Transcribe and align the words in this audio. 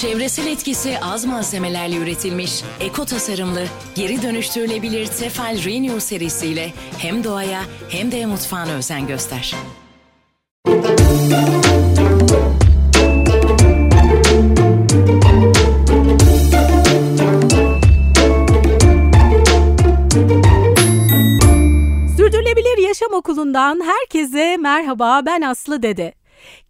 Çevresel 0.00 0.46
etkisi 0.46 0.98
az 1.02 1.24
malzemelerle 1.24 1.96
üretilmiş, 1.96 2.62
eko 2.80 3.04
tasarımlı, 3.04 3.64
geri 3.94 4.22
dönüştürülebilir 4.22 5.06
Tefal 5.06 5.64
Renew 5.64 6.00
serisiyle 6.00 6.72
hem 6.98 7.24
doğaya 7.24 7.62
hem 7.88 8.12
de 8.12 8.26
mutfağına 8.26 8.72
özen 8.72 9.06
göster. 9.06 9.54
Sürdürülebilir 22.16 22.78
Yaşam 22.88 23.12
Okulu'ndan 23.12 23.80
herkese 23.80 24.56
merhaba 24.56 25.22
ben 25.26 25.42
Aslı 25.42 25.82
Dede. 25.82 26.19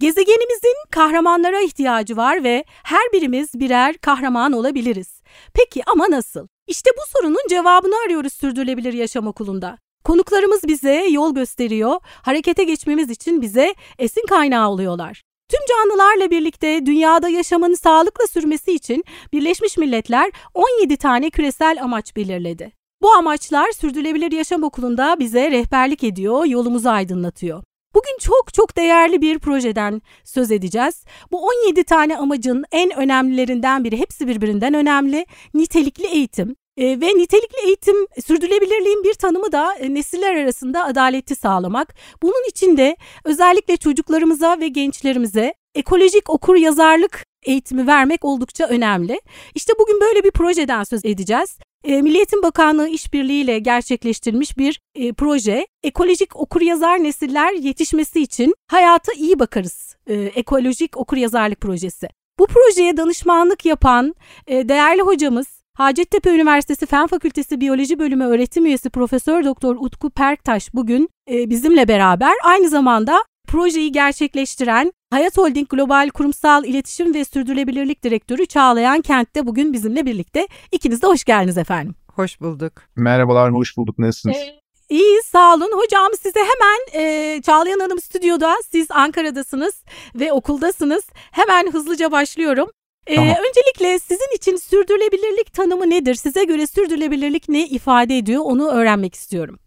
Gezegenimizin 0.00 0.76
kahramanlara 0.90 1.60
ihtiyacı 1.60 2.16
var 2.16 2.44
ve 2.44 2.64
her 2.84 3.12
birimiz 3.12 3.54
birer 3.54 3.98
kahraman 3.98 4.52
olabiliriz. 4.52 5.22
Peki 5.54 5.82
ama 5.86 6.10
nasıl? 6.10 6.46
İşte 6.66 6.90
bu 6.98 7.18
sorunun 7.18 7.48
cevabını 7.50 7.94
arıyoruz 8.06 8.32
Sürdürülebilir 8.32 8.92
Yaşam 8.92 9.26
Okulu'nda. 9.26 9.78
Konuklarımız 10.04 10.60
bize 10.68 11.06
yol 11.10 11.34
gösteriyor, 11.34 12.00
harekete 12.22 12.64
geçmemiz 12.64 13.10
için 13.10 13.42
bize 13.42 13.74
esin 13.98 14.26
kaynağı 14.26 14.70
oluyorlar. 14.70 15.22
Tüm 15.50 15.60
canlılarla 15.68 16.30
birlikte 16.30 16.86
dünyada 16.86 17.28
yaşamın 17.28 17.74
sağlıkla 17.74 18.26
sürmesi 18.26 18.72
için 18.72 19.04
Birleşmiş 19.32 19.76
Milletler 19.76 20.32
17 20.54 20.96
tane 20.96 21.30
küresel 21.30 21.78
amaç 21.82 22.16
belirledi. 22.16 22.72
Bu 23.02 23.12
amaçlar 23.12 23.72
Sürdürülebilir 23.72 24.32
Yaşam 24.32 24.62
Okulu'nda 24.62 25.16
bize 25.18 25.50
rehberlik 25.50 26.04
ediyor, 26.04 26.44
yolumuzu 26.44 26.88
aydınlatıyor. 26.88 27.62
Bugün 27.94 28.18
çok 28.20 28.54
çok 28.54 28.76
değerli 28.76 29.20
bir 29.22 29.38
projeden 29.38 30.02
söz 30.24 30.52
edeceğiz. 30.52 31.04
Bu 31.32 31.46
17 31.46 31.84
tane 31.84 32.16
amacın 32.16 32.64
en 32.72 32.96
önemlilerinden 32.96 33.84
biri, 33.84 33.98
hepsi 33.98 34.28
birbirinden 34.28 34.74
önemli, 34.74 35.26
nitelikli 35.54 36.06
eğitim. 36.06 36.56
E, 36.76 37.00
ve 37.00 37.06
nitelikli 37.06 37.66
eğitim 37.66 38.06
sürdürülebilirliğin 38.26 39.04
bir 39.04 39.14
tanımı 39.14 39.52
da 39.52 39.74
e, 39.74 39.94
nesiller 39.94 40.34
arasında 40.34 40.84
adaleti 40.84 41.34
sağlamak. 41.34 41.94
Bunun 42.22 42.48
için 42.48 42.76
de 42.76 42.96
özellikle 43.24 43.76
çocuklarımıza 43.76 44.60
ve 44.60 44.68
gençlerimize 44.68 45.54
ekolojik 45.74 46.30
okur 46.30 46.56
yazarlık 46.56 47.26
eğitimi 47.42 47.86
vermek 47.86 48.24
oldukça 48.24 48.66
önemli. 48.66 49.20
İşte 49.54 49.72
bugün 49.78 50.00
böyle 50.00 50.24
bir 50.24 50.30
projeden 50.30 50.84
söz 50.84 51.04
edeceğiz. 51.04 51.58
E, 51.84 52.02
Milli 52.02 52.16
Eğitim 52.16 52.42
Bakanlığı 52.42 52.88
işbirliğiyle 52.88 53.58
gerçekleştirilmiş 53.58 54.58
bir 54.58 54.80
e, 54.94 55.12
proje. 55.12 55.66
Ekolojik 55.82 56.36
okuryazar 56.36 57.02
nesiller 57.02 57.52
yetişmesi 57.52 58.20
için 58.20 58.54
hayata 58.70 59.12
iyi 59.12 59.38
bakarız. 59.38 59.96
E, 60.06 60.14
ekolojik 60.14 60.96
okuryazarlık 60.96 61.60
projesi. 61.60 62.08
Bu 62.38 62.46
projeye 62.46 62.96
danışmanlık 62.96 63.66
yapan 63.66 64.14
e, 64.46 64.68
değerli 64.68 65.02
hocamız 65.02 65.46
Hacettepe 65.74 66.30
Üniversitesi 66.30 66.86
Fen 66.86 67.06
Fakültesi 67.06 67.60
Biyoloji 67.60 67.98
Bölümü 67.98 68.24
öğretim 68.24 68.66
üyesi 68.66 68.90
Profesör 68.90 69.44
Doktor 69.44 69.76
Utku 69.76 70.10
Perktaş 70.10 70.74
bugün 70.74 71.08
e, 71.30 71.50
bizimle 71.50 71.88
beraber 71.88 72.34
aynı 72.44 72.68
zamanda 72.68 73.24
projeyi 73.48 73.92
gerçekleştiren 73.92 74.92
Hayat 75.10 75.38
Holding 75.38 75.68
Global 75.68 76.08
Kurumsal 76.14 76.64
İletişim 76.64 77.14
ve 77.14 77.24
Sürdürülebilirlik 77.24 78.04
Direktörü 78.04 78.46
Çağlayan 78.46 79.00
Kent'te 79.00 79.46
bugün 79.46 79.72
bizimle 79.72 80.06
birlikte. 80.06 80.48
İkiniz 80.72 81.02
de 81.02 81.06
hoş 81.06 81.24
geldiniz 81.24 81.58
efendim. 81.58 81.94
Hoş 82.14 82.40
bulduk. 82.40 82.72
Merhabalar, 82.96 83.52
hoş 83.52 83.76
bulduk. 83.76 83.98
Nasılsınız? 83.98 84.36
Ee, 84.36 84.60
İyi 84.88 85.20
sağ 85.24 85.54
olun. 85.54 85.70
Hocam 85.72 86.08
size 86.22 86.40
hemen 86.40 87.04
e, 87.04 87.42
Çağlayan 87.42 87.80
Hanım 87.80 88.00
stüdyoda, 88.00 88.54
siz 88.70 88.90
Ankara'dasınız 88.90 89.84
ve 90.14 90.32
okuldasınız. 90.32 91.04
Hemen 91.30 91.72
hızlıca 91.72 92.12
başlıyorum. 92.12 92.68
Ee, 93.06 93.14
tamam. 93.14 93.30
Öncelikle 93.48 93.98
sizin 93.98 94.36
için 94.36 94.56
sürdürülebilirlik 94.56 95.52
tanımı 95.54 95.90
nedir? 95.90 96.14
Size 96.14 96.44
göre 96.44 96.66
sürdürülebilirlik 96.66 97.48
ne 97.48 97.66
ifade 97.66 98.18
ediyor 98.18 98.42
onu 98.44 98.70
öğrenmek 98.70 99.14
istiyorum. 99.14 99.58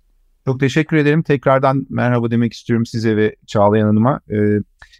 Çok 0.46 0.60
teşekkür 0.60 0.98
ederim. 0.98 1.24
Tekrardan 1.24 1.86
merhaba 1.90 2.32
demek 2.32 2.54
istiyorum 2.54 2.86
size 2.86 3.18
ve 3.18 3.36
Çağlayan 3.48 3.88
Hanım'a. 3.88 4.20
Ee, 4.30 4.36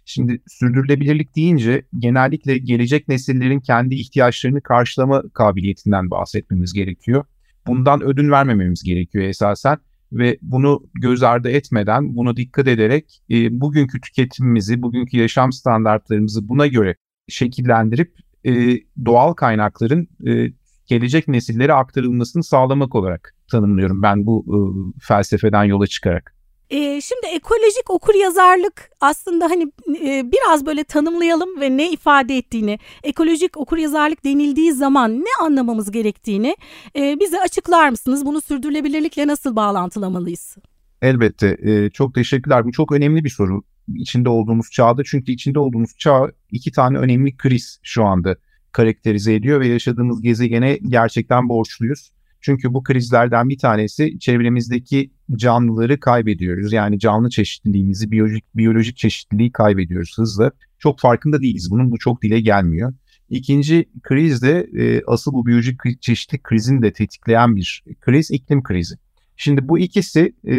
şimdi 0.04 0.42
sürdürülebilirlik 0.46 1.36
deyince 1.36 1.84
genellikle 1.98 2.58
gelecek 2.58 3.08
nesillerin 3.08 3.60
kendi 3.60 3.94
ihtiyaçlarını 3.94 4.62
karşılama 4.62 5.22
kabiliyetinden 5.34 6.10
bahsetmemiz 6.10 6.72
gerekiyor. 6.72 7.24
Bundan 7.66 8.02
ödün 8.02 8.30
vermememiz 8.30 8.82
gerekiyor 8.82 9.24
esasen 9.24 9.78
ve 10.12 10.38
bunu 10.42 10.82
göz 11.02 11.22
ardı 11.22 11.50
etmeden, 11.50 12.16
buna 12.16 12.36
dikkat 12.36 12.68
ederek 12.68 13.22
e, 13.30 13.60
bugünkü 13.60 14.00
tüketimimizi, 14.00 14.82
bugünkü 14.82 15.16
yaşam 15.16 15.52
standartlarımızı 15.52 16.48
buna 16.48 16.66
göre 16.66 16.96
şekillendirip 17.28 18.14
e, 18.46 18.78
doğal 19.04 19.32
kaynakların 19.32 20.08
e, 20.26 20.52
gelecek 20.86 21.28
nesillere 21.28 21.72
aktarılmasını 21.72 22.44
sağlamak 22.44 22.94
olarak 22.94 23.34
tanımlıyorum 23.50 24.02
ben 24.02 24.26
bu 24.26 24.44
e, 24.48 24.58
felsefeden 25.06 25.64
yola 25.64 25.86
çıkarak. 25.86 26.33
E, 26.74 27.00
şimdi 27.00 27.26
ekolojik 27.26 27.90
okur 27.90 28.14
yazarlık 28.14 28.90
aslında 29.00 29.44
hani 29.44 29.72
e, 30.04 30.32
biraz 30.32 30.66
böyle 30.66 30.84
tanımlayalım 30.84 31.60
ve 31.60 31.76
ne 31.76 31.92
ifade 31.92 32.36
ettiğini, 32.36 32.78
ekolojik 33.02 33.56
okur 33.56 33.78
yazarlık 33.78 34.24
denildiği 34.24 34.72
zaman 34.72 35.20
ne 35.20 35.44
anlamamız 35.46 35.90
gerektiğini 35.90 36.56
e, 36.96 37.20
bize 37.20 37.40
açıklar 37.40 37.88
mısınız? 37.88 38.26
Bunu 38.26 38.40
sürdürülebilirlikle 38.40 39.26
nasıl 39.26 39.56
bağlantılamalıyız? 39.56 40.56
Elbette. 41.02 41.56
E, 41.62 41.90
çok 41.90 42.14
teşekkürler. 42.14 42.64
Bu 42.64 42.72
çok 42.72 42.92
önemli 42.92 43.24
bir 43.24 43.30
soru 43.30 43.62
içinde 43.94 44.28
olduğumuz 44.28 44.70
çağda. 44.70 45.02
Çünkü 45.04 45.32
içinde 45.32 45.58
olduğumuz 45.58 45.90
çağ 45.98 46.30
iki 46.50 46.72
tane 46.72 46.98
önemli 46.98 47.36
kriz 47.36 47.80
şu 47.82 48.04
anda 48.04 48.36
karakterize 48.72 49.34
ediyor 49.34 49.60
ve 49.60 49.68
yaşadığımız 49.68 50.22
gezegene 50.22 50.78
gerçekten 50.88 51.48
borçluyuz. 51.48 52.10
Çünkü 52.44 52.74
bu 52.74 52.82
krizlerden 52.82 53.48
bir 53.48 53.58
tanesi 53.58 54.18
çevremizdeki 54.18 55.10
canlıları 55.36 56.00
kaybediyoruz. 56.00 56.72
Yani 56.72 56.98
canlı 56.98 57.30
çeşitliliğimizi, 57.30 58.10
biyolojik, 58.10 58.44
biyolojik 58.56 58.96
çeşitliliği 58.96 59.52
kaybediyoruz 59.52 60.18
hızla. 60.18 60.50
Çok 60.78 61.00
farkında 61.00 61.40
değiliz 61.40 61.70
bunun, 61.70 61.90
bu 61.90 61.98
çok 61.98 62.22
dile 62.22 62.40
gelmiyor. 62.40 62.92
İkinci 63.30 63.88
kriz 64.02 64.42
de 64.42 64.70
e, 64.78 65.02
asıl 65.06 65.32
bu 65.32 65.46
biyolojik 65.46 66.02
çeşitlilik 66.02 66.44
krizini 66.44 66.82
de 66.82 66.92
tetikleyen 66.92 67.56
bir 67.56 67.84
kriz, 68.00 68.30
iklim 68.30 68.62
krizi. 68.62 68.94
Şimdi 69.36 69.68
bu 69.68 69.78
ikisi 69.78 70.34
e, 70.46 70.56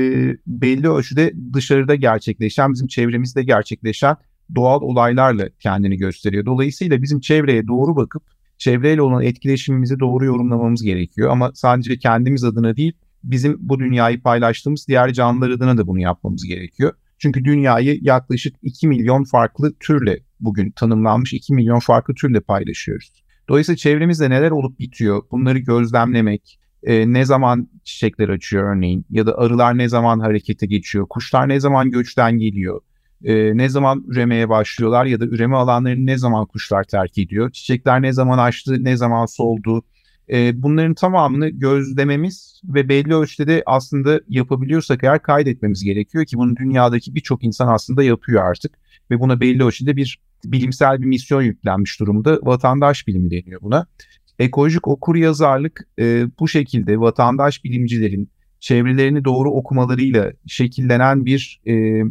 belli 0.47 0.89
ölçüde 0.89 1.33
dışarıda 1.53 1.95
gerçekleşen, 1.95 2.73
bizim 2.73 2.87
çevremizde 2.87 3.43
gerçekleşen 3.43 4.15
doğal 4.55 4.81
olaylarla 4.81 5.49
kendini 5.59 5.97
gösteriyor. 5.97 6.45
Dolayısıyla 6.45 7.01
bizim 7.01 7.19
çevreye 7.19 7.67
doğru 7.67 7.95
bakıp 7.95 8.34
çevreyle 8.57 9.01
olan 9.01 9.23
etkileşimimizi 9.23 9.99
doğru 9.99 10.25
yorumlamamız 10.25 10.83
gerekiyor. 10.83 11.29
Ama 11.29 11.51
sadece 11.53 11.97
kendimiz 11.97 12.43
adına 12.43 12.77
değil, 12.77 12.93
bizim 13.23 13.57
bu 13.59 13.79
dünyayı 13.79 14.21
paylaştığımız 14.21 14.87
diğer 14.87 15.13
canlılar 15.13 15.49
adına 15.49 15.77
da 15.77 15.87
bunu 15.87 15.99
yapmamız 15.99 16.45
gerekiyor. 16.45 16.93
Çünkü 17.17 17.45
dünyayı 17.45 17.99
yaklaşık 18.01 18.55
2 18.61 18.87
milyon 18.87 19.23
farklı 19.23 19.73
türle 19.79 20.19
bugün 20.39 20.71
tanımlanmış 20.71 21.33
2 21.33 21.53
milyon 21.53 21.79
farklı 21.79 22.13
türle 22.13 22.39
paylaşıyoruz. 22.39 23.11
Dolayısıyla 23.49 23.77
çevremizde 23.77 24.29
neler 24.29 24.51
olup 24.51 24.79
bitiyor 24.79 25.23
bunları 25.31 25.59
gözlemlemek, 25.59 26.59
e, 26.83 27.13
ne 27.13 27.25
zaman 27.25 27.69
çiçekler 27.83 28.29
açıyor 28.29 28.75
örneğin 28.75 29.05
ya 29.09 29.25
da 29.25 29.37
arılar 29.37 29.77
ne 29.77 29.89
zaman 29.89 30.19
harekete 30.19 30.65
geçiyor, 30.65 31.05
kuşlar 31.09 31.49
ne 31.49 31.59
zaman 31.59 31.91
göçten 31.91 32.37
geliyor, 32.37 32.81
e, 33.23 33.57
ne 33.57 33.69
zaman 33.69 34.03
üremeye 34.07 34.49
başlıyorlar 34.49 35.05
ya 35.05 35.19
da 35.19 35.25
üreme 35.25 35.55
alanlarını 35.55 36.05
ne 36.05 36.17
zaman 36.17 36.45
kuşlar 36.45 36.83
terk 36.83 37.17
ediyor, 37.17 37.51
çiçekler 37.51 38.01
ne 38.01 38.13
zaman 38.13 38.37
açtı, 38.37 38.83
ne 38.83 38.97
zaman 38.97 39.25
soldu. 39.25 39.83
E, 40.29 40.61
bunların 40.63 40.93
tamamını 40.93 41.49
gözlememiz 41.49 42.61
ve 42.63 42.89
belli 42.89 43.15
ölçüde 43.15 43.47
de 43.47 43.63
aslında 43.65 44.21
yapabiliyorsak 44.29 45.03
eğer 45.03 45.21
kaydetmemiz 45.21 45.83
gerekiyor 45.83 46.25
ki 46.25 46.37
bunu 46.37 46.55
dünyadaki 46.55 47.15
birçok 47.15 47.43
insan 47.43 47.67
aslında 47.67 48.03
yapıyor 48.03 48.43
artık 48.43 48.77
ve 49.11 49.19
buna 49.19 49.39
belli 49.39 49.63
ölçüde 49.63 49.95
bir 49.95 50.19
bilimsel 50.45 51.01
bir 51.01 51.05
misyon 51.05 51.41
yüklenmiş 51.41 51.99
durumda. 51.99 52.39
Vatandaş 52.43 53.07
bilimi 53.07 53.31
deniyor 53.31 53.61
buna. 53.61 53.87
Ekolojik 54.39 54.87
okur 54.87 55.15
yazarlık 55.15 55.87
e, 55.99 56.25
bu 56.39 56.47
şekilde 56.47 56.99
vatandaş 56.99 57.63
bilimcilerin 57.63 58.29
çevrelerini 58.59 59.25
doğru 59.25 59.51
okumalarıyla 59.51 60.31
şekillenen 60.47 61.25
bir 61.25 61.61
e, 61.67 62.03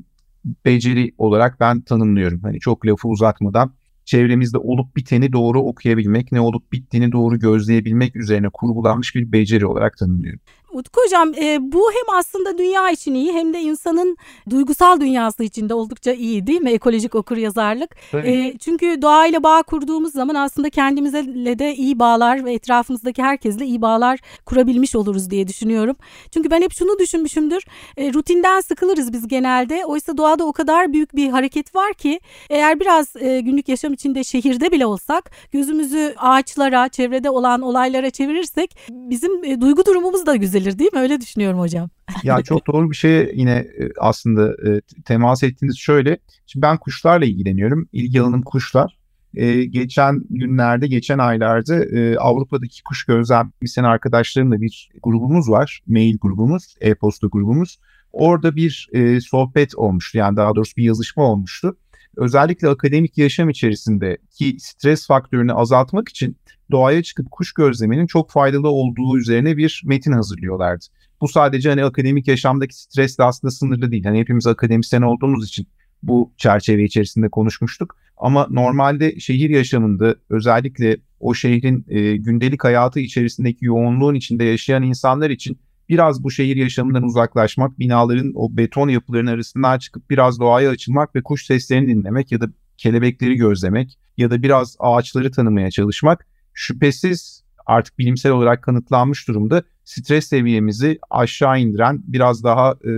beceri 0.65 1.13
olarak 1.19 1.61
ben 1.61 1.81
tanımlıyorum. 1.81 2.41
Hani 2.43 2.61
çok 2.61 2.87
lafı 2.87 3.09
uzatmadan 3.09 3.73
çevremizde 4.05 4.59
olup 4.59 4.97
biteni 4.97 5.33
doğru 5.33 5.61
okuyabilmek, 5.61 6.33
ne 6.33 6.41
olup 6.41 6.73
bittiğini 6.73 7.13
doğru 7.13 7.39
gözleyebilmek 7.39 8.17
üzerine 8.17 8.49
kurgulanmış 8.53 9.15
bir 9.15 9.33
beceri 9.33 9.67
olarak 9.67 9.97
tanımlıyorum. 9.97 10.41
Utku 10.75 11.01
Hocam 11.05 11.35
e, 11.35 11.73
bu 11.73 11.91
hem 11.93 12.19
aslında 12.19 12.59
dünya 12.59 12.91
için 12.91 13.15
iyi 13.15 13.33
hem 13.33 13.55
de 13.55 13.61
insanın 13.61 14.17
duygusal 14.51 15.01
dünyası 15.01 15.45
için 15.45 15.69
de 15.69 15.75
oldukça 15.75 16.13
iyi 16.13 16.47
değil 16.47 16.61
mi 16.61 16.71
ekolojik 16.71 17.15
okur 17.15 17.37
yazarlık? 17.37 17.97
E, 18.15 18.59
çünkü 18.59 19.03
doğayla 19.03 19.43
bağ 19.43 19.63
kurduğumuz 19.63 20.13
zaman 20.13 20.35
aslında 20.35 20.71
kendimizle 20.71 21.59
de 21.59 21.75
iyi 21.75 21.99
bağlar 21.99 22.45
ve 22.45 22.53
etrafımızdaki 22.53 23.23
herkesle 23.23 23.67
iyi 23.67 23.83
bağlar 23.83 24.21
kurabilmiş 24.47 24.97
oluruz 24.97 25.31
diye 25.31 25.49
düşünüyorum. 25.49 25.97
Çünkü 26.31 26.51
ben 26.51 26.63
hep 26.63 26.73
şunu 26.73 26.99
düşünmüşümdür 26.99 27.65
e, 27.97 28.13
rutinden 28.13 28.61
sıkılırız 28.61 29.13
biz 29.13 29.29
genelde 29.29 29.87
oysa 29.87 30.17
doğada 30.17 30.45
o 30.45 30.53
kadar 30.53 30.93
büyük 30.93 31.17
bir 31.17 31.29
hareket 31.29 31.75
var 31.75 31.95
ki 31.95 32.21
eğer 32.51 32.81
biraz 32.81 33.17
e, 33.17 33.41
günlük 33.41 33.69
yaşam 33.69 33.93
içinde 33.93 34.25
şehirde 34.25 34.73
bile 34.73 34.87
olsak 34.87 35.31
gözümüzü 35.53 36.15
ağaçlara 36.19 36.89
çevrede 36.89 37.31
olan 37.31 37.63
olaylara 37.63 38.11
çevirirsek 38.11 38.77
bizim 38.91 39.45
e, 39.45 39.61
duygu 39.61 39.87
durumumuz 39.87 40.27
da 40.27 40.37
güzel 40.37 40.64
düzelir 40.65 40.79
değil 40.79 40.93
mi? 40.93 40.99
Öyle 40.99 41.21
düşünüyorum 41.21 41.61
hocam. 41.61 41.91
ya 42.23 42.43
çok 42.43 42.67
doğru 42.67 42.91
bir 42.91 42.97
şey 42.97 43.33
yine 43.35 43.53
e, 43.53 43.91
aslında 44.01 44.71
e, 44.71 44.81
temas 45.05 45.43
ettiğiniz 45.43 45.79
şöyle. 45.79 46.19
Şimdi 46.47 46.63
ben 46.63 46.77
kuşlarla 46.77 47.27
ilgileniyorum. 47.27 47.89
İlgi 47.93 48.21
alanım 48.21 48.43
kuşlar. 48.43 48.99
Ee, 49.37 49.65
geçen 49.65 50.23
günlerde, 50.31 50.87
geçen 50.87 51.19
aylarda 51.19 51.85
e, 51.85 52.17
Avrupa'daki 52.17 52.83
kuş 52.83 53.05
gözlemleyen 53.05 53.85
arkadaşlarımla 53.85 54.61
bir 54.61 54.91
grubumuz 55.03 55.51
var. 55.51 55.81
Mail 55.87 56.19
grubumuz, 56.19 56.75
e-posta 56.81 57.27
grubumuz. 57.27 57.79
Orada 58.13 58.57
bir 58.57 58.89
e, 58.93 59.21
sohbet 59.21 59.75
olmuştu. 59.75 60.19
Yani 60.19 60.37
daha 60.37 60.55
doğrusu 60.55 60.77
bir 60.77 60.85
yazışma 60.85 61.23
olmuştu. 61.23 61.77
Özellikle 62.17 62.69
akademik 62.69 63.19
yaşam 63.19 63.49
içerisindeki 63.51 64.57
stres 64.59 65.07
faktörünü 65.07 65.53
azaltmak 65.53 66.09
için 66.09 66.37
doğaya 66.71 67.03
çıkıp 67.03 67.31
kuş 67.31 67.53
gözlemenin 67.53 68.07
çok 68.07 68.31
faydalı 68.31 68.69
olduğu 68.69 69.19
üzerine 69.19 69.57
bir 69.57 69.83
metin 69.85 70.13
hazırlıyorlardı. 70.13 70.85
Bu 71.21 71.29
sadece 71.29 71.69
hani 71.69 71.85
akademik 71.85 72.29
yaşamdaki 72.29 72.77
stresle 72.77 73.25
aslında 73.25 73.51
sınırlı 73.51 73.91
değil. 73.91 74.05
Hani 74.05 74.19
hepimiz 74.19 74.47
akademisyen 74.47 75.03
olduğumuz 75.03 75.49
için 75.49 75.67
bu 76.03 76.33
çerçeve 76.37 76.85
içerisinde 76.85 77.29
konuşmuştuk. 77.29 77.97
Ama 78.17 78.47
normalde 78.51 79.21
şehir 79.21 79.51
yaşamında 79.51 80.15
özellikle 80.31 80.97
o 81.21 81.35
şehrin 81.35 81.85
e, 81.89 82.17
gündelik 82.17 82.65
hayatı 82.65 83.01
içerisindeki 83.01 83.65
yoğunluğun 83.65 84.15
içinde 84.15 84.45
yaşayan 84.45 84.83
insanlar 84.83 85.31
için 85.31 85.59
biraz 85.89 86.25
bu 86.25 86.31
şehir 86.31 86.57
yaşamından 86.57 87.03
uzaklaşmak, 87.03 87.79
binaların 87.79 88.33
o 88.35 88.57
beton 88.57 88.89
yapılarının 88.89 89.31
arasından 89.31 89.79
çıkıp 89.79 90.11
biraz 90.11 90.41
doğaya 90.41 90.71
açılmak 90.71 91.15
ve 91.15 91.23
kuş 91.23 91.47
seslerini 91.47 91.89
dinlemek 91.89 92.33
ya 92.33 92.41
da 92.41 92.47
kelebekleri 92.77 93.35
gözlemek 93.35 93.99
ya 94.17 94.31
da 94.31 94.43
biraz 94.43 94.77
ağaçları 94.79 95.31
tanımaya 95.31 95.71
çalışmak 95.71 96.27
şüphesiz 96.55 97.45
artık 97.67 97.99
bilimsel 97.99 98.33
olarak 98.33 98.63
kanıtlanmış 98.63 99.29
durumda 99.29 99.63
stres 99.85 100.29
seviyemizi 100.29 100.99
aşağı 101.11 101.61
indiren, 101.61 102.03
biraz 102.07 102.45
daha 102.45 102.73
e, 102.73 102.91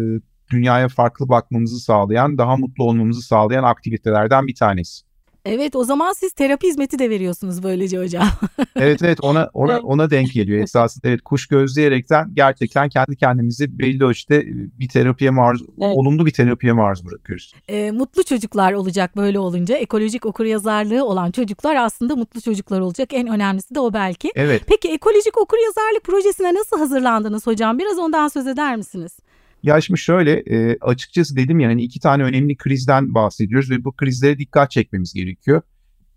dünyaya 0.51 0.89
farklı 0.89 1.29
bakmamızı 1.29 1.81
sağlayan, 1.81 2.39
daha 2.39 2.57
mutlu 2.57 2.85
olmamızı 2.85 3.23
sağlayan 3.23 3.65
aktivitelerden 3.65 4.47
bir 4.47 4.55
tanesi. 4.55 5.06
Evet 5.47 5.77
o 5.77 5.85
zaman 5.85 6.13
siz 6.13 6.33
terapi 6.33 6.67
hizmeti 6.69 6.99
de 6.99 7.11
veriyorsunuz 7.11 7.63
böylece 7.63 7.99
hocam. 7.99 8.29
evet 8.77 9.03
evet 9.03 9.19
ona 9.23 9.51
ona 9.55 9.79
ona 9.79 10.11
denk 10.11 10.33
geliyor 10.33 10.63
esasında. 10.63 11.09
Evet 11.09 11.23
kuş 11.23 11.47
gözleyerekten 11.47 12.31
gerçekten 12.35 12.89
kendi 12.89 13.17
kendimizi 13.17 13.79
belli 13.79 14.05
ölçüde 14.05 14.45
bir 14.79 14.89
terapiye 14.89 15.31
maruz 15.31 15.63
evet. 15.63 15.97
olumlu 15.97 16.27
bir 16.27 16.31
terapiye 16.31 16.73
maruz 16.73 17.07
bırakıyoruz. 17.07 17.55
E, 17.69 17.91
mutlu 17.91 18.25
çocuklar 18.25 18.73
olacak 18.73 19.17
böyle 19.17 19.39
olunca 19.39 19.77
ekolojik 19.77 20.27
okuryazarlığı 20.27 21.05
olan 21.05 21.31
çocuklar 21.31 21.77
aslında 21.77 22.17
mutlu 22.17 22.41
çocuklar 22.41 22.81
olacak. 22.81 23.09
En 23.13 23.29
önemlisi 23.29 23.75
de 23.75 23.81
o 23.81 23.93
belki. 23.93 24.33
Evet. 24.35 24.63
Peki 24.67 24.89
ekolojik 24.89 25.39
okuryazarlık 25.39 26.05
projesine 26.05 26.55
nasıl 26.55 26.79
hazırlandınız 26.79 27.47
hocam? 27.47 27.79
Biraz 27.79 27.99
ondan 27.99 28.29
söz 28.29 28.47
eder 28.47 28.77
misiniz? 28.77 29.19
Ya 29.67 29.81
şimdi 29.81 30.01
şöyle 30.01 30.33
e, 30.33 30.79
açıkçası 30.81 31.37
dedim 31.37 31.61
ya 31.61 31.69
hani 31.69 31.83
iki 31.83 32.01
tane 32.01 32.23
önemli 32.23 32.57
krizden 32.57 33.15
bahsediyoruz 33.15 33.71
ve 33.71 33.85
bu 33.85 33.93
krizlere 33.93 34.39
dikkat 34.39 34.71
çekmemiz 34.71 35.13
gerekiyor. 35.13 35.63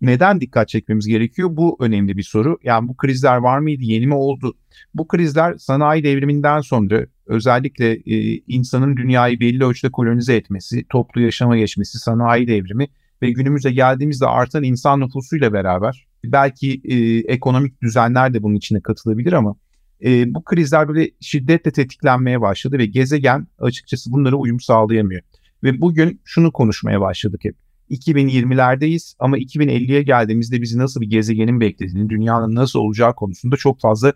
Neden 0.00 0.40
dikkat 0.40 0.68
çekmemiz 0.68 1.06
gerekiyor? 1.06 1.48
Bu 1.52 1.76
önemli 1.80 2.16
bir 2.16 2.22
soru. 2.22 2.58
Yani 2.62 2.88
bu 2.88 2.96
krizler 2.96 3.36
var 3.36 3.58
mıydı, 3.58 3.82
yeni 3.82 4.06
mi 4.06 4.14
oldu? 4.14 4.56
Bu 4.94 5.08
krizler 5.08 5.58
sanayi 5.58 6.04
devriminden 6.04 6.60
sonra 6.60 7.06
özellikle 7.26 7.92
e, 7.92 8.36
insanın 8.46 8.96
dünyayı 8.96 9.40
belli 9.40 9.64
ölçüde 9.64 9.90
kolonize 9.90 10.36
etmesi, 10.36 10.84
toplu 10.88 11.20
yaşama 11.20 11.56
geçmesi, 11.56 11.98
sanayi 11.98 12.46
devrimi 12.46 12.88
ve 13.22 13.30
günümüze 13.30 13.72
geldiğimizde 13.72 14.26
artan 14.26 14.62
insan 14.62 15.00
nüfusuyla 15.00 15.52
beraber 15.52 16.06
belki 16.24 16.80
e, 16.84 16.96
ekonomik 17.32 17.82
düzenler 17.82 18.34
de 18.34 18.42
bunun 18.42 18.54
içine 18.54 18.80
katılabilir 18.80 19.32
ama 19.32 19.56
e, 20.04 20.34
bu 20.34 20.44
krizler 20.44 20.88
böyle 20.88 21.10
şiddetle 21.20 21.70
tetiklenmeye 21.70 22.40
başladı 22.40 22.78
ve 22.78 22.86
gezegen 22.86 23.46
açıkçası 23.58 24.12
bunlara 24.12 24.36
uyum 24.36 24.60
sağlayamıyor. 24.60 25.22
Ve 25.62 25.80
bugün 25.80 26.20
şunu 26.24 26.52
konuşmaya 26.52 27.00
başladık 27.00 27.40
hep. 27.44 27.56
2020'lerdeyiz 27.90 29.14
ama 29.18 29.38
2050'ye 29.38 30.02
geldiğimizde 30.02 30.62
bizi 30.62 30.78
nasıl 30.78 31.00
bir 31.00 31.10
gezegenin 31.10 31.60
beklediğini, 31.60 32.10
dünyanın 32.10 32.54
nasıl 32.54 32.78
olacağı 32.78 33.14
konusunda 33.14 33.56
çok 33.56 33.80
fazla 33.80 34.12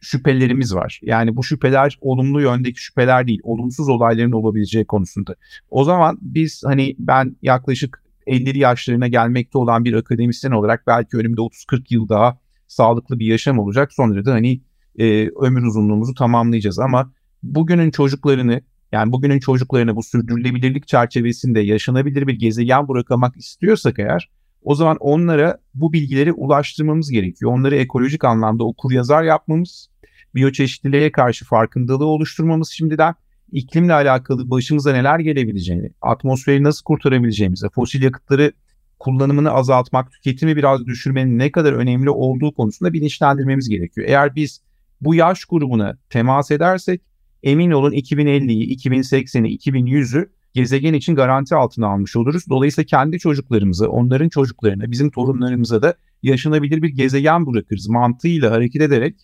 şüphelerimiz 0.00 0.74
var. 0.74 1.00
Yani 1.02 1.36
bu 1.36 1.44
şüpheler 1.44 1.98
olumlu 2.00 2.40
yöndeki 2.40 2.80
şüpheler 2.80 3.26
değil, 3.26 3.40
olumsuz 3.42 3.88
olayların 3.88 4.32
olabileceği 4.32 4.84
konusunda. 4.84 5.34
O 5.70 5.84
zaman 5.84 6.18
biz 6.20 6.62
hani 6.64 6.96
ben 6.98 7.36
yaklaşık 7.42 8.04
50 8.26 8.58
yaşlarına 8.58 9.08
gelmekte 9.08 9.58
olan 9.58 9.84
bir 9.84 9.94
akademisyen 9.94 10.52
olarak 10.52 10.86
belki 10.86 11.16
önümde 11.16 11.40
30-40 11.40 11.82
yıl 11.90 12.08
daha 12.08 12.38
sağlıklı 12.66 13.18
bir 13.18 13.26
yaşam 13.26 13.58
olacak. 13.58 13.92
Sonra 13.92 14.24
da 14.24 14.32
hani 14.32 14.60
e, 14.98 15.28
ömür 15.28 15.62
uzunluğumuzu 15.62 16.14
tamamlayacağız. 16.14 16.78
Ama 16.78 17.12
bugünün 17.42 17.90
çocuklarını 17.90 18.60
yani 18.92 19.12
bugünün 19.12 19.38
çocuklarını 19.40 19.96
bu 19.96 20.02
sürdürülebilirlik 20.02 20.88
çerçevesinde 20.88 21.60
yaşanabilir 21.60 22.26
bir 22.26 22.34
gezegen 22.34 22.88
bırakmak 22.88 23.36
istiyorsak 23.36 23.98
eğer 23.98 24.30
o 24.62 24.74
zaman 24.74 24.96
onlara 25.00 25.58
bu 25.74 25.92
bilgileri 25.92 26.32
ulaştırmamız 26.32 27.10
gerekiyor. 27.10 27.52
Onları 27.52 27.76
ekolojik 27.76 28.24
anlamda 28.24 28.64
okur 28.64 28.92
yazar 28.92 29.22
yapmamız, 29.22 29.88
biyoçeşitliliğe 30.34 31.12
karşı 31.12 31.44
farkındalığı 31.44 32.06
oluşturmamız 32.06 32.70
şimdiden, 32.70 33.14
iklimle 33.52 33.92
alakalı 33.92 34.50
başımıza 34.50 34.92
neler 34.92 35.18
gelebileceğini, 35.18 35.90
atmosferi 36.02 36.62
nasıl 36.62 36.84
kurtarabileceğimizi, 36.84 37.66
fosil 37.74 38.02
yakıtları 38.02 38.52
kullanımını 38.98 39.50
azaltmak, 39.50 40.12
tüketimi 40.12 40.56
biraz 40.56 40.86
düşürmenin 40.86 41.38
ne 41.38 41.52
kadar 41.52 41.72
önemli 41.72 42.10
olduğu 42.10 42.54
konusunda 42.54 42.92
bilinçlendirmemiz 42.92 43.68
gerekiyor. 43.68 44.08
Eğer 44.08 44.34
biz 44.34 44.60
bu 45.04 45.14
yaş 45.14 45.44
grubuna 45.44 45.98
temas 46.10 46.50
edersek 46.50 47.00
emin 47.42 47.70
olun 47.70 47.92
2050'yi, 47.92 48.76
2080'i, 48.76 49.56
2100'ü 49.56 50.28
gezegen 50.54 50.94
için 50.94 51.14
garanti 51.14 51.54
altına 51.54 51.86
almış 51.86 52.16
oluruz. 52.16 52.44
Dolayısıyla 52.48 52.86
kendi 52.86 53.18
çocuklarımızı, 53.18 53.90
onların 53.90 54.28
çocuklarına, 54.28 54.90
bizim 54.90 55.10
torunlarımıza 55.10 55.82
da 55.82 55.94
yaşanabilir 56.22 56.82
bir 56.82 56.88
gezegen 56.88 57.46
bırakırız 57.46 57.88
mantığıyla 57.88 58.50
hareket 58.50 58.82
ederek 58.82 59.14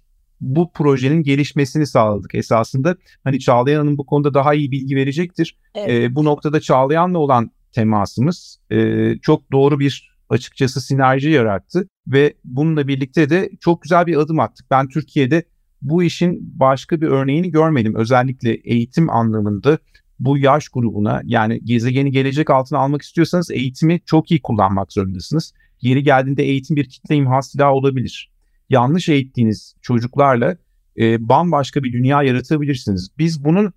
bu 0.40 0.72
projenin 0.72 1.22
gelişmesini 1.22 1.86
sağladık 1.86 2.34
esasında. 2.34 2.96
Hani 3.24 3.40
Çağlayan 3.40 3.78
Hanım 3.78 3.98
bu 3.98 4.06
konuda 4.06 4.34
daha 4.34 4.54
iyi 4.54 4.70
bilgi 4.70 4.96
verecektir. 4.96 5.58
Evet. 5.74 5.90
E, 5.90 6.14
bu 6.14 6.24
noktada 6.24 6.60
Çağlayan'la 6.60 7.18
olan 7.18 7.50
temasımız 7.72 8.58
e, 8.70 9.14
çok 9.22 9.52
doğru 9.52 9.78
bir 9.78 10.16
açıkçası 10.28 10.80
sinerji 10.80 11.30
yarattı 11.30 11.88
ve 12.06 12.34
bununla 12.44 12.88
birlikte 12.88 13.30
de 13.30 13.50
çok 13.60 13.82
güzel 13.82 14.06
bir 14.06 14.16
adım 14.16 14.40
attık. 14.40 14.70
Ben 14.70 14.88
Türkiye'de 14.88 15.44
bu 15.82 16.02
işin 16.02 16.60
başka 16.60 17.00
bir 17.00 17.06
örneğini 17.06 17.50
görmedim. 17.50 17.94
Özellikle 17.94 18.54
eğitim 18.54 19.10
anlamında 19.10 19.78
bu 20.20 20.38
yaş 20.38 20.68
grubuna 20.68 21.22
yani 21.24 21.60
gezegeni 21.64 22.10
gelecek 22.10 22.50
altına 22.50 22.78
almak 22.78 23.02
istiyorsanız 23.02 23.50
eğitimi 23.50 24.00
çok 24.06 24.30
iyi 24.30 24.42
kullanmak 24.42 24.92
zorundasınız. 24.92 25.54
Yeri 25.80 26.02
geldiğinde 26.02 26.42
eğitim 26.42 26.76
bir 26.76 26.88
kitle 26.88 27.16
imha 27.16 27.42
silahı 27.42 27.72
olabilir. 27.72 28.32
Yanlış 28.70 29.08
eğittiğiniz 29.08 29.74
çocuklarla 29.82 30.56
e, 30.98 31.28
bambaşka 31.28 31.82
bir 31.82 31.92
dünya 31.92 32.22
yaratabilirsiniz. 32.22 33.10
Biz 33.18 33.44
bunun 33.44 33.72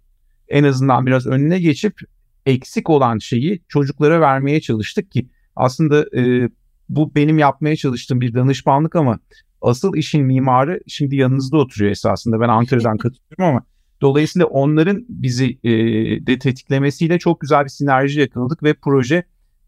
en 0.47 0.63
azından 0.63 1.05
biraz 1.05 1.27
önüne 1.27 1.59
geçip 1.59 1.99
eksik 2.45 2.89
olan 2.89 3.17
şeyi 3.17 3.61
çocuklara 3.67 4.21
vermeye 4.21 4.61
çalıştık 4.61 5.11
ki 5.11 5.29
aslında 5.55 6.19
e, 6.19 6.49
bu 6.89 7.15
benim 7.15 7.39
yapmaya 7.39 7.75
çalıştığım 7.75 8.21
bir 8.21 8.33
danışmanlık 8.33 8.95
ama 8.95 9.19
asıl 9.63 9.95
işin 9.95 10.25
mimarı 10.25 10.79
şimdi 10.87 11.15
yanınızda 11.15 11.57
oturuyor 11.57 11.91
esasında. 11.91 12.39
Ben 12.39 12.49
Ankara'dan 12.49 12.97
katılıyorum 12.97 13.45
ama 13.45 13.63
dolayısıyla 14.01 14.45
onların 14.45 15.05
bizi 15.09 15.59
e, 15.63 15.71
de 16.27 16.39
tetiklemesiyle 16.39 17.19
çok 17.19 17.41
güzel 17.41 17.63
bir 17.63 17.69
sinerji 17.69 18.19
yakaladık 18.19 18.63
ve 18.63 18.73
proje 18.73 19.23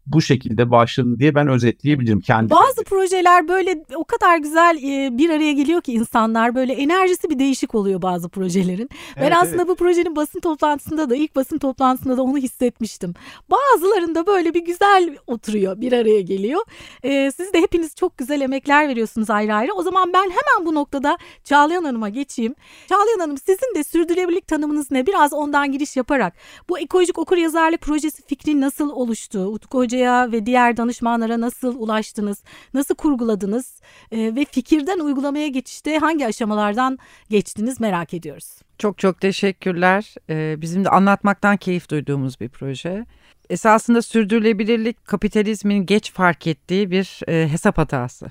bu 0.06 0.22
şekilde 0.22 0.70
başladı 0.70 1.18
diye 1.18 1.34
ben 1.34 1.48
özetleyebilirim 1.48 2.20
kendi. 2.20 2.50
Bazı 2.50 2.84
projeler 2.84 3.48
böyle 3.48 3.84
o 3.96 4.04
kadar 4.04 4.38
güzel 4.38 4.76
e, 4.82 5.18
bir 5.18 5.30
araya 5.30 5.52
geliyor 5.52 5.80
ki 5.80 5.92
insanlar 5.92 6.54
böyle 6.54 6.72
enerjisi 6.72 7.30
bir 7.30 7.38
değişik 7.38 7.74
oluyor 7.74 8.02
bazı 8.02 8.28
projelerin. 8.28 8.88
Evet, 9.16 9.30
ben 9.30 9.30
aslında 9.30 9.56
evet. 9.56 9.68
bu 9.68 9.74
projenin 9.74 10.16
basın 10.16 10.40
toplantısında 10.40 11.10
da 11.10 11.16
ilk 11.16 11.36
basın 11.36 11.58
toplantısında 11.58 12.16
da 12.16 12.22
onu 12.22 12.38
hissetmiştim. 12.38 13.14
Bazılarında 13.50 14.26
böyle 14.26 14.54
bir 14.54 14.64
güzel 14.64 15.16
oturuyor, 15.26 15.80
bir 15.80 15.92
araya 15.92 16.20
geliyor. 16.20 16.60
E, 17.02 17.30
siz 17.30 17.52
de 17.52 17.60
hepiniz 17.60 17.94
çok 17.94 18.18
güzel 18.18 18.40
emekler 18.40 18.88
veriyorsunuz 18.88 19.30
ayrı 19.30 19.54
ayrı. 19.54 19.72
O 19.72 19.82
zaman 19.82 20.12
ben 20.12 20.24
hemen 20.24 20.66
bu 20.66 20.74
noktada 20.74 21.18
Çağlayan 21.44 21.84
Hanım'a 21.84 22.08
geçeyim. 22.08 22.54
Çağlayan 22.88 23.18
Hanım 23.18 23.38
sizin 23.38 23.74
de 23.74 23.84
sürdürülebilirlik 23.84 24.48
tanımınız 24.48 24.90
ne? 24.90 25.06
Biraz 25.06 25.32
ondan 25.32 25.72
giriş 25.72 25.96
yaparak 25.96 26.34
bu 26.68 26.78
ekolojik 26.78 27.18
okur 27.18 27.36
yazarlık 27.36 27.80
projesi 27.80 28.22
fikri 28.26 28.60
nasıl 28.60 28.90
oluştu? 28.90 29.38
Utku 29.46 29.86
Hoca'ya 29.96 30.32
ve 30.32 30.46
diğer 30.46 30.76
danışmanlara 30.76 31.40
nasıl 31.40 31.76
ulaştınız? 31.78 32.42
Nasıl 32.74 32.94
kurguladınız? 32.94 33.80
E, 34.12 34.34
ve 34.34 34.44
fikirden 34.50 34.98
uygulamaya 34.98 35.48
geçişte 35.48 35.98
hangi 35.98 36.26
aşamalardan 36.26 36.98
geçtiniz 37.30 37.80
merak 37.80 38.14
ediyoruz. 38.14 38.58
Çok 38.78 38.98
çok 38.98 39.20
teşekkürler. 39.20 40.14
Ee, 40.30 40.56
bizim 40.58 40.84
de 40.84 40.88
anlatmaktan 40.88 41.56
keyif 41.56 41.90
duyduğumuz 41.90 42.40
bir 42.40 42.48
proje. 42.48 43.06
Esasında 43.50 44.02
sürdürülebilirlik 44.02 45.06
kapitalizmin 45.06 45.86
geç 45.86 46.12
fark 46.12 46.46
ettiği 46.46 46.90
bir 46.90 47.20
e, 47.28 47.48
hesap 47.48 47.78
hatası. 47.78 48.26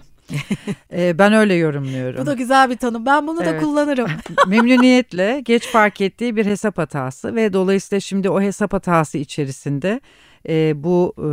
ee, 0.93 1.15
ben 1.19 1.33
öyle 1.33 1.53
yorumluyorum. 1.53 2.21
Bu 2.21 2.25
da 2.25 2.33
güzel 2.33 2.69
bir 2.69 2.77
tanım. 2.77 3.05
Ben 3.05 3.27
bunu 3.27 3.43
evet. 3.43 3.53
da 3.53 3.59
kullanırım. 3.65 4.11
Memnuniyetle 4.47 5.41
geç 5.45 5.67
fark 5.67 6.01
ettiği 6.01 6.35
bir 6.35 6.45
hesap 6.45 6.77
hatası 6.77 7.35
ve 7.35 7.53
dolayısıyla 7.53 7.99
şimdi 7.99 8.29
o 8.29 8.41
hesap 8.41 8.73
hatası 8.73 9.17
içerisinde 9.17 10.01
e, 10.49 10.83
bu 10.83 11.13
e, 11.17 11.27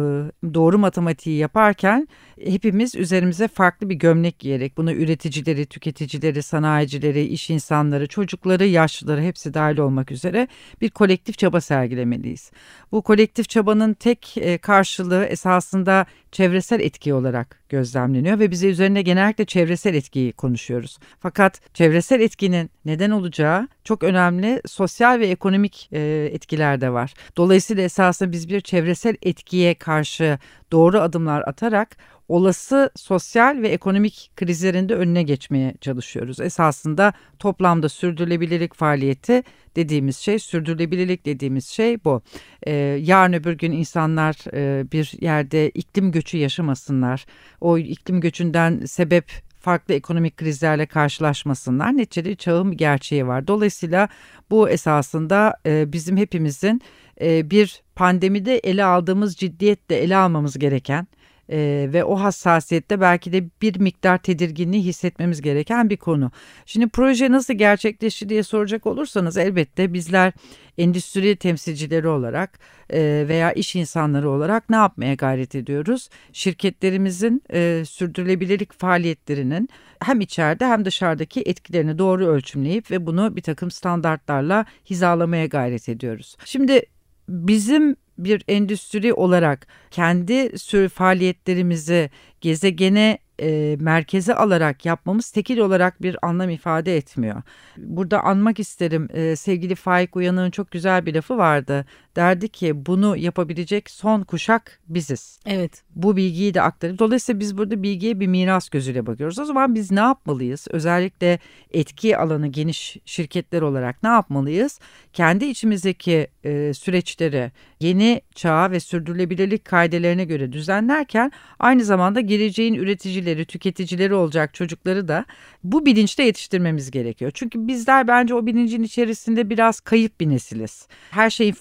doğru 0.55 0.79
matematiği 0.79 1.39
yaparken 1.39 2.09
hepimiz 2.45 2.95
üzerimize 2.95 3.49
farklı 3.49 3.91
bir 3.91 3.95
gömlek 3.95 4.39
giyerek 4.39 4.77
bunu 4.77 4.93
üreticileri, 4.93 5.67
tüketicileri, 5.67 6.43
sanayicileri, 6.43 7.25
iş 7.25 7.51
insanları, 7.51 8.07
çocukları, 8.07 8.67
yaşlıları 8.67 9.23
hepsi 9.23 9.55
dahil 9.55 9.79
olmak 9.79 10.13
üzere 10.13 10.49
bir 10.81 10.91
kolektif 10.91 11.39
çaba 11.39 11.61
sergilemeliyiz. 11.61 12.51
Bu 12.93 13.03
kolektif 13.03 13.49
çabanın 13.49 13.95
tek 13.95 14.35
e, 14.37 14.59
karşılığı 14.59 15.25
esasında 15.25 16.07
çevresel 16.33 16.81
etki 16.81 17.15
olarak 17.15 17.62
gözlemleniyor 17.73 18.39
ve 18.39 18.51
bize 18.51 18.69
üzerine 18.69 19.03
genellikle 19.03 19.45
çevresel 19.45 19.95
etkiyi 19.95 20.33
konuşuyoruz. 20.33 20.99
Fakat 21.21 21.61
çevresel 21.75 22.21
etkinin 22.21 22.71
neden 22.85 23.11
olacağı 23.11 23.69
çok 23.85 24.03
önemli 24.03 24.61
sosyal 24.67 25.21
ve 25.21 25.27
ekonomik 25.27 25.89
etkiler 25.93 26.81
de 26.81 26.93
var. 26.93 27.15
Dolayısıyla 27.37 27.83
esasında 27.83 28.33
biz 28.33 28.49
bir 28.49 28.61
çevresel 28.61 29.17
etkiye 29.23 29.75
karşı 29.75 30.39
doğru 30.73 31.01
adımlar 31.01 31.43
atarak 31.47 31.97
olası 32.29 32.91
sosyal 32.97 33.63
ve 33.63 33.69
ekonomik 33.69 34.31
krizlerinde 34.37 34.95
önüne 34.95 35.23
geçmeye 35.23 35.75
çalışıyoruz. 35.81 36.41
Esasında 36.41 37.13
toplamda 37.39 37.89
sürdürülebilirlik 37.89 38.75
faaliyeti 38.75 39.43
dediğimiz 39.77 40.17
şey, 40.17 40.39
sürdürülebilirlik 40.39 41.27
dediğimiz 41.27 41.67
şey 41.67 42.05
bu. 42.05 42.23
Ee, 42.67 42.73
yarın 43.01 43.33
öbür 43.33 43.53
gün 43.53 43.73
insanlar 43.73 44.37
e, 44.55 44.93
bir 44.93 45.13
yerde 45.21 45.71
iklim 45.71 46.13
göçü 46.13 46.37
yaşamasınlar. 46.37 47.27
O 47.61 47.79
iklim 47.79 48.21
göçünden 48.21 48.85
sebep 48.85 49.33
farklı 49.63 49.95
ekonomik 49.95 50.37
krizlerle 50.37 50.87
karşılaşmasınlar. 50.87 51.97
Neticede 51.97 52.35
çağın 52.35 52.73
bir 52.73 52.79
gerçeği 52.79 53.27
var. 53.27 53.47
Dolayısıyla 53.47 54.09
bu 54.51 54.69
esasında 54.69 55.55
e, 55.67 55.93
bizim 55.93 56.17
hepimizin 56.17 56.83
e, 57.21 57.51
bir 57.51 57.83
pandemide 57.95 58.59
ele 58.59 58.85
aldığımız 58.85 59.37
ciddiyetle 59.37 59.97
ele 59.97 60.17
almamız 60.17 60.59
gereken 60.59 61.07
e, 61.53 61.89
ve 61.93 62.05
o 62.05 62.21
hassasiyette 62.21 63.01
belki 63.01 63.33
de 63.33 63.45
bir 63.63 63.81
miktar 63.81 64.19
tedirginliği 64.19 64.83
hissetmemiz 64.83 65.41
gereken 65.41 65.91
bir 65.91 65.97
konu. 65.97 66.31
Şimdi 66.67 66.89
proje 66.89 67.31
nasıl 67.31 67.55
gerçekleşti 67.55 68.29
diye 68.29 68.43
soracak 68.43 68.87
olursanız 68.87 69.37
elbette 69.37 69.93
bizler 69.93 70.33
endüstri 70.79 71.37
temsilcileri 71.37 72.09
olarak 72.09 72.59
e, 72.91 73.25
veya 73.29 73.53
iş 73.53 73.77
insanları 73.77 74.31
olarak 74.31 74.71
ne 74.71 74.77
yapmaya 74.77 75.15
gayret 75.15 75.55
ediyoruz? 75.55 76.09
Şirketlerimizin 76.33 77.43
sürdürülebilirlik 77.85 78.73
faaliyetlerinin 78.73 79.69
hem 80.01 80.21
içeride 80.21 80.67
hem 80.67 80.85
dışarıdaki 80.85 81.43
etkilerini 81.47 81.99
doğru 81.99 82.27
ölçümleyip 82.27 82.91
ve 82.91 83.07
bunu 83.07 83.37
bir 83.37 83.43
takım 83.43 83.71
standartlarla 83.71 84.67
hizalamaya 84.91 85.47
gayret 85.47 85.89
ediyoruz. 85.89 86.37
Şimdi 86.45 86.83
bizim 87.29 87.97
bir 88.19 88.45
endüstri 88.49 89.15
olarak 89.15 89.67
kendi 89.91 90.59
sürü 90.59 90.89
faaliyetlerimizi 90.89 92.11
gezegene 92.41 93.19
e, 93.41 93.77
merkeze 93.81 94.35
alarak 94.35 94.87
yapmamız 94.87 95.31
tekil 95.31 95.59
olarak 95.59 96.03
bir 96.03 96.17
anlam 96.23 96.51
ifade 96.51 96.97
etmiyor. 96.97 97.43
Burada 97.77 98.25
anmak 98.25 98.59
isterim 98.59 99.09
e, 99.13 99.37
sevgili 99.37 99.75
Faik 99.75 100.17
Uyanık'ın 100.17 100.51
çok 100.51 100.71
güzel 100.71 101.07
bir 101.07 101.15
lafı 101.15 101.39
vardı. 101.39 101.87
Derdi 102.17 102.49
ki 102.49 102.87
bunu 102.87 103.17
yapabilecek 103.17 103.91
son 103.91 104.23
kuşak 104.23 104.81
biziz. 104.89 105.39
Evet. 105.47 105.83
Bu 105.95 106.17
bilgiyi 106.17 106.55
de 106.55 106.63
aktarıp 106.63 106.99
dolayısıyla 106.99 107.41
biz 107.41 107.59
burada 107.59 107.83
bilgiye 107.83 108.21
bir 108.21 108.27
miras 108.27 108.69
gözüyle 108.69 109.07
bakıyoruz. 109.07 109.39
O 109.39 109.45
zaman 109.45 109.75
biz 109.75 109.91
ne 109.91 110.01
yapmalıyız? 110.01 110.67
Özellikle 110.71 111.39
etki 111.73 112.17
alanı 112.17 112.47
geniş 112.47 112.97
şirketler 113.05 113.63
olarak 113.63 114.03
ne 114.03 114.09
yapmalıyız? 114.09 114.81
Kendi 115.13 115.45
içimizdeki 115.45 116.27
e, 116.45 116.75
süreçleri 116.75 117.51
yeni 117.81 118.23
çağ 118.35 118.71
ve 118.71 118.81
sürdürülebilirlik 118.81 119.65
kaidelerine 119.65 120.25
göre 120.25 120.53
düzenlerken 120.53 121.33
aynı 121.59 121.85
zamanda 121.85 122.21
geleceğin 122.21 122.75
üreticileri, 122.75 123.45
tüketicileri 123.45 124.15
olacak 124.15 124.55
çocukları 124.55 125.09
da 125.09 125.25
bu 125.65 125.87
bilinçte 125.87 126.23
yetiştirmemiz 126.23 126.91
gerekiyor. 126.91 127.31
Çünkü 127.35 127.69
bizler 127.69 128.09
bence 128.09 128.35
o 128.35 128.47
bilincin 128.47 128.83
içerisinde 128.83 129.51
biraz 129.51 129.81
kayıp 129.81 130.21
bir 130.21 130.29
nesiliz. 130.29 130.87
Her 131.11 131.31
şeyin 131.31 131.53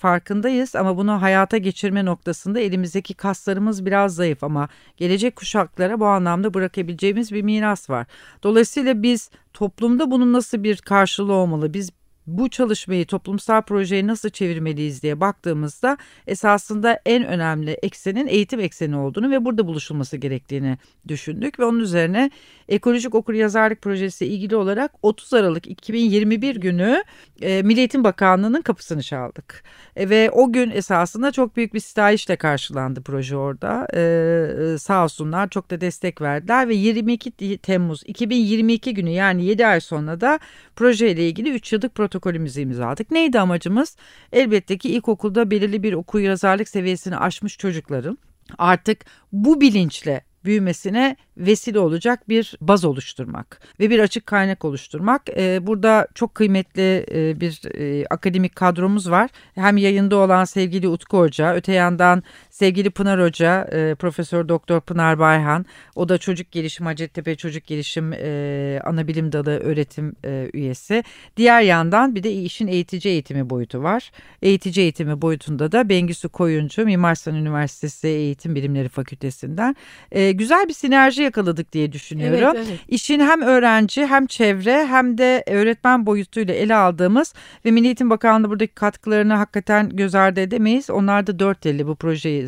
farkındayız 0.41 0.75
ama 0.75 0.97
bunu 0.97 1.21
hayata 1.21 1.57
geçirme 1.57 2.05
noktasında 2.05 2.59
elimizdeki 2.59 3.13
kaslarımız 3.13 3.85
biraz 3.85 4.15
zayıf 4.15 4.43
ama 4.43 4.69
gelecek 4.97 5.35
kuşaklara 5.35 5.99
bu 5.99 6.05
anlamda 6.05 6.53
bırakabileceğimiz 6.53 7.31
bir 7.31 7.41
miras 7.41 7.89
var. 7.89 8.07
Dolayısıyla 8.43 9.03
biz 9.03 9.29
toplumda 9.53 10.11
bunun 10.11 10.33
nasıl 10.33 10.63
bir 10.63 10.77
karşılığı 10.77 11.33
olmalı? 11.33 11.73
Biz 11.73 11.91
bu 12.37 12.49
çalışmayı 12.49 13.05
toplumsal 13.05 13.61
projeye 13.61 14.07
nasıl 14.07 14.29
çevirmeliyiz 14.29 15.03
diye 15.03 15.19
baktığımızda 15.19 15.97
esasında 16.27 16.99
en 17.05 17.25
önemli 17.25 17.71
eksenin 17.71 18.27
eğitim 18.27 18.59
ekseni 18.59 18.97
olduğunu 18.97 19.31
ve 19.31 19.45
burada 19.45 19.67
buluşulması 19.67 20.17
gerektiğini 20.17 20.77
düşündük 21.07 21.59
ve 21.59 21.65
onun 21.65 21.79
üzerine 21.79 22.31
ekolojik 22.69 23.15
okur 23.15 23.33
yazarlık 23.33 23.81
projesi 23.81 24.25
ilgili 24.25 24.55
olarak 24.55 24.91
30 25.01 25.33
Aralık 25.33 25.67
2021 25.67 26.55
günü 26.55 27.03
e, 27.41 27.61
Milli 27.61 27.79
Eğitim 27.79 28.03
Bakanlığı'nın 28.03 28.61
kapısını 28.61 29.03
çaldık. 29.03 29.63
E, 29.95 30.09
ve 30.09 30.31
o 30.31 30.51
gün 30.51 30.71
esasında 30.71 31.31
çok 31.31 31.57
büyük 31.57 31.73
bir 31.73 31.79
sitayişle 31.79 32.35
karşılandı 32.35 33.01
proje 33.01 33.35
orada. 33.35 33.87
E, 33.93 34.01
e 34.01 34.77
sağ 34.77 35.03
olsunlar 35.03 35.49
çok 35.49 35.71
da 35.71 35.81
destek 35.81 36.21
verdiler 36.21 36.67
ve 36.67 36.75
22 36.75 37.57
Temmuz 37.57 38.03
2022 38.05 38.93
günü 38.93 39.09
yani 39.09 39.45
7 39.45 39.67
ay 39.67 39.81
sonra 39.81 40.21
da 40.21 40.39
projeyle 40.75 41.27
ilgili 41.27 41.49
3 41.51 41.73
yıllık 41.73 41.95
protokolümüzü 42.21 42.61
imzaladık. 42.61 43.11
Neydi 43.11 43.39
amacımız? 43.39 43.97
Elbette 44.31 44.77
ki 44.77 44.89
ilkokulda 44.89 45.51
belirli 45.51 45.83
bir 45.83 45.93
okur 45.93 46.19
yazarlık 46.19 46.69
seviyesini 46.69 47.17
aşmış 47.17 47.57
çocukların 47.57 48.17
artık 48.57 49.05
bu 49.31 49.61
bilinçle 49.61 50.21
büyümesine 50.45 51.15
vesile 51.37 51.79
olacak 51.79 52.29
bir 52.29 52.55
baz 52.61 52.85
oluşturmak 52.85 53.61
ve 53.79 53.89
bir 53.89 53.99
açık 53.99 54.25
kaynak 54.25 54.65
oluşturmak. 54.65 55.29
E, 55.37 55.67
burada 55.67 56.07
çok 56.15 56.35
kıymetli 56.35 57.05
e, 57.11 57.39
bir 57.39 57.61
e, 57.79 58.05
akademik 58.09 58.55
kadromuz 58.55 59.11
var. 59.11 59.29
Hem 59.55 59.77
yayında 59.77 60.15
olan 60.15 60.45
sevgili 60.45 60.87
Utku 60.87 61.17
Hoca, 61.17 61.55
öte 61.55 61.73
yandan 61.73 62.23
sevgili 62.49 62.89
Pınar 62.89 63.21
Hoca, 63.21 63.69
e, 63.71 63.95
Profesör 63.95 64.49
Doktor 64.49 64.81
Pınar 64.81 65.19
Bayhan. 65.19 65.65
O 65.95 66.09
da 66.09 66.17
çocuk 66.17 66.51
gelişim, 66.51 66.85
Hacettepe 66.85 67.35
Çocuk 67.35 67.67
Gelişim 67.67 68.13
e, 68.13 68.79
Anabilim 68.83 69.31
Dalı 69.31 69.59
öğretim 69.59 70.15
üyesi. 70.53 71.03
Diğer 71.37 71.61
yandan 71.61 72.15
bir 72.15 72.23
de 72.23 72.31
işin 72.33 72.67
eğitici 72.67 73.13
eğitimi 73.13 73.49
boyutu 73.49 73.83
var. 73.83 74.11
Eğitici 74.41 74.81
eğitimi 74.81 75.21
boyutunda 75.21 75.71
da 75.71 75.89
Bengisu 75.89 76.29
Koyuncu, 76.29 76.85
Mimar 76.85 77.15
Sinan 77.15 77.37
Üniversitesi 77.37 78.07
Eğitim 78.07 78.55
Bilimleri 78.55 78.89
Fakültesinden 78.89 79.75
e, 80.31 80.33
güzel 80.33 80.67
bir 80.67 80.73
sinerji 80.73 81.23
yakaladık 81.23 81.73
diye 81.73 81.91
düşünüyorum. 81.91 82.55
Evet, 82.55 82.67
evet. 82.67 82.79
İşin 82.87 83.19
hem 83.19 83.41
öğrenci 83.41 84.05
hem 84.05 84.25
çevre 84.25 84.85
hem 84.85 85.17
de 85.17 85.43
öğretmen 85.47 86.05
boyutuyla 86.05 86.53
ele 86.53 86.75
aldığımız 86.75 87.33
ve 87.65 87.71
Milli 87.71 87.85
Eğitim 87.85 88.09
Bakanlığı 88.09 88.49
buradaki 88.49 88.73
katkılarını 88.73 89.33
hakikaten 89.33 89.89
göz 89.89 90.15
ardı 90.15 90.39
edemeyiz. 90.39 90.89
Onlar 90.89 91.27
da 91.27 91.39
dört 91.39 91.65
elli 91.65 91.87
bu 91.87 91.95
projeyi 91.95 92.47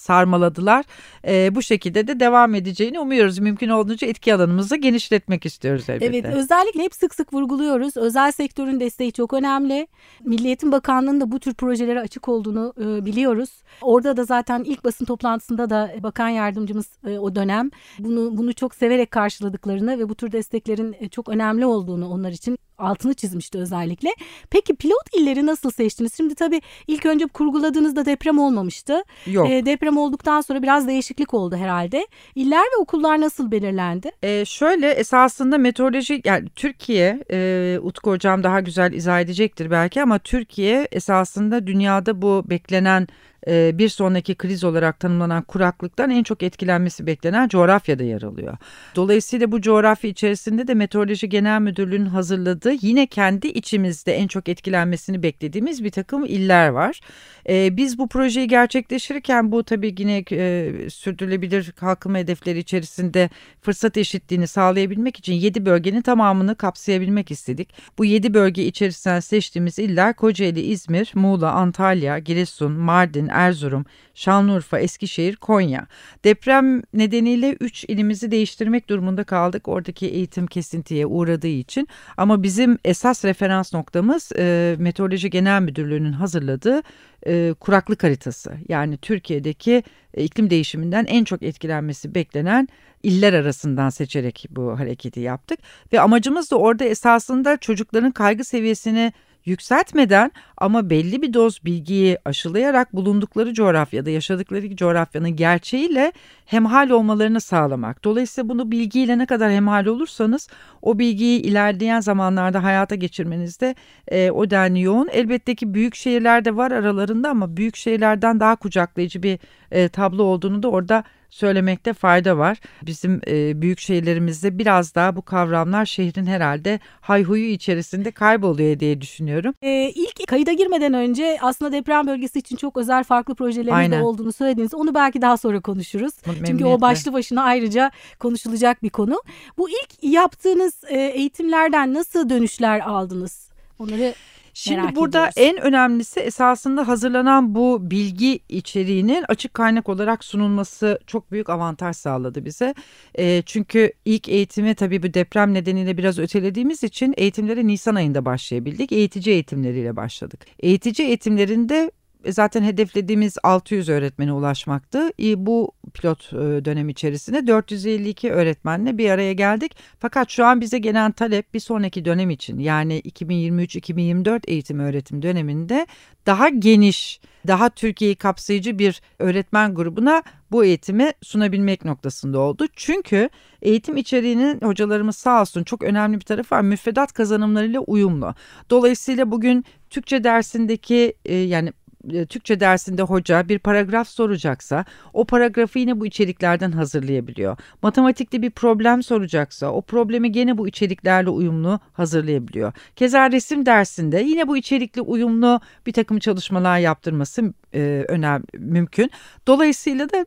sarmaladılar. 0.00 0.84
E, 1.26 1.54
bu 1.54 1.62
şekilde 1.62 2.06
de 2.06 2.20
devam 2.20 2.54
edeceğini 2.54 3.00
umuyoruz. 3.00 3.38
Mümkün 3.38 3.68
olduğunca 3.68 4.06
etki 4.06 4.34
alanımızı 4.34 4.76
genişletmek 4.76 5.46
istiyoruz 5.46 5.84
elbette. 5.88 6.06
Evet 6.06 6.36
özellikle 6.36 6.82
hep 6.82 6.94
sık 6.94 7.14
sık 7.14 7.32
vurguluyoruz. 7.32 7.96
Özel 7.96 8.32
sektörün 8.32 8.80
desteği 8.80 9.12
çok 9.12 9.32
önemli. 9.32 9.86
Milli 10.24 10.46
Eğitim 10.46 10.72
Bakanlığı'nın 10.72 11.20
da 11.20 11.32
bu 11.32 11.40
tür 11.40 11.54
projelere 11.54 12.00
açık 12.00 12.28
olduğunu 12.28 12.74
e, 12.80 13.04
biliyoruz. 13.04 13.50
Orada 13.82 14.16
da 14.16 14.24
zaten 14.24 14.64
ilk 14.64 14.84
basın 14.84 15.04
toplantısında 15.04 15.70
da 15.70 15.90
bakan 16.02 16.28
yardımcımız 16.28 16.86
e, 17.06 17.18
o 17.18 17.34
dönem 17.34 17.70
bunu 17.98 18.36
bunu 18.38 18.54
çok 18.54 18.74
severek 18.74 19.10
karşıladıklarını 19.10 19.98
ve 19.98 20.08
bu 20.08 20.14
tür 20.14 20.32
desteklerin 20.32 20.96
e, 21.00 21.08
çok 21.08 21.28
önemli 21.28 21.66
olduğunu 21.66 22.08
onlar 22.08 22.30
için 22.30 22.58
altını 22.80 23.14
çizmişti 23.14 23.58
özellikle. 23.58 24.08
Peki 24.50 24.74
pilot 24.74 25.16
illeri 25.16 25.46
nasıl 25.46 25.70
seçtiniz? 25.70 26.16
Şimdi 26.16 26.34
tabii 26.34 26.60
ilk 26.86 27.06
önce 27.06 27.26
kurguladığınızda 27.26 28.04
deprem 28.06 28.38
olmamıştı. 28.38 29.02
Yok. 29.26 29.50
E, 29.50 29.66
deprem 29.66 29.89
olduktan 29.96 30.40
sonra 30.40 30.62
biraz 30.62 30.88
değişiklik 30.88 31.34
oldu 31.34 31.56
herhalde. 31.56 32.06
İller 32.34 32.62
ve 32.62 32.76
okullar 32.80 33.20
nasıl 33.20 33.50
belirlendi? 33.50 34.10
E, 34.22 34.44
şöyle 34.44 34.90
esasında 34.90 35.58
meteoroloji 35.58 36.22
yani 36.24 36.48
Türkiye 36.48 37.24
e, 37.30 37.78
Utku 37.82 38.10
hocam 38.10 38.42
daha 38.42 38.60
güzel 38.60 38.92
izah 38.92 39.20
edecektir 39.20 39.70
belki 39.70 40.02
ama 40.02 40.18
Türkiye 40.18 40.88
esasında 40.92 41.66
dünyada 41.66 42.22
bu 42.22 42.44
beklenen 42.50 43.08
e, 43.48 43.78
bir 43.78 43.88
sonraki 43.88 44.34
kriz 44.34 44.64
olarak 44.64 45.00
tanımlanan 45.00 45.42
kuraklıktan 45.42 46.10
en 46.10 46.22
çok 46.22 46.42
etkilenmesi 46.42 47.06
beklenen 47.06 47.48
coğrafyada 47.48 48.02
yer 48.02 48.22
alıyor. 48.22 48.56
Dolayısıyla 48.96 49.52
bu 49.52 49.60
coğrafya 49.60 50.10
içerisinde 50.10 50.66
de 50.66 50.74
Meteoroloji 50.74 51.28
Genel 51.28 51.60
Müdürlüğü'nün 51.60 52.06
hazırladığı 52.06 52.72
yine 52.80 53.06
kendi 53.06 53.46
içimizde 53.46 54.12
en 54.14 54.26
çok 54.26 54.48
etkilenmesini 54.48 55.22
beklediğimiz 55.22 55.84
bir 55.84 55.90
takım 55.90 56.24
iller 56.24 56.68
var. 56.68 57.00
E, 57.48 57.76
biz 57.76 57.98
bu 57.98 58.08
projeyi 58.08 58.48
gerçekleştirirken 58.48 59.52
bu 59.52 59.64
tabii 59.64 59.94
yine 59.98 60.24
e, 60.32 60.72
sürdürülebilir 60.90 61.72
kalkınma 61.72 62.18
hedefleri 62.18 62.58
içerisinde 62.58 63.30
fırsat 63.60 63.96
eşitliğini 63.96 64.46
sağlayabilmek 64.46 65.18
için 65.18 65.32
7 65.32 65.66
bölgenin 65.66 66.02
tamamını 66.02 66.54
kapsayabilmek 66.54 67.30
istedik. 67.30 67.68
Bu 67.98 68.04
7 68.04 68.34
bölge 68.34 68.64
içerisinden 68.64 69.20
seçtiğimiz 69.20 69.78
iller 69.78 70.14
Kocaeli, 70.14 70.60
İzmir, 70.60 71.12
Muğla, 71.14 71.52
Antalya, 71.52 72.18
Giresun, 72.18 72.72
Mardin, 72.72 73.29
Erzurum, 73.32 73.84
Şanlıurfa, 74.14 74.78
Eskişehir, 74.78 75.36
Konya. 75.36 75.86
Deprem 76.24 76.82
nedeniyle 76.94 77.56
3 77.60 77.84
ilimizi 77.84 78.30
değiştirmek 78.30 78.88
durumunda 78.88 79.24
kaldık 79.24 79.68
oradaki 79.68 80.06
eğitim 80.06 80.46
kesintiye 80.46 81.06
uğradığı 81.06 81.46
için. 81.46 81.88
Ama 82.16 82.42
bizim 82.42 82.78
esas 82.84 83.24
referans 83.24 83.74
noktamız 83.74 84.32
e, 84.38 84.76
Meteoroloji 84.78 85.30
Genel 85.30 85.62
Müdürlüğü'nün 85.62 86.12
hazırladığı 86.12 86.82
e, 87.26 87.54
kuraklık 87.60 88.04
haritası. 88.04 88.52
Yani 88.68 88.96
Türkiye'deki 88.96 89.82
e, 90.14 90.24
iklim 90.24 90.50
değişiminden 90.50 91.04
en 91.04 91.24
çok 91.24 91.42
etkilenmesi 91.42 92.14
beklenen 92.14 92.68
iller 93.02 93.32
arasından 93.32 93.90
seçerek 93.90 94.46
bu 94.50 94.78
hareketi 94.78 95.20
yaptık. 95.20 95.58
Ve 95.92 96.00
amacımız 96.00 96.50
da 96.50 96.56
orada 96.56 96.84
esasında 96.84 97.56
çocukların 97.56 98.10
kaygı 98.10 98.44
seviyesini 98.44 99.12
yükseltmeden 99.44 100.32
ama 100.60 100.90
belli 100.90 101.22
bir 101.22 101.34
doz 101.34 101.64
bilgiyi 101.64 102.18
aşılayarak 102.24 102.92
bulundukları 102.92 103.54
coğrafyada 103.54 104.10
yaşadıkları 104.10 104.76
coğrafyanın 104.76 105.36
gerçeğiyle 105.36 106.12
hemhal 106.46 106.90
olmalarını 106.90 107.40
sağlamak. 107.40 108.04
Dolayısıyla 108.04 108.48
bunu 108.48 108.70
bilgiyle 108.70 109.18
ne 109.18 109.26
kadar 109.26 109.52
hemhal 109.52 109.86
olursanız 109.86 110.48
o 110.82 110.98
bilgiyi 110.98 111.40
ilerleyen 111.40 112.00
zamanlarda 112.00 112.62
hayata 112.62 112.94
geçirmenizde 112.94 113.74
e, 114.08 114.30
o 114.30 114.50
denli 114.50 114.80
yoğun. 114.80 115.08
Elbette 115.12 115.54
ki 115.54 115.74
büyük 115.74 115.94
şehirlerde 115.94 116.56
var 116.56 116.70
aralarında 116.70 117.30
ama 117.30 117.56
büyük 117.56 117.76
şehirlerden 117.76 118.40
daha 118.40 118.56
kucaklayıcı 118.56 119.22
bir 119.22 119.38
e, 119.70 119.88
tablo 119.88 120.22
olduğunu 120.22 120.62
da 120.62 120.68
orada 120.68 121.04
söylemekte 121.30 121.92
fayda 121.92 122.38
var. 122.38 122.58
Bizim 122.82 123.20
e, 123.26 123.62
büyük 123.62 123.80
şehirlerimizde 123.80 124.58
biraz 124.58 124.94
daha 124.94 125.16
bu 125.16 125.22
kavramlar 125.22 125.86
şehrin 125.86 126.26
herhalde 126.26 126.80
hayhuyu 127.00 127.46
içerisinde 127.46 128.10
kayboluyor 128.10 128.80
diye 128.80 129.00
düşünüyorum. 129.00 129.54
Ee, 129.62 129.92
ilk 129.94 130.26
kayıda 130.50 130.62
girmeden 130.62 130.94
önce 130.94 131.38
aslında 131.40 131.72
deprem 131.72 132.06
bölgesi 132.06 132.38
için 132.38 132.56
çok 132.56 132.76
özel 132.76 133.04
farklı 133.04 133.34
projeleriniz 133.34 133.90
de 133.92 134.02
olduğunu 134.02 134.32
söylediniz. 134.32 134.74
Onu 134.74 134.94
belki 134.94 135.22
daha 135.22 135.36
sonra 135.36 135.60
konuşuruz. 135.60 136.12
Çünkü 136.46 136.64
o 136.64 136.80
başlı 136.80 137.12
başına 137.12 137.42
ayrıca 137.42 137.90
konuşulacak 138.18 138.82
bir 138.82 138.90
konu. 138.90 139.22
Bu 139.58 139.70
ilk 139.70 139.90
yaptığınız 140.02 140.74
e, 140.88 140.98
eğitimlerden 140.98 141.94
nasıl 141.94 142.28
dönüşler 142.28 142.80
aldınız? 142.80 143.48
Onları 143.78 144.14
Şimdi 144.62 144.80
Merak 144.80 144.96
burada 144.96 145.28
ediyoruz. 145.28 145.56
en 145.58 145.66
önemlisi 145.66 146.20
esasında 146.20 146.88
hazırlanan 146.88 147.54
bu 147.54 147.90
bilgi 147.90 148.40
içeriğinin 148.48 149.24
açık 149.28 149.54
kaynak 149.54 149.88
olarak 149.88 150.24
sunulması 150.24 150.98
çok 151.06 151.32
büyük 151.32 151.50
avantaj 151.50 151.96
sağladı 151.96 152.44
bize. 152.44 152.74
E, 153.14 153.42
çünkü 153.46 153.92
ilk 154.04 154.28
eğitimi 154.28 154.74
tabii 154.74 155.02
bu 155.02 155.14
deprem 155.14 155.54
nedeniyle 155.54 155.98
biraz 155.98 156.18
ötelediğimiz 156.18 156.84
için 156.84 157.14
eğitimlere 157.16 157.66
Nisan 157.66 157.94
ayında 157.94 158.24
başlayabildik. 158.24 158.92
Eğitici 158.92 159.34
eğitimleriyle 159.34 159.96
başladık. 159.96 160.40
Eğitici 160.58 161.08
eğitimlerinde 161.08 161.90
zaten 162.28 162.62
hedeflediğimiz 162.62 163.36
600 163.42 163.88
öğretmene 163.88 164.32
ulaşmaktı. 164.32 165.10
Bu 165.36 165.72
pilot 165.94 166.32
e, 166.32 166.64
dönem 166.64 166.88
içerisinde 166.88 167.46
452 167.46 168.32
öğretmenle 168.32 168.98
bir 168.98 169.10
araya 169.10 169.32
geldik. 169.32 169.76
Fakat 169.98 170.30
şu 170.30 170.44
an 170.44 170.60
bize 170.60 170.78
gelen 170.78 171.12
talep 171.12 171.54
bir 171.54 171.60
sonraki 171.60 172.04
dönem 172.04 172.30
için 172.30 172.58
yani 172.58 173.00
2023-2024 173.00 174.40
eğitim 174.46 174.80
öğretim 174.80 175.22
döneminde 175.22 175.86
daha 176.26 176.48
geniş, 176.48 177.20
daha 177.46 177.68
Türkiye'yi 177.68 178.16
kapsayıcı 178.16 178.78
bir 178.78 179.02
öğretmen 179.18 179.74
grubuna 179.74 180.22
bu 180.50 180.64
eğitimi 180.64 181.12
sunabilmek 181.22 181.84
noktasında 181.84 182.38
oldu. 182.38 182.66
Çünkü 182.76 183.28
eğitim 183.62 183.96
içeriğinin 183.96 184.60
hocalarımız 184.60 185.16
sağ 185.16 185.40
olsun 185.40 185.64
çok 185.64 185.82
önemli 185.82 186.16
bir 186.16 186.24
tarafı 186.24 186.54
var. 186.54 186.60
Müfredat 186.60 187.12
kazanımlarıyla 187.12 187.80
uyumlu. 187.80 188.34
Dolayısıyla 188.70 189.30
bugün 189.30 189.64
Türkçe 189.90 190.24
dersindeki 190.24 191.14
e, 191.24 191.34
yani 191.34 191.68
e, 191.68 191.72
Türkçe 192.08 192.60
dersinde 192.60 193.02
hoca 193.02 193.48
bir 193.48 193.58
paragraf 193.58 194.08
soracaksa 194.08 194.84
o 195.12 195.24
paragrafı 195.24 195.78
yine 195.78 196.00
bu 196.00 196.06
içeriklerden 196.06 196.72
hazırlayabiliyor. 196.72 197.56
Matematikte 197.82 198.42
bir 198.42 198.50
problem 198.50 199.02
soracaksa 199.02 199.72
o 199.72 199.82
problemi 199.82 200.32
gene 200.32 200.58
bu 200.58 200.68
içeriklerle 200.68 201.30
uyumlu 201.30 201.80
hazırlayabiliyor. 201.92 202.72
Keza 202.96 203.30
resim 203.30 203.66
dersinde 203.66 204.20
yine 204.20 204.48
bu 204.48 204.56
içerikli 204.56 205.00
uyumlu 205.00 205.60
bir 205.86 205.92
takım 205.92 206.18
çalışmalar 206.18 206.78
yaptırması 206.78 207.54
e, 207.74 208.04
önemli 208.08 208.44
mümkün. 208.58 209.10
Dolayısıyla 209.46 210.10
da 210.10 210.26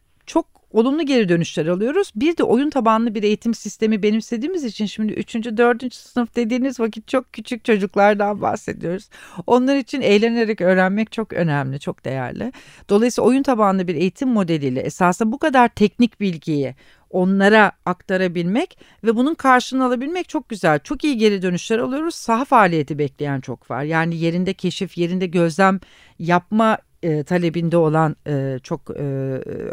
olumlu 0.73 1.05
geri 1.05 1.29
dönüşler 1.29 1.65
alıyoruz. 1.65 2.11
Bir 2.15 2.37
de 2.37 2.43
oyun 2.43 2.69
tabanlı 2.69 3.15
bir 3.15 3.23
eğitim 3.23 3.53
sistemi 3.53 4.03
benimsediğimiz 4.03 4.63
için 4.63 4.85
şimdi 4.85 5.13
3. 5.13 5.35
4. 5.35 5.93
sınıf 5.93 6.35
dediğiniz 6.35 6.79
vakit 6.79 7.07
çok 7.07 7.33
küçük 7.33 7.65
çocuklardan 7.65 8.41
bahsediyoruz. 8.41 9.09
Onlar 9.47 9.75
için 9.75 10.01
eğlenerek 10.01 10.61
öğrenmek 10.61 11.11
çok 11.11 11.33
önemli, 11.33 11.79
çok 11.79 12.05
değerli. 12.05 12.51
Dolayısıyla 12.89 13.27
oyun 13.27 13.43
tabanlı 13.43 13.87
bir 13.87 13.95
eğitim 13.95 14.29
modeliyle 14.29 14.79
esasında 14.79 15.31
bu 15.31 15.39
kadar 15.39 15.67
teknik 15.67 16.19
bilgiyi 16.19 16.75
onlara 17.13 17.71
aktarabilmek 17.85 18.77
ve 19.03 19.15
bunun 19.15 19.33
karşılığını 19.33 19.85
alabilmek 19.85 20.29
çok 20.29 20.49
güzel. 20.49 20.79
Çok 20.79 21.03
iyi 21.03 21.17
geri 21.17 21.41
dönüşler 21.41 21.79
alıyoruz. 21.79 22.15
Saha 22.15 22.45
faaliyeti 22.45 22.99
bekleyen 22.99 23.41
çok 23.41 23.71
var. 23.71 23.83
Yani 23.83 24.15
yerinde 24.15 24.53
keşif, 24.53 24.97
yerinde 24.97 25.25
gözlem 25.27 25.79
yapma 26.19 26.77
e, 27.03 27.23
talebinde 27.23 27.77
olan 27.77 28.15
e, 28.27 28.59
çok 28.63 28.89
e, 28.89 29.03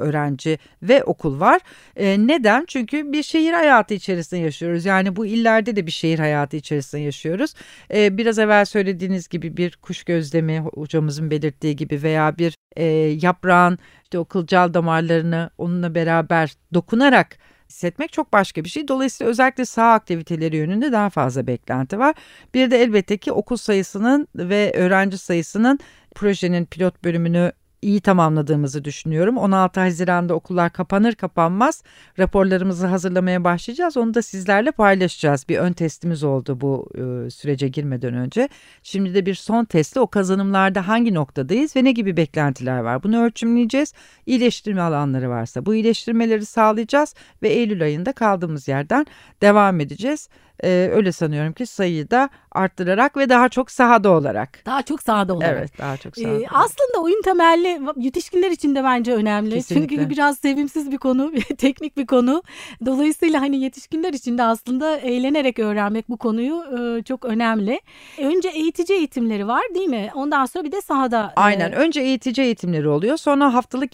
öğrenci 0.00 0.58
ve 0.82 1.04
okul 1.04 1.40
var. 1.40 1.60
E, 1.96 2.26
neden? 2.26 2.64
Çünkü 2.68 3.12
bir 3.12 3.22
şehir 3.22 3.52
hayatı 3.52 3.94
içerisinde 3.94 4.40
yaşıyoruz. 4.40 4.84
Yani 4.84 5.16
bu 5.16 5.26
illerde 5.26 5.76
de 5.76 5.86
bir 5.86 5.90
şehir 5.90 6.18
hayatı 6.18 6.56
içerisinde 6.56 7.02
yaşıyoruz. 7.02 7.54
E, 7.94 8.18
biraz 8.18 8.38
evvel 8.38 8.64
söylediğiniz 8.64 9.28
gibi 9.28 9.56
bir 9.56 9.76
kuş 9.76 10.04
gözlemi 10.04 10.58
hocamızın 10.58 11.30
belirttiği 11.30 11.76
gibi 11.76 12.02
veya 12.02 12.38
bir 12.38 12.54
e, 12.76 12.84
yaprağın 13.22 13.78
işte 14.02 14.18
o 14.18 14.24
kılcal 14.24 14.74
damarlarını 14.74 15.50
onunla 15.58 15.94
beraber 15.94 16.54
dokunarak 16.74 17.36
hissetmek 17.70 18.12
çok 18.12 18.32
başka 18.32 18.64
bir 18.64 18.68
şey. 18.68 18.88
Dolayısıyla 18.88 19.30
özellikle 19.30 19.64
sağ 19.64 19.92
aktiviteleri 19.92 20.56
yönünde 20.56 20.92
daha 20.92 21.10
fazla 21.10 21.46
beklenti 21.46 21.98
var. 21.98 22.14
Bir 22.54 22.70
de 22.70 22.82
elbette 22.82 23.18
ki 23.18 23.32
okul 23.32 23.56
sayısının 23.56 24.28
ve 24.34 24.72
öğrenci 24.74 25.18
sayısının 25.18 25.78
projenin 26.14 26.64
pilot 26.64 27.04
bölümünü 27.04 27.52
iyi 27.82 28.00
tamamladığımızı 28.00 28.84
düşünüyorum. 28.84 29.36
16 29.36 29.80
Haziran'da 29.80 30.34
okullar 30.34 30.72
kapanır 30.72 31.14
kapanmaz 31.14 31.82
raporlarımızı 32.18 32.86
hazırlamaya 32.86 33.44
başlayacağız. 33.44 33.96
Onu 33.96 34.14
da 34.14 34.22
sizlerle 34.22 34.70
paylaşacağız. 34.70 35.48
Bir 35.48 35.58
ön 35.58 35.72
testimiz 35.72 36.24
oldu 36.24 36.60
bu 36.60 36.88
e, 36.94 37.30
sürece 37.30 37.68
girmeden 37.68 38.14
önce. 38.14 38.48
Şimdi 38.82 39.14
de 39.14 39.26
bir 39.26 39.34
son 39.34 39.64
testte 39.64 40.00
o 40.00 40.06
kazanımlarda 40.06 40.88
hangi 40.88 41.14
noktadayız 41.14 41.76
ve 41.76 41.84
ne 41.84 41.92
gibi 41.92 42.16
beklentiler 42.16 42.78
var? 42.78 43.02
Bunu 43.02 43.22
ölçümleyeceğiz. 43.24 43.92
İyileştirme 44.26 44.82
alanları 44.82 45.30
varsa 45.30 45.66
bu 45.66 45.74
iyileştirmeleri 45.74 46.46
sağlayacağız 46.46 47.14
ve 47.42 47.48
Eylül 47.48 47.82
ayında 47.82 48.12
kaldığımız 48.12 48.68
yerden 48.68 49.06
devam 49.42 49.80
edeceğiz. 49.80 50.28
E, 50.64 50.90
öyle 50.92 51.12
sanıyorum 51.12 51.52
ki 51.52 51.66
sayıyı 51.66 52.10
da 52.10 52.28
arttırarak 52.52 53.16
ve 53.16 53.28
daha 53.28 53.48
çok 53.48 53.70
sahada 53.70 54.10
olarak. 54.10 54.66
Daha 54.66 54.82
çok 54.82 55.02
sahada 55.02 55.34
olarak. 55.34 55.56
Evet 55.58 55.78
daha 55.78 55.96
çok 55.96 56.16
sahada. 56.16 56.40
Ee, 56.40 56.46
aslında 56.50 57.02
oyun 57.02 57.22
temelli 57.22 57.80
yetişkinler 57.96 58.50
için 58.50 58.74
de 58.74 58.84
bence 58.84 59.14
önemli. 59.14 59.54
Kesinlikle. 59.54 59.96
Çünkü 59.96 60.10
biraz 60.10 60.38
sevimsiz 60.38 60.90
bir 60.90 60.98
konu, 60.98 61.32
teknik 61.58 61.96
bir 61.96 62.06
konu. 62.06 62.42
Dolayısıyla 62.86 63.40
hani 63.40 63.60
yetişkinler 63.60 64.12
için 64.12 64.38
de 64.38 64.42
aslında 64.42 64.96
eğlenerek 64.96 65.58
öğrenmek 65.58 66.08
bu 66.08 66.16
konuyu 66.16 66.64
e, 66.78 67.02
çok 67.02 67.24
önemli. 67.24 67.80
Önce 68.18 68.48
eğitici 68.48 68.98
eğitimleri 68.98 69.48
var 69.48 69.62
değil 69.74 69.88
mi? 69.88 70.10
Ondan 70.14 70.46
sonra 70.46 70.64
bir 70.64 70.72
de 70.72 70.80
sahada. 70.80 71.32
Aynen. 71.36 71.72
e, 71.72 71.74
Önce 71.74 72.00
eğitici 72.00 72.46
eğitimleri 72.46 72.88
oluyor. 72.88 73.16
Sonra 73.16 73.54
haftalık 73.54 73.90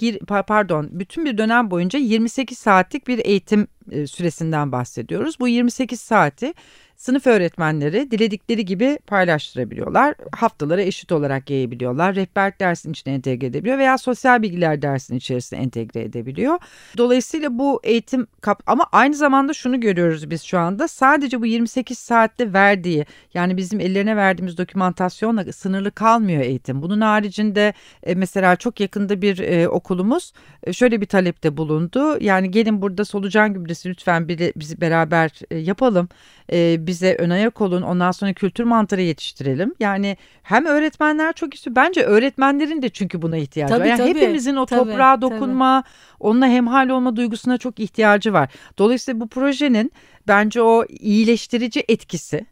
pardon 0.46 0.88
bütün 0.90 1.24
bir 1.24 1.38
dönem 1.38 1.70
boyunca 1.70 1.98
28 1.98 2.58
saatlik 2.58 3.08
bir 3.08 3.18
eğitim 3.18 3.60
e, 3.60 3.66
süresinden 4.06 4.72
bahsediyoruz. 4.72 5.40
Bu 5.40 5.48
28 5.48 6.00
saati 6.00 6.54
sınıf 6.96 7.26
öğretmenleri 7.26 8.10
diledikleri 8.10 8.64
gibi 8.64 8.98
paylaştırabiliyorlar. 9.06 10.14
Haftalara 10.32 10.82
eşit 10.82 11.12
olarak 11.12 11.50
yayabiliyorlar. 11.50 12.14
Rehberlik 12.14 12.60
dersinin 12.60 12.92
içine 12.92 13.14
entegre 13.14 13.46
edebiliyor 13.46 13.78
veya 13.78 13.98
sosyal 13.98 14.42
bilgiler 14.42 14.82
dersinin 14.82 15.18
içerisine 15.18 15.58
entegre 15.58 16.00
edebiliyor. 16.00 16.58
Dolayısıyla 16.96 17.58
bu 17.58 17.80
eğitim 17.84 18.26
kap 18.40 18.62
ama 18.66 18.86
aynı 18.92 19.14
zamanda 19.14 19.52
şunu 19.52 19.80
görüyoruz 19.80 20.30
biz 20.30 20.42
şu 20.42 20.58
anda. 20.58 20.88
Sadece 20.88 21.40
bu 21.40 21.46
28 21.46 21.98
saatte 21.98 22.52
verdiği 22.52 23.06
yani 23.34 23.56
bizim 23.56 23.80
ellerine 23.80 24.16
verdiğimiz 24.16 24.58
dokümantasyonla 24.58 25.52
sınırlı 25.52 25.90
kalmıyor 25.90 26.42
eğitim. 26.42 26.82
Bunun 26.82 27.00
haricinde 27.00 27.74
e, 28.02 28.14
mesela 28.14 28.56
çok 28.56 28.80
yakında 28.80 29.22
bir 29.22 29.38
e, 29.38 29.68
okulumuz 29.68 30.32
e, 30.62 30.72
şöyle 30.72 31.00
bir 31.00 31.06
talepte 31.06 31.56
bulundu. 31.56 32.18
Yani 32.20 32.50
gelin 32.50 32.82
burada 32.82 33.04
solucan 33.04 33.54
gübresi 33.54 33.88
lütfen 33.88 34.28
biri, 34.28 34.52
bizi 34.56 34.80
beraber 34.80 35.30
yapalım. 35.64 36.08
Bize 36.86 37.16
ön 37.18 37.30
ayak 37.30 37.60
olun. 37.60 37.82
Ondan 37.82 38.10
sonra 38.10 38.32
kültür 38.32 38.64
mantarı 38.64 39.02
yetiştirelim. 39.02 39.74
Yani 39.80 40.16
hem 40.42 40.66
öğretmenler 40.66 41.32
çok 41.32 41.54
istiyor. 41.54 41.76
Bence 41.76 42.02
öğretmenlerin 42.02 42.82
de 42.82 42.88
çünkü 42.88 43.22
buna 43.22 43.36
ihtiyacı 43.36 43.74
Tabii, 43.74 43.80
var. 43.80 43.86
Yani 43.86 43.98
tabii. 43.98 44.08
hepimizin 44.20 44.56
o 44.56 44.66
Tabii, 44.66 44.80
toprağa 44.80 45.14
tabii. 45.14 45.22
dokunma, 45.22 45.84
onunla 46.20 46.46
hemhal 46.46 46.88
olma 46.88 47.16
duygusuna 47.16 47.58
çok 47.58 47.80
ihtiyacı 47.80 48.32
var. 48.32 48.48
Dolayısıyla 48.78 49.20
bu 49.20 49.28
projenin 49.28 49.92
bence 50.28 50.62
o 50.62 50.84
iyileştirici 50.88 51.84
etkisi 51.88 52.46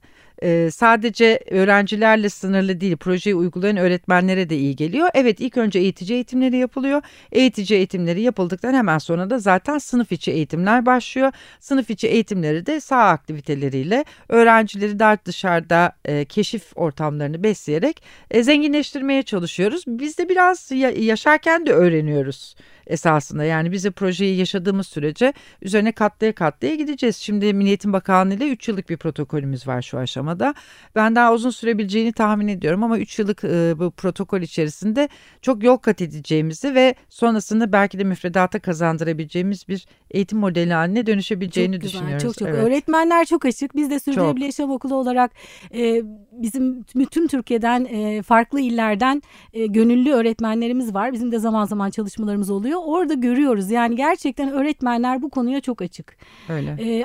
e, 0.45 0.71
sadece 0.71 1.41
öğrencilerle 1.51 2.29
sınırlı 2.29 2.81
değil 2.81 2.97
projeyi 2.97 3.35
uygulayan 3.37 3.77
öğretmenlere 3.77 4.51
de 4.51 4.57
iyi 4.57 4.77
geliyor. 4.77 5.09
Evet 5.15 5.41
ilk 5.41 5.57
önce 5.57 5.79
eğitici 5.79 6.15
eğitimleri 6.15 6.57
yapılıyor. 6.57 7.03
Eğitici 7.33 7.77
eğitimleri 7.79 8.23
yapıldıktan 8.23 8.75
hemen 8.75 8.99
sonra 8.99 9.31
da 9.31 9.39
zaten 9.39 9.79
sınıf 9.79 10.13
içi 10.13 10.31
eğitimler 10.33 10.87
başlıyor. 10.87 11.33
Sınıf 11.61 11.91
içi 11.91 12.09
eğitimleri 12.09 12.67
de 12.67 12.81
saha 12.81 13.09
aktiviteleriyle 13.09 14.05
öğrencileri 14.29 14.99
daha 14.99 15.19
dışarıda 15.25 15.93
e, 16.05 16.25
keşif 16.25 16.63
ortamlarını 16.75 17.43
besleyerek 17.43 18.03
e, 18.31 18.43
zenginleştirmeye 18.43 19.23
çalışıyoruz. 19.23 19.85
Biz 19.87 20.19
de 20.19 20.29
biraz 20.29 20.71
ya- 20.71 20.91
yaşarken 20.91 21.67
de 21.67 21.73
öğreniyoruz 21.73 22.55
esasında. 22.87 23.45
Yani 23.45 23.73
bize 23.73 23.91
projeyi 23.91 24.37
yaşadığımız 24.37 24.87
sürece 24.87 25.33
üzerine 25.63 25.93
katlaya 25.93 26.35
katlaya 26.35 26.75
gideceğiz. 26.75 27.17
Şimdi 27.17 27.55
Milli 27.55 27.69
Eğitim 27.69 27.93
Bakanlığı 27.93 28.35
ile 28.35 28.49
3 28.49 28.69
yıllık 28.69 28.91
bir 28.91 28.97
protokolümüz 28.97 29.67
var 29.67 29.83
şu 29.83 29.99
aşamada. 29.99 30.55
Ben 30.95 31.17
daha 31.17 31.33
uzun 31.33 31.51
sürebileceğini 31.51 32.13
tahmin 32.13 32.49
ediyorum 32.49 32.83
ama 32.83 32.99
3 32.99 33.19
yıllık 33.19 33.45
e, 33.45 33.79
bu 33.79 33.91
protokol 33.91 34.41
içerisinde 34.41 35.09
çok 35.43 35.63
yol 35.65 35.77
kat 35.77 36.03
edeceğimizi 36.03 36.75
ve 36.75 36.95
sonrasında 37.09 37.73
belki 37.73 37.99
de 37.99 38.05
müfredata 38.05 38.59
kazandırabileceğimiz 38.59 39.69
bir 39.69 39.87
eğitim 40.15 40.39
modeli 40.39 40.73
haline 40.73 41.07
dönüşebileceğini 41.07 41.75
çok 41.75 41.83
güzel, 41.83 41.99
düşünüyoruz. 41.99 42.23
Çok 42.23 42.39
çok. 42.39 42.49
Evet. 42.49 42.59
Öğretmenler 42.59 43.25
çok 43.25 43.45
açık. 43.45 43.77
Biz 43.77 43.91
de 43.91 43.99
Sürdürülebilir 43.99 44.45
Yaşam 44.45 44.71
Okulu 44.71 44.95
olarak 44.95 45.31
e, 45.75 46.03
bizim 46.33 46.85
bütün 46.95 47.27
Türkiye'den 47.27 47.85
e, 47.85 48.23
farklı 48.23 48.61
illerden 48.61 49.23
e, 49.53 49.67
gönüllü 49.67 50.13
öğretmenlerimiz 50.13 50.95
var. 50.95 51.13
Bizim 51.13 51.33
de 51.33 51.39
zaman 51.39 51.65
zaman 51.65 51.91
çalışmalarımız 51.91 52.51
oluyor. 52.51 52.81
Orada 52.85 53.15
görüyoruz. 53.15 53.71
Yani 53.71 53.97
gerçekten 53.97 54.53
öğretmenler 54.53 55.23
bu 55.23 55.31
konuya 55.31 55.61
çok 55.61 55.83
açık. 55.83 56.17
Öyle. 56.49 56.71
E, 56.71 57.05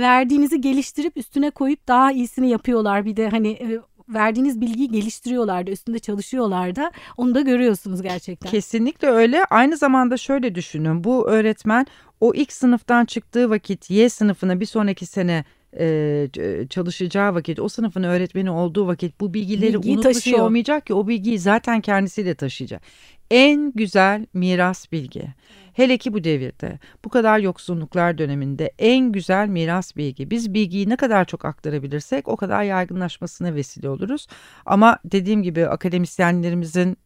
verdiğinizi 0.00 0.60
geliştirip 0.60 1.16
üstüne 1.16 1.50
koyup 1.50 1.88
daha 1.88 2.12
iyisini 2.12 2.50
yapıyorlar. 2.50 3.04
Bir 3.04 3.16
de 3.16 3.28
hani 3.28 3.48
e, 3.48 3.80
verdiğiniz 4.08 4.60
bilgiyi 4.60 4.88
geliştiriyorlar 4.88 5.66
da 5.66 5.70
üstünde 5.70 5.98
çalışıyorlar 5.98 6.76
da 6.76 6.92
onu 7.16 7.34
da 7.34 7.40
görüyorsunuz 7.40 8.02
gerçekten. 8.02 8.50
Kesinlikle 8.50 9.08
öyle. 9.08 9.44
Aynı 9.44 9.76
zamanda 9.76 10.16
şöyle 10.16 10.54
düşünün. 10.54 11.04
Bu 11.04 11.28
öğretmen 11.28 11.86
o 12.20 12.34
ilk 12.34 12.52
sınıftan 12.52 13.04
çıktığı 13.04 13.50
vakit 13.50 13.90
Y 13.90 14.08
sınıfına 14.08 14.60
bir 14.60 14.66
sonraki 14.66 15.06
sene 15.06 15.44
e, 15.78 16.28
çalışacağı 16.70 17.34
vakit 17.34 17.60
o 17.60 17.68
sınıfın 17.68 18.02
öğretmeni 18.02 18.50
olduğu 18.50 18.86
vakit 18.86 19.20
bu 19.20 19.34
bilgileri 19.34 19.74
Bilgiyi 19.74 19.94
unutmuş 19.96 20.14
taşıyor. 20.14 20.38
olmayacak 20.38 20.86
ki 20.86 20.94
o 20.94 21.08
bilgiyi 21.08 21.38
zaten 21.38 21.80
kendisiyle 21.80 22.34
taşıyacak. 22.34 22.82
En 23.30 23.72
güzel 23.74 24.26
miras 24.34 24.92
bilgi. 24.92 25.24
Hele 25.78 25.98
ki 25.98 26.12
bu 26.12 26.24
devirde 26.24 26.78
bu 27.04 27.08
kadar 27.08 27.38
yoksunluklar 27.38 28.18
döneminde 28.18 28.72
en 28.78 29.12
güzel 29.12 29.48
miras 29.48 29.96
bilgi. 29.96 30.30
Biz 30.30 30.54
bilgiyi 30.54 30.88
ne 30.88 30.96
kadar 30.96 31.24
çok 31.24 31.44
aktarabilirsek 31.44 32.28
o 32.28 32.36
kadar 32.36 32.62
yaygınlaşmasına 32.62 33.54
vesile 33.54 33.88
oluruz. 33.88 34.26
Ama 34.66 34.98
dediğim 35.04 35.42
gibi 35.42 35.66
akademisyenlerimizin 35.66 36.96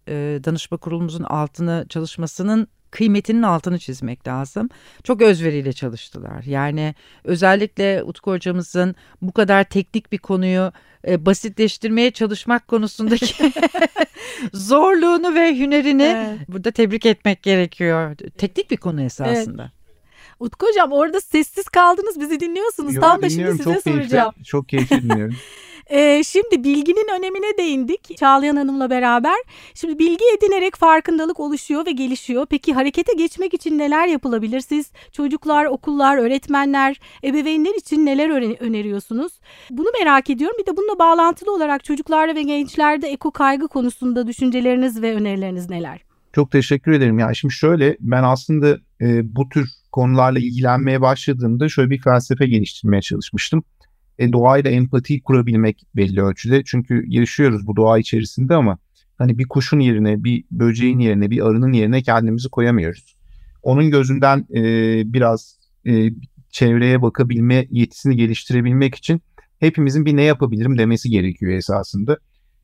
danışma 0.44 0.76
kurulumuzun 0.76 1.24
altını 1.24 1.86
çalışmasının 1.88 2.68
kıymetinin 2.92 3.42
altını 3.42 3.78
çizmek 3.78 4.28
lazım. 4.28 4.68
Çok 5.04 5.22
özveriyle 5.22 5.72
çalıştılar. 5.72 6.42
Yani 6.46 6.94
özellikle 7.24 8.02
Utku 8.02 8.30
hocamızın 8.30 8.94
bu 9.22 9.32
kadar 9.32 9.64
teknik 9.64 10.12
bir 10.12 10.18
konuyu 10.18 10.72
e, 11.08 11.26
basitleştirmeye 11.26 12.10
çalışmak 12.10 12.68
konusundaki 12.68 13.52
zorluğunu 14.52 15.34
ve 15.34 15.58
hünerini 15.58 16.02
Evet. 16.02 16.48
burada 16.48 16.70
tebrik 16.70 17.06
etmek 17.06 17.42
gerekiyor. 17.42 18.16
Teknik 18.38 18.70
bir 18.70 18.76
konu 18.76 19.02
esasında. 19.02 19.72
Utku 20.40 20.66
hocam 20.66 20.92
orada 20.92 21.20
sessiz 21.20 21.68
kaldınız 21.68 22.20
bizi 22.20 22.40
dinliyorsunuz. 22.40 22.94
Yo, 22.94 23.00
Tam 23.00 23.22
da 23.22 23.30
şimdi 23.30 23.50
size 23.50 23.64
çok 23.64 23.84
keyifli, 23.84 23.92
soracağım. 23.92 24.32
Çok 24.44 24.68
keyifli 24.68 25.02
dinliyorum. 25.02 25.36
Ee, 25.94 26.22
şimdi 26.24 26.64
bilginin 26.64 27.08
önemine 27.18 27.58
değindik 27.58 28.16
Çağlayan 28.18 28.56
Hanım'la 28.56 28.90
beraber. 28.90 29.36
Şimdi 29.74 29.98
bilgi 29.98 30.24
edinerek 30.38 30.76
farkındalık 30.76 31.40
oluşuyor 31.40 31.86
ve 31.86 31.90
gelişiyor. 31.90 32.46
Peki 32.50 32.72
harekete 32.74 33.12
geçmek 33.12 33.54
için 33.54 33.78
neler 33.78 34.06
yapılabilir? 34.06 34.60
Siz 34.60 34.92
çocuklar, 35.12 35.64
okullar, 35.64 36.18
öğretmenler, 36.18 37.00
ebeveynler 37.24 37.74
için 37.74 38.06
neler 38.06 38.30
öne- 38.30 38.56
öneriyorsunuz? 38.60 39.32
Bunu 39.70 39.88
merak 40.00 40.30
ediyorum. 40.30 40.56
Bir 40.60 40.66
de 40.66 40.76
bununla 40.76 40.98
bağlantılı 40.98 41.54
olarak 41.54 41.84
çocuklarda 41.84 42.34
ve 42.34 42.42
gençlerde 42.42 43.08
eko 43.08 43.30
kaygı 43.30 43.68
konusunda 43.68 44.26
düşünceleriniz 44.26 45.02
ve 45.02 45.14
önerileriniz 45.14 45.70
neler? 45.70 46.00
Çok 46.34 46.50
teşekkür 46.50 46.92
ederim. 46.92 47.18
Yani 47.18 47.36
şimdi 47.36 47.54
şöyle 47.54 47.96
ben 48.00 48.22
aslında 48.22 48.78
e, 49.00 49.36
bu 49.36 49.48
tür 49.48 49.68
konularla 49.92 50.38
ilgilenmeye 50.38 51.00
başladığımda 51.00 51.68
şöyle 51.68 51.90
bir 51.90 52.00
felsefe 52.02 52.46
geliştirmeye 52.46 53.02
çalışmıştım. 53.02 53.64
E, 54.18 54.32
doğayla 54.32 54.70
empati 54.70 55.22
kurabilmek 55.22 55.86
belli 55.96 56.22
ölçüde. 56.22 56.62
Çünkü 56.64 57.04
yaşıyoruz 57.06 57.66
bu 57.66 57.76
doğa 57.76 57.98
içerisinde 57.98 58.54
ama 58.54 58.78
hani 59.18 59.38
bir 59.38 59.48
kuşun 59.48 59.80
yerine, 59.80 60.24
bir 60.24 60.44
böceğin 60.50 60.98
yerine, 60.98 61.30
bir 61.30 61.46
arının 61.46 61.72
yerine 61.72 62.02
kendimizi 62.02 62.48
koyamıyoruz. 62.48 63.16
Onun 63.62 63.90
gözünden 63.90 64.46
e, 64.54 64.62
biraz 65.12 65.56
e, 65.86 66.10
çevreye 66.50 67.02
bakabilme 67.02 67.66
yetisini 67.70 68.16
geliştirebilmek 68.16 68.94
için 68.94 69.22
hepimizin 69.60 70.06
bir 70.06 70.16
ne 70.16 70.22
yapabilirim 70.22 70.78
demesi 70.78 71.10
gerekiyor 71.10 71.52
esasında. 71.52 72.18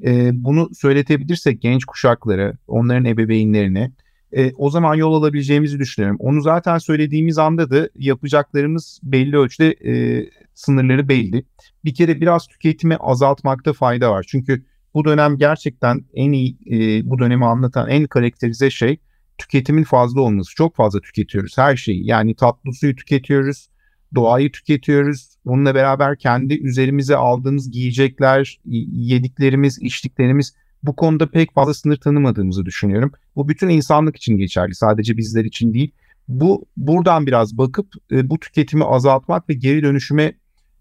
E, 0.05 0.31
bunu 0.33 0.71
söyletebilirsek 0.75 1.63
genç 1.63 1.85
kuşaklara, 1.85 2.53
onların 2.67 3.05
ebeveynlerine 3.05 3.93
e, 4.33 4.53
o 4.57 4.71
zaman 4.71 4.95
yol 4.95 5.15
alabileceğimizi 5.15 5.79
düşünüyorum. 5.79 6.17
Onu 6.21 6.41
zaten 6.41 6.79
söylediğimiz 6.79 7.39
anda 7.39 7.71
da 7.71 7.89
yapacaklarımız 7.95 9.01
belli 9.03 9.37
ölçüde 9.37 9.71
e, 9.71 10.25
sınırları 10.55 11.09
belli. 11.09 11.45
Bir 11.85 11.95
kere 11.95 12.21
biraz 12.21 12.47
tüketimi 12.47 12.97
azaltmakta 12.97 13.73
fayda 13.73 14.11
var. 14.11 14.27
Çünkü 14.29 14.65
bu 14.95 15.05
dönem 15.05 15.39
gerçekten 15.39 16.05
en 16.15 16.33
iyi 16.33 16.57
e, 16.71 17.11
bu 17.11 17.19
dönemi 17.19 17.45
anlatan 17.47 17.89
en 17.89 18.07
karakterize 18.07 18.71
şey 18.71 18.99
tüketimin 19.39 19.85
fazla 19.85 20.21
olması. 20.21 20.55
Çok 20.55 20.77
fazla 20.77 21.01
tüketiyoruz 21.01 21.59
her 21.59 21.77
şeyi. 21.77 22.07
Yani 22.07 22.35
tatlı 22.35 22.75
suyu 22.75 22.97
tüketiyoruz, 22.97 23.69
doğayı 24.15 24.53
tüketiyoruz. 24.53 25.37
Bununla 25.45 25.75
beraber 25.75 26.19
kendi 26.19 26.55
üzerimize 26.55 27.17
aldığımız 27.17 27.71
giyecekler, 27.71 28.61
yediklerimiz, 28.93 29.79
içtiklerimiz 29.83 30.55
bu 30.83 30.97
konuda 30.97 31.31
pek 31.31 31.55
fazla 31.55 31.75
sınır 31.75 31.97
tanımadığımızı 31.97 32.67
düşünüyorum. 32.67 33.13
Bu 33.37 33.49
bütün 33.49 33.69
insanlık 33.69 34.17
için 34.17 34.37
geçerli, 34.37 34.75
sadece 34.75 35.17
bizler 35.17 35.45
için 35.45 35.75
değil. 35.75 35.91
Bu 36.29 36.67
buradan 36.77 37.27
biraz 37.27 37.59
bakıp 37.59 37.93
e, 38.13 38.31
bu 38.31 38.41
tüketimi 38.41 38.85
azaltmak 38.85 39.49
ve 39.49 39.55
geri 39.55 39.83
dönüşüme 39.83 40.33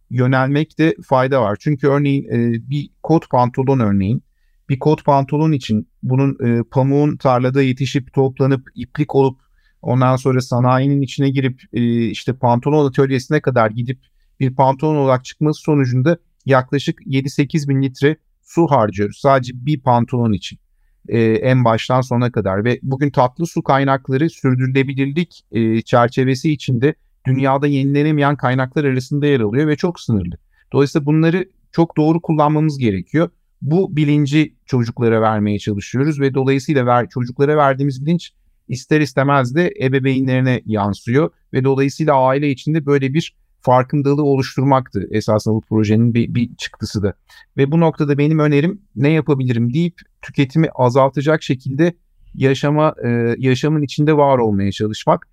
yönelmekte 0.09 0.95
fayda 1.05 1.41
var. 1.41 1.57
Çünkü 1.59 1.87
örneğin 1.87 2.23
e, 2.23 2.69
bir 2.69 2.89
kot 3.03 3.29
pantolon 3.29 3.79
örneğin 3.79 4.23
bir 4.69 4.79
kot 4.79 5.05
pantolon 5.05 5.51
için 5.51 5.89
bunun 6.03 6.37
e, 6.45 6.63
pamuğun 6.63 7.17
tarlada 7.17 7.61
yetişip 7.61 8.13
toplanıp 8.13 8.67
iplik 8.75 9.15
olup 9.15 9.39
ondan 9.81 10.15
sonra 10.15 10.41
sanayinin 10.41 11.01
içine 11.01 11.29
girip 11.29 11.61
e, 11.73 12.05
işte 12.05 12.33
pantolon 12.33 12.87
atölyesine 12.87 13.41
kadar 13.41 13.71
gidip 13.71 13.99
bir 14.39 14.55
pantolon 14.55 14.95
olarak 14.95 15.25
çıkması 15.25 15.61
sonucunda 15.61 16.17
yaklaşık 16.45 17.01
7-8 17.01 17.69
bin 17.69 17.81
litre 17.81 18.17
su 18.47 18.67
harcıyoruz 18.67 19.17
sadece 19.17 19.53
bir 19.55 19.79
pantolon 19.79 20.33
için 20.33 20.59
e, 21.07 21.21
en 21.21 21.65
baştan 21.65 22.01
sona 22.01 22.31
kadar 22.31 22.65
ve 22.65 22.79
bugün 22.83 23.09
tatlı 23.09 23.47
su 23.47 23.63
kaynakları 23.63 24.29
sürdürülebilirlik 24.29 25.41
e, 25.51 25.81
çerçevesi 25.81 26.51
içinde 26.51 26.95
dünyada 27.27 27.67
yenilenemeyen 27.67 28.35
kaynaklar 28.35 28.83
arasında 28.83 29.25
yer 29.25 29.39
alıyor 29.39 29.67
ve 29.67 29.75
çok 29.75 29.99
sınırlı. 29.99 30.37
Dolayısıyla 30.73 31.05
bunları 31.05 31.49
çok 31.71 31.97
doğru 31.97 32.21
kullanmamız 32.21 32.77
gerekiyor. 32.77 33.29
Bu 33.61 33.95
bilinci 33.95 34.55
çocuklara 34.65 35.21
vermeye 35.21 35.59
çalışıyoruz 35.59 36.19
ve 36.19 36.33
dolayısıyla 36.33 36.85
ver, 36.85 37.09
çocuklara 37.09 37.57
verdiğimiz 37.57 38.05
bilinç 38.05 38.31
ister 38.67 39.01
istemez 39.01 39.55
de 39.55 39.73
ebeveynlerine 39.81 40.61
yansıyor 40.65 41.29
ve 41.53 41.63
dolayısıyla 41.63 42.15
aile 42.15 42.49
içinde 42.49 42.85
böyle 42.85 43.13
bir 43.13 43.35
farkındalığı 43.67 44.23
oluşturmaktı 44.23 45.07
esasında 45.11 45.55
bu 45.55 45.61
projenin 45.61 46.13
bir, 46.13 46.35
bir 46.35 46.55
çıktısı 46.55 47.03
da. 47.03 47.13
Ve 47.57 47.71
bu 47.71 47.79
noktada 47.79 48.17
benim 48.17 48.39
önerim 48.39 48.81
ne 48.95 49.09
yapabilirim 49.09 49.73
deyip 49.73 50.01
tüketimi 50.21 50.67
azaltacak 50.75 51.43
şekilde 51.43 51.93
yaşama 52.35 52.95
e, 53.05 53.35
yaşamın 53.37 53.81
içinde 53.81 54.17
var 54.17 54.37
olmaya 54.37 54.71
çalışmak 54.71 55.27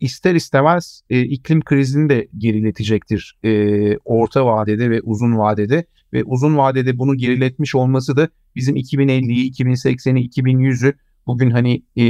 ister 0.00 0.34
istemez 0.34 1.02
e, 1.10 1.22
iklim 1.22 1.60
krizini 1.60 2.08
de 2.08 2.28
geriletecektir 2.38 3.38
e, 3.44 3.50
orta 4.04 4.46
vadede 4.46 4.90
ve 4.90 5.00
uzun 5.00 5.38
vadede 5.38 5.84
ve 6.12 6.24
uzun 6.24 6.56
vadede 6.56 6.98
bunu 6.98 7.14
geriletmiş 7.14 7.74
olması 7.74 8.16
da 8.16 8.28
bizim 8.56 8.76
2050'yi, 8.76 9.52
2080'i, 9.52 10.28
2100'ü 10.28 10.94
bugün 11.26 11.50
hani 11.50 11.82
e, 11.96 12.04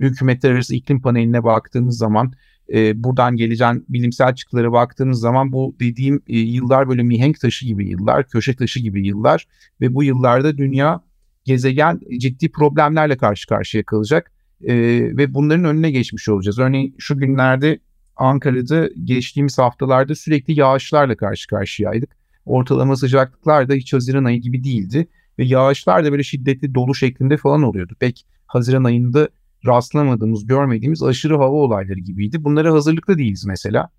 hükümetler 0.00 0.50
arası 0.50 0.74
iklim 0.74 1.02
paneline 1.02 1.44
baktığımız 1.44 1.98
zaman 1.98 2.32
e, 2.72 3.04
buradan 3.04 3.36
geleceğin 3.36 3.84
bilimsel 3.88 4.34
çıktılara 4.34 4.72
baktığımız 4.72 5.20
zaman 5.20 5.52
bu 5.52 5.76
dediğim 5.80 6.22
e, 6.28 6.38
yıllar 6.38 6.88
böyle 6.88 7.02
mihenk 7.02 7.40
taşı 7.40 7.66
gibi 7.66 7.88
yıllar, 7.88 8.28
köşe 8.28 8.56
taşı 8.56 8.80
gibi 8.80 9.06
yıllar 9.06 9.46
ve 9.80 9.94
bu 9.94 10.04
yıllarda 10.04 10.58
dünya 10.58 11.00
gezegen 11.44 12.00
ciddi 12.18 12.52
problemlerle 12.52 13.16
karşı 13.16 13.46
karşıya 13.46 13.84
kalacak 13.84 14.32
e, 14.64 14.74
ve 15.16 15.34
bunların 15.34 15.64
önüne 15.64 15.90
geçmiş 15.90 16.28
olacağız. 16.28 16.58
Örneğin 16.58 16.94
şu 16.98 17.18
günlerde 17.18 17.78
Ankara'da 18.16 18.88
geçtiğimiz 19.04 19.58
haftalarda 19.58 20.14
sürekli 20.14 20.58
yağışlarla 20.58 21.16
karşı 21.16 21.48
karşıyaydık. 21.48 22.16
Ortalama 22.44 22.96
sıcaklıklar 22.96 23.68
da 23.68 23.74
hiç 23.74 23.92
Haziran 23.92 24.24
ayı 24.24 24.40
gibi 24.40 24.64
değildi 24.64 25.08
ve 25.38 25.44
yağışlar 25.44 26.04
da 26.04 26.12
böyle 26.12 26.22
şiddetli 26.22 26.74
dolu 26.74 26.94
şeklinde 26.94 27.36
falan 27.36 27.62
oluyordu. 27.62 27.94
Pek 28.00 28.26
Haziran 28.46 28.84
ayında 28.84 29.28
rastlamadığımız, 29.66 30.46
görmediğimiz 30.46 31.02
aşırı 31.02 31.36
hava 31.36 31.54
olayları 31.54 32.00
gibiydi. 32.00 32.44
Bunlara 32.44 32.72
hazırlıklı 32.72 33.18
değiliz 33.18 33.44
mesela. 33.46 33.90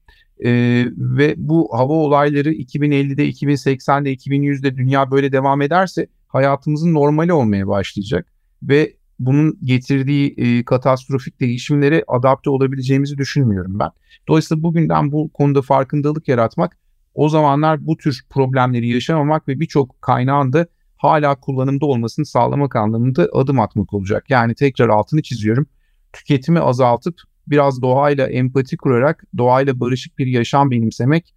Ee, 0.46 0.86
ve 0.98 1.36
bu 1.38 1.70
hava 1.72 1.94
olayları 1.94 2.54
2050'de, 2.54 3.30
2080'de, 3.30 4.14
2100'de 4.14 4.76
dünya 4.76 5.12
böyle 5.12 5.32
devam 5.32 5.62
ederse 5.62 6.08
hayatımızın 6.28 6.94
normali 6.94 7.34
olmaya 7.34 7.68
başlayacak. 7.68 8.28
Ve 8.64 8.94
bunun 9.20 9.60
getirdiği 9.64 10.34
e, 10.38 10.66
katastrofik 10.66 11.40
değişimlere 11.40 12.04
adapte 12.08 12.50
olabileceğimizi 12.50 13.18
düşünmüyorum 13.18 13.80
ben. 13.80 13.90
Dolayısıyla 14.28 14.64
bugünden 14.64 15.12
bu 15.12 15.30
konuda 15.34 15.62
farkındalık 15.62 16.28
yaratmak, 16.28 16.78
o 17.14 17.30
zamanlar 17.30 17.88
bu 17.88 17.98
tür 17.98 18.26
problemleri 18.30 18.90
yaşamamak 18.90 19.48
ve 19.48 19.60
birçok 19.60 20.02
kaynağın 20.02 20.54
da 20.54 20.68
hala 20.98 21.36
kullanımda 21.36 21.86
olmasını 21.86 22.26
sağlamak 22.26 22.76
anlamında 22.76 23.30
adım 23.34 23.60
atmak 23.60 23.94
olacak. 23.94 24.26
Yani 24.30 24.56
tekrar 24.56 24.90
altını 24.90 25.22
çiziyorum. 25.22 25.68
Tüketimi 26.14 26.60
azaltıp 26.60 27.22
biraz 27.48 27.82
doğayla 27.82 28.28
empati 28.28 28.78
kurarak 28.78 29.24
doğayla 29.38 29.80
barışık 29.80 30.18
bir 30.18 30.28
yaşam 30.28 30.72
benimsemek 30.72 31.34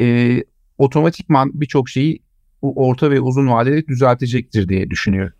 e, 0.00 0.38
otomatikman 0.78 1.50
birçok 1.54 1.88
şeyi 1.88 2.22
orta 2.62 3.10
ve 3.10 3.20
uzun 3.20 3.48
vadede 3.48 3.86
düzeltecektir 3.86 4.68
diye 4.68 4.90
düşünüyorum. 4.90 5.32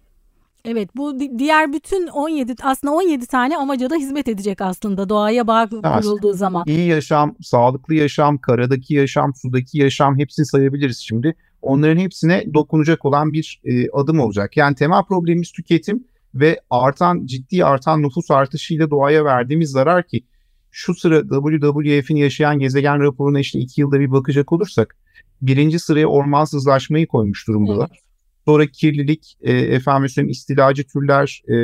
Evet 0.64 0.96
bu 0.96 1.20
diğer 1.38 1.72
bütün 1.72 2.06
17 2.06 2.54
aslında 2.62 2.94
17 2.94 3.26
tane 3.26 3.56
amaca 3.56 3.90
da 3.90 3.94
hizmet 3.94 4.28
edecek 4.28 4.60
aslında 4.60 5.08
doğaya 5.08 5.46
bağ 5.46 5.68
kurulduğu 5.68 6.32
zaman. 6.32 6.64
İyi 6.66 6.88
yaşam, 6.88 7.36
sağlıklı 7.42 7.94
yaşam, 7.94 8.38
karadaki 8.38 8.94
yaşam, 8.94 9.34
sudaki 9.34 9.78
yaşam 9.78 10.18
hepsini 10.18 10.46
sayabiliriz 10.46 10.98
şimdi. 10.98 11.34
Onların 11.62 12.00
hepsine 12.00 12.44
dokunacak 12.54 13.04
olan 13.04 13.32
bir 13.32 13.60
e, 13.64 13.90
adım 13.90 14.20
olacak. 14.20 14.56
Yani 14.56 14.74
temel 14.74 15.02
problemimiz 15.04 15.52
tüketim 15.52 16.04
ve 16.34 16.60
artan 16.70 17.26
ciddi 17.26 17.64
artan 17.64 18.02
nüfus 18.02 18.30
artışıyla 18.30 18.90
doğaya 18.90 19.24
verdiğimiz 19.24 19.70
zarar 19.70 20.06
ki 20.06 20.24
şu 20.70 20.94
sıra 20.94 21.22
WWF'in 21.22 22.16
yaşayan 22.16 22.58
gezegen 22.58 23.00
raporuna 23.00 23.40
işte 23.40 23.58
iki 23.58 23.80
yılda 23.80 24.00
bir 24.00 24.10
bakacak 24.10 24.52
olursak 24.52 24.96
birinci 25.42 25.78
sıraya 25.78 26.06
ormansızlaşmayı 26.06 27.06
koymuş 27.06 27.48
durumdalar. 27.48 27.88
Evet. 27.90 28.00
Sonra 28.44 28.66
kirlilik, 28.66 29.36
e, 29.40 29.52
efendim 29.52 30.08
söyleyeyim 30.08 30.30
istilacı 30.30 30.84
türler, 30.84 31.42
e, 31.48 31.54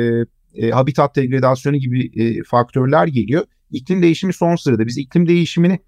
e, 0.53 0.69
habitat 0.71 1.15
degradasyonu 1.15 1.77
gibi 1.77 2.21
e, 2.23 2.43
faktörler 2.43 3.07
geliyor. 3.07 3.45
İklim 3.71 4.01
değişimi 4.01 4.33
son 4.33 4.55
sırada. 4.55 4.87
Biz 4.87 4.97
iklim 4.97 5.27
değişimini 5.27 5.79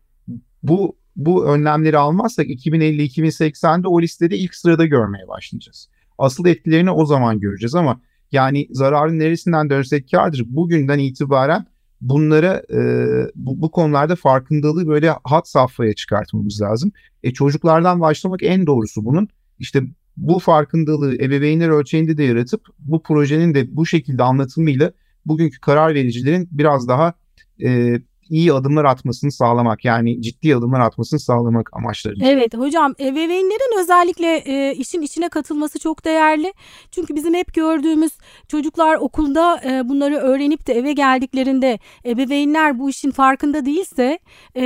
bu 0.64 0.98
bu 1.16 1.46
önlemleri 1.46 1.98
almazsak 1.98 2.48
2050-2080'de 2.48 3.88
o 3.88 4.02
listede 4.02 4.38
ilk 4.38 4.56
sırada 4.56 4.86
görmeye 4.86 5.28
başlayacağız. 5.28 5.90
Asıl 6.18 6.46
etkilerini 6.46 6.92
o 6.92 7.06
zaman 7.06 7.40
göreceğiz 7.40 7.76
ama 7.76 8.02
yani 8.32 8.68
zararın 8.72 9.20
neresinden 9.20 9.70
dönsek 9.70 10.12
kardır. 10.12 10.46
Bugünden 10.48 11.00
itibaren 11.00 11.66
bunlara 12.02 12.64
e, 12.74 12.80
bu, 13.36 13.62
bu 13.62 13.72
konularda 13.72 14.16
farkındalığı 14.16 14.88
böyle 14.88 15.16
hat 15.24 15.50
safhaya 15.50 15.94
çıkartmamız 15.94 16.62
lazım. 16.62 16.92
E, 17.24 17.34
çocuklardan 17.34 18.02
başlamak 18.02 18.44
en 18.44 18.68
doğrusu 18.68 19.06
bunun. 19.06 19.28
İşte 19.60 19.84
bu 20.18 20.40
farkındalığı 20.40 21.16
ebeveynler 21.16 21.70
ölçeğinde 21.70 22.18
de 22.18 22.24
yaratıp 22.24 22.68
bu 22.80 23.04
projenin 23.04 23.54
de 23.54 23.76
bu 23.76 23.86
şekilde 23.86 24.24
anlatımıyla 24.24 24.92
bugünkü 25.26 25.60
karar 25.60 25.94
vericilerin 25.94 26.50
biraz 26.52 26.88
daha 26.88 27.14
e, 27.64 28.00
iyi 28.30 28.54
adımlar 28.54 28.86
atmasını 28.86 29.32
sağlamak 29.32 29.86
yani 29.86 30.22
ciddi 30.22 30.56
adımlar 30.56 30.80
atmasını 30.80 31.20
sağlamak 31.20 31.70
amaçları. 31.74 32.16
Evet 32.22 32.58
hocam 32.58 32.94
ebeveynlerin 33.00 33.82
özellikle 33.82 34.38
e, 34.38 34.76
işin 34.76 35.02
içine 35.02 35.30
katılması 35.30 35.80
çok 35.80 36.06
değerli. 36.06 36.54
Çünkü 36.92 37.16
bizim 37.16 37.34
hep 37.34 37.54
gördüğümüz 37.54 38.12
çocuklar 38.48 38.96
okulda 38.96 39.62
e, 39.66 39.90
bunları 39.90 40.16
öğrenip 40.16 40.68
de 40.68 40.74
eve 40.74 40.94
geldiklerinde 40.94 41.80
ebeveynler 42.06 42.80
bu 42.80 42.90
işin 42.90 43.12
farkında 43.12 43.66
değilse 43.66 44.20
e, 44.56 44.64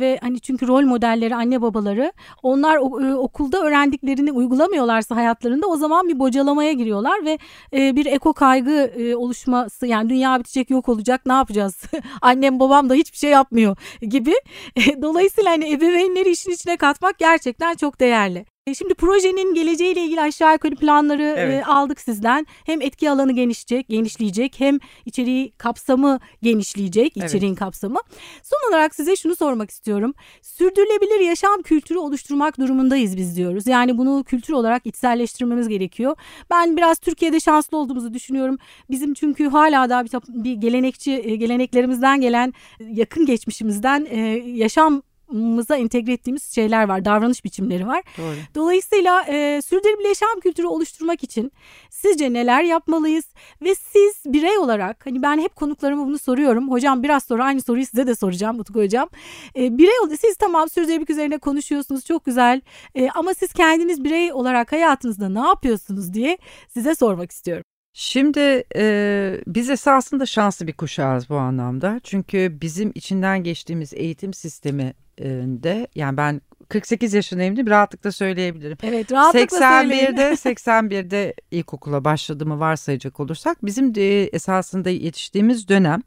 ve 0.00 0.18
hani 0.22 0.40
çünkü 0.40 0.66
rol 0.66 0.82
modelleri 0.82 1.34
anne 1.34 1.62
babaları 1.62 2.12
onlar 2.42 2.76
e, 2.76 3.14
okulda 3.14 3.62
öğrendiklerini 3.62 4.32
uygulamıyorlarsa 4.32 5.16
hayatlarında 5.16 5.66
o 5.66 5.76
zaman 5.76 6.08
bir 6.08 6.18
bocalamaya 6.18 6.72
giriyorlar 6.72 7.24
ve 7.24 7.38
e, 7.72 7.96
bir 7.96 8.06
eko 8.06 8.32
kaygı 8.32 8.70
e, 8.70 9.16
oluşması 9.16 9.86
yani 9.86 10.08
dünya 10.08 10.38
bitecek 10.38 10.70
yok 10.70 10.88
olacak 10.88 11.26
ne 11.26 11.32
yapacağız? 11.32 11.82
Annem 12.22 12.60
babam 12.60 12.90
da 12.90 12.94
hiç 12.94 13.05
hiçbir 13.06 13.18
şey 13.18 13.30
yapmıyor 13.30 13.76
gibi. 14.02 14.34
Dolayısıyla 15.02 15.50
hani 15.50 15.72
ebeveynleri 15.72 16.30
işin 16.30 16.50
içine 16.50 16.76
katmak 16.76 17.18
gerçekten 17.18 17.74
çok 17.74 18.00
değerli. 18.00 18.55
E, 18.66 18.74
şimdi 18.74 18.94
projenin 18.94 19.54
geleceğiyle 19.54 20.04
ilgili 20.04 20.20
aşağı 20.20 20.52
yukarı 20.52 20.74
planları 20.74 21.22
e, 21.22 21.34
evet. 21.40 21.62
e, 21.62 21.64
aldık 21.64 22.00
sizden. 22.00 22.46
Hem 22.64 22.82
etki 22.82 23.10
alanı 23.10 23.32
genişleyecek, 23.32 23.88
genişleyecek 23.88 24.54
hem 24.60 24.78
içeriği 25.04 25.52
kapsamı 25.58 26.20
genişleyecek, 26.42 27.16
içeriğin 27.16 27.52
evet. 27.52 27.58
kapsamı. 27.58 27.98
Son 28.42 28.70
olarak 28.70 28.94
size 28.94 29.16
şunu 29.16 29.36
sormak 29.36 29.70
istiyorum. 29.70 30.14
Sürdürülebilir 30.42 31.20
yaşam 31.20 31.62
kültürü 31.62 31.98
oluşturmak 31.98 32.58
durumundayız 32.58 33.16
biz 33.16 33.36
diyoruz. 33.36 33.66
Yani 33.66 33.98
bunu 33.98 34.24
kültür 34.24 34.54
olarak 34.54 34.86
içselleştirmemiz 34.86 35.68
gerekiyor. 35.68 36.16
Ben 36.50 36.76
biraz 36.76 36.98
Türkiye'de 36.98 37.40
şanslı 37.40 37.78
olduğumuzu 37.78 38.14
düşünüyorum. 38.14 38.58
Bizim 38.90 39.14
çünkü 39.14 39.48
hala 39.48 39.90
da 39.90 40.04
bir, 40.04 40.44
bir 40.44 40.52
gelenekçi 40.52 41.12
e, 41.12 41.36
geleneklerimizden 41.36 42.20
gelen 42.20 42.54
yakın 42.80 43.26
geçmişimizden 43.26 44.06
yaşam 44.44 45.02
mıza 45.28 45.76
entegre 45.76 46.12
ettiğimiz 46.12 46.54
şeyler 46.54 46.88
var, 46.88 47.04
davranış 47.04 47.44
biçimleri 47.44 47.86
var. 47.86 48.02
Doğru. 48.18 48.36
Dolayısıyla 48.54 49.22
e, 49.28 49.62
sürdürülebilir 49.62 50.08
yaşam 50.08 50.40
kültürü 50.42 50.66
oluşturmak 50.66 51.22
için 51.22 51.52
sizce 51.90 52.32
neler 52.32 52.62
yapmalıyız? 52.62 53.24
Ve 53.62 53.74
siz 53.74 54.32
birey 54.32 54.58
olarak, 54.58 55.06
hani 55.06 55.22
ben 55.22 55.38
hep 55.38 55.56
konuklarıma 55.56 56.06
bunu 56.06 56.18
soruyorum. 56.18 56.70
Hocam 56.70 57.02
biraz 57.02 57.24
sonra 57.24 57.44
aynı 57.44 57.62
soruyu 57.62 57.86
size 57.86 58.06
de 58.06 58.14
soracağım 58.14 58.60
Utku 58.60 58.80
Hocam. 58.80 59.08
E, 59.56 59.78
birey 59.78 59.98
olarak 60.04 60.20
siz 60.20 60.36
tamam 60.36 60.68
sürdürülebilirlik 60.68 61.10
üzerine 61.10 61.38
konuşuyorsunuz, 61.38 62.04
çok 62.04 62.24
güzel. 62.24 62.60
E, 62.94 63.08
ama 63.10 63.34
siz 63.34 63.52
kendiniz 63.52 64.04
birey 64.04 64.32
olarak 64.32 64.72
hayatınızda 64.72 65.28
ne 65.28 65.48
yapıyorsunuz 65.48 66.14
diye 66.14 66.38
size 66.68 66.94
sormak 66.94 67.30
istiyorum. 67.30 67.64
Şimdi 67.98 68.64
e, 68.76 69.40
biz 69.46 69.70
esasında 69.70 70.26
şanslı 70.26 70.66
bir 70.66 70.72
kuşağız 70.72 71.30
bu 71.30 71.36
anlamda. 71.36 72.00
Çünkü 72.04 72.58
bizim 72.60 72.92
içinden 72.94 73.42
geçtiğimiz 73.42 73.94
eğitim 73.94 74.34
sistemi 74.34 74.94
de 75.18 75.86
yani 75.94 76.16
ben 76.16 76.40
48 76.68 77.14
yaşındayım 77.14 77.54
mi? 77.54 77.70
Rahatlıkla 77.70 78.12
söyleyebilirim. 78.12 78.78
Evet 78.82 79.12
rahatlıkla 79.12 79.58
81'de 79.58 80.30
81'de 80.30 81.34
ilkokula 81.50 82.04
başladığımı 82.04 82.60
varsayacak 82.60 83.20
olursak 83.20 83.64
bizim 83.64 83.94
de 83.94 84.26
esasında 84.26 84.90
yetiştiğimiz 84.90 85.68
dönem 85.68 86.02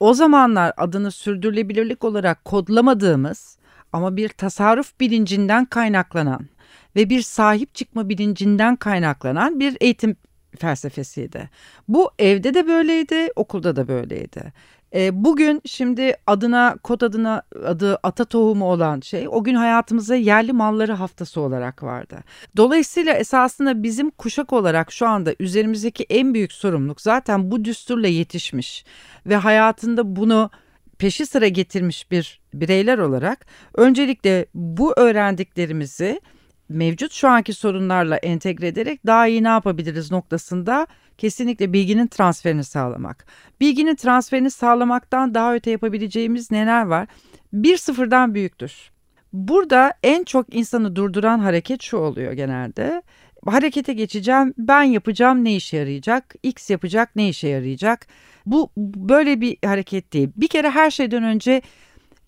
o 0.00 0.14
zamanlar 0.14 0.72
adını 0.76 1.10
sürdürülebilirlik 1.10 2.04
olarak 2.04 2.44
kodlamadığımız 2.44 3.58
ama 3.92 4.16
bir 4.16 4.28
tasarruf 4.28 5.00
bilincinden 5.00 5.64
kaynaklanan 5.64 6.48
ve 6.96 7.10
bir 7.10 7.22
sahip 7.22 7.74
çıkma 7.74 8.08
bilincinden 8.08 8.76
kaynaklanan 8.76 9.60
bir 9.60 9.76
eğitim 9.80 10.16
felsefesiydi. 10.58 11.50
Bu 11.88 12.10
evde 12.18 12.54
de 12.54 12.66
böyleydi, 12.66 13.28
okulda 13.36 13.76
da 13.76 13.88
böyleydi. 13.88 14.52
E, 14.94 15.24
bugün 15.24 15.62
şimdi 15.64 16.16
adına 16.26 16.76
kod 16.82 17.00
adına 17.00 17.42
adı 17.64 17.98
ata 18.02 18.24
tohumu 18.24 18.64
olan 18.64 19.00
şey 19.00 19.28
o 19.28 19.44
gün 19.44 19.54
hayatımıza 19.54 20.14
yerli 20.14 20.52
malları 20.52 20.92
haftası 20.92 21.40
olarak 21.40 21.82
vardı. 21.82 22.16
Dolayısıyla 22.56 23.12
esasında 23.12 23.82
bizim 23.82 24.10
kuşak 24.10 24.52
olarak 24.52 24.92
şu 24.92 25.08
anda 25.08 25.34
üzerimizdeki 25.40 26.06
en 26.10 26.34
büyük 26.34 26.52
sorumluluk 26.52 27.00
zaten 27.00 27.50
bu 27.50 27.64
düsturla 27.64 28.08
yetişmiş 28.08 28.84
ve 29.26 29.36
hayatında 29.36 30.16
bunu 30.16 30.50
peşi 30.98 31.26
sıra 31.26 31.48
getirmiş 31.48 32.10
bir 32.10 32.40
bireyler 32.54 32.98
olarak 32.98 33.46
öncelikle 33.74 34.46
bu 34.54 34.94
öğrendiklerimizi 34.96 36.20
mevcut 36.68 37.12
şu 37.12 37.28
anki 37.28 37.52
sorunlarla 37.52 38.16
entegre 38.16 38.66
ederek 38.66 39.06
daha 39.06 39.26
iyi 39.26 39.44
ne 39.44 39.48
yapabiliriz 39.48 40.10
noktasında 40.10 40.86
kesinlikle 41.18 41.72
bilginin 41.72 42.06
transferini 42.06 42.64
sağlamak. 42.64 43.26
Bilginin 43.60 43.94
transferini 43.94 44.50
sağlamaktan 44.50 45.34
daha 45.34 45.54
öte 45.54 45.70
yapabileceğimiz 45.70 46.50
neler 46.50 46.82
var? 46.82 47.08
Bir 47.52 47.76
sıfırdan 47.76 48.34
büyüktür. 48.34 48.90
Burada 49.32 49.94
en 50.02 50.24
çok 50.24 50.54
insanı 50.54 50.96
durduran 50.96 51.38
hareket 51.38 51.82
şu 51.82 51.96
oluyor 51.96 52.32
genelde. 52.32 53.02
Harekete 53.46 53.92
geçeceğim, 53.92 54.54
ben 54.58 54.82
yapacağım 54.82 55.44
ne 55.44 55.56
işe 55.56 55.76
yarayacak, 55.76 56.34
X 56.42 56.70
yapacak 56.70 57.16
ne 57.16 57.28
işe 57.28 57.48
yarayacak. 57.48 58.06
Bu 58.46 58.70
böyle 58.76 59.40
bir 59.40 59.56
hareket 59.64 60.12
değil. 60.12 60.28
Bir 60.36 60.48
kere 60.48 60.70
her 60.70 60.90
şeyden 60.90 61.22
önce 61.22 61.62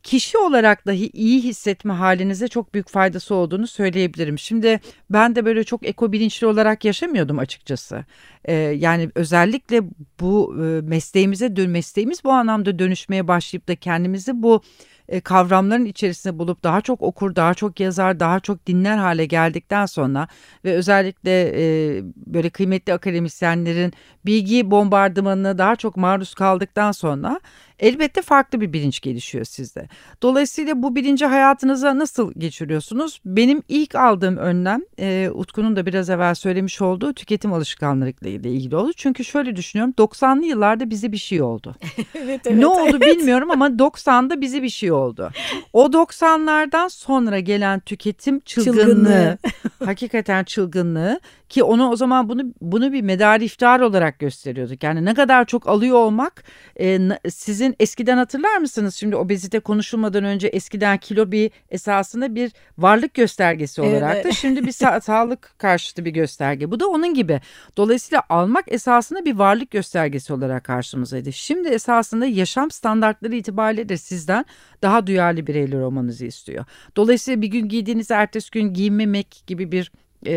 kişi 0.03 0.39
olarak 0.39 0.87
dahi 0.87 1.11
iyi 1.13 1.43
hissetme 1.43 1.93
halinize 1.93 2.49
çok 2.49 2.75
büyük 2.75 2.89
faydası 2.89 3.35
olduğunu 3.35 3.67
söyleyebilirim. 3.67 4.39
Şimdi 4.39 4.81
ben 5.11 5.37
de 5.37 5.45
böyle 5.45 5.65
çok 5.65 5.87
eko 5.87 6.13
bilinçli 6.13 6.47
olarak 6.47 6.85
yaşamıyordum 6.85 7.39
açıkçası. 7.39 8.05
Ee, 8.45 8.55
yani 8.55 9.11
özellikle 9.15 9.83
bu 10.21 10.55
e, 10.57 10.81
mesleğimize 10.81 11.57
dön 11.57 11.71
mesleğimiz 11.71 12.25
bu 12.25 12.33
anlamda 12.33 12.79
dönüşmeye 12.79 13.29
başlayıp 13.29 13.69
da 13.69 13.77
kendimizi 13.77 14.43
bu 14.43 14.63
e, 15.09 15.21
kavramların 15.21 15.85
içerisinde 15.85 16.39
bulup 16.39 16.63
daha 16.63 16.81
çok 16.81 17.03
okur, 17.03 17.37
daha 17.37 17.55
çok 17.55 17.81
yazar, 17.81 18.21
daha 18.21 18.41
çok 18.41 18.67
dinler 18.67 18.97
hale 18.97 19.27
geldikten 19.27 19.87
sonra 19.87 20.29
ve 20.65 20.73
özellikle 20.73 21.53
e, 21.57 22.03
böyle 22.17 22.51
kıymetli 22.51 22.93
akademisyenlerin 22.93 23.93
bilgi 24.27 24.71
bombardımanına 24.71 25.59
daha 25.59 25.77
çok 25.77 25.97
maruz 25.97 26.35
kaldıktan 26.35 26.93
sonra 26.93 27.41
elbette 27.79 28.23
farklı 28.23 28.61
bir 28.61 28.73
bilinç 28.73 29.01
gelişiyor 29.01 29.45
sizde. 29.45 29.89
Dolayısıyla 30.23 30.83
bu 30.83 30.97
bilinci 30.97 31.27
hayatınıza 31.27 31.99
nasıl 31.99 32.33
geçiriyorsunuz? 32.39 33.21
Benim 33.25 33.63
ilk 33.69 33.95
aldığım 33.95 34.37
önlem 34.37 34.81
e, 34.99 35.31
Utku'nun 35.35 35.77
da 35.77 35.87
biraz 35.87 36.11
evvel 36.11 36.35
söylemiş 36.35 36.83
olduğu 36.83 37.13
tüketim 37.13 37.53
alışkanlıklarıyla 37.53 38.51
ilgili 38.51 38.77
oldu. 38.77 38.93
Çünkü 38.97 39.25
şöyle 39.25 39.57
düşünüyorum 39.57 39.95
90'lı 39.99 40.45
yıllarda 40.45 40.91
bize 40.91 41.13
bir 41.13 41.17
şey 41.17 41.43
oldu. 41.43 41.77
evet, 42.15 42.41
evet, 42.47 42.59
ne 42.59 42.67
oldu 42.67 42.99
evet. 43.03 43.17
bilmiyorum 43.17 43.51
ama 43.51 43.67
90'da 43.67 44.41
bize 44.41 44.63
bir 44.63 44.69
şey 44.69 44.93
oldu. 44.93 44.98
O 45.73 45.87
90'lardan 45.87 46.91
sonra 46.91 47.41
gelen 47.41 47.81
tüketim 47.81 48.41
çılgınlığı, 48.41 48.77
Çılgınlığı. 48.83 49.39
hakikaten 49.85 50.45
çılgınlığı 50.45 51.21
ki 51.49 51.63
onu 51.63 51.91
o 51.91 51.97
zaman 51.97 52.29
bunu 52.29 52.43
bunu 52.61 52.93
bir 52.93 53.03
medar 53.03 53.41
iftar 53.41 53.81
olarak 53.81 54.19
gösteriyorduk. 54.19 54.83
Yani 54.83 55.05
ne 55.05 55.15
kadar 55.15 55.45
çok 55.45 55.69
alıyor 55.69 55.97
olmak 55.97 56.45
e, 56.81 56.99
sizin 57.31 57.77
eskiden 57.81 58.17
hatırlar 58.17 58.57
mısınız? 58.59 58.95
Şimdi 58.95 59.17
obezite 59.17 59.61
konuşulmadan 59.61 60.25
önce 60.25 60.49
eskiden 60.49 60.99
kilo 60.99 61.33
bir 61.33 61.51
esasında 61.71 62.35
bir 62.35 62.53
varlık 62.79 63.15
göstergesi 63.15 63.83
Evet. 63.83 63.91
olarak 64.03 64.25
da 64.25 64.33
şimdi 64.33 64.67
bir 64.67 64.73
sa- 64.73 65.01
sağlık 65.09 65.55
karşıtı 65.59 66.05
bir 66.05 66.11
gösterge. 66.11 66.71
Bu 66.71 66.81
da 66.81 66.87
onun 66.89 67.15
gibi. 67.15 67.41
Dolayısıyla 67.77 68.23
almak 68.29 68.65
esasında 68.73 69.25
bir 69.25 69.35
varlık 69.35 69.71
göstergesi 69.71 70.33
olarak 70.33 70.65
karşımızdaydı. 70.65 71.33
Şimdi 71.33 71.69
esasında 71.69 72.27
yaşam 72.27 72.71
standartları 72.71 73.35
itibariyle 73.35 73.89
de 73.89 73.97
sizden 73.97 74.45
daha 74.83 74.88
duyarlı 75.07 75.47
bireyler 75.47 75.81
olmanızı 75.81 76.27
istiyor. 76.27 76.65
Dolayısıyla 76.97 77.43
bir 77.43 77.49
gün 77.49 77.69
giydiğiniz 77.69 78.11
ertesi 78.11 78.51
gün 78.51 78.75
giymemek 78.75 79.43
gibi 79.47 79.73
bir 79.73 79.93
e, 80.27 80.33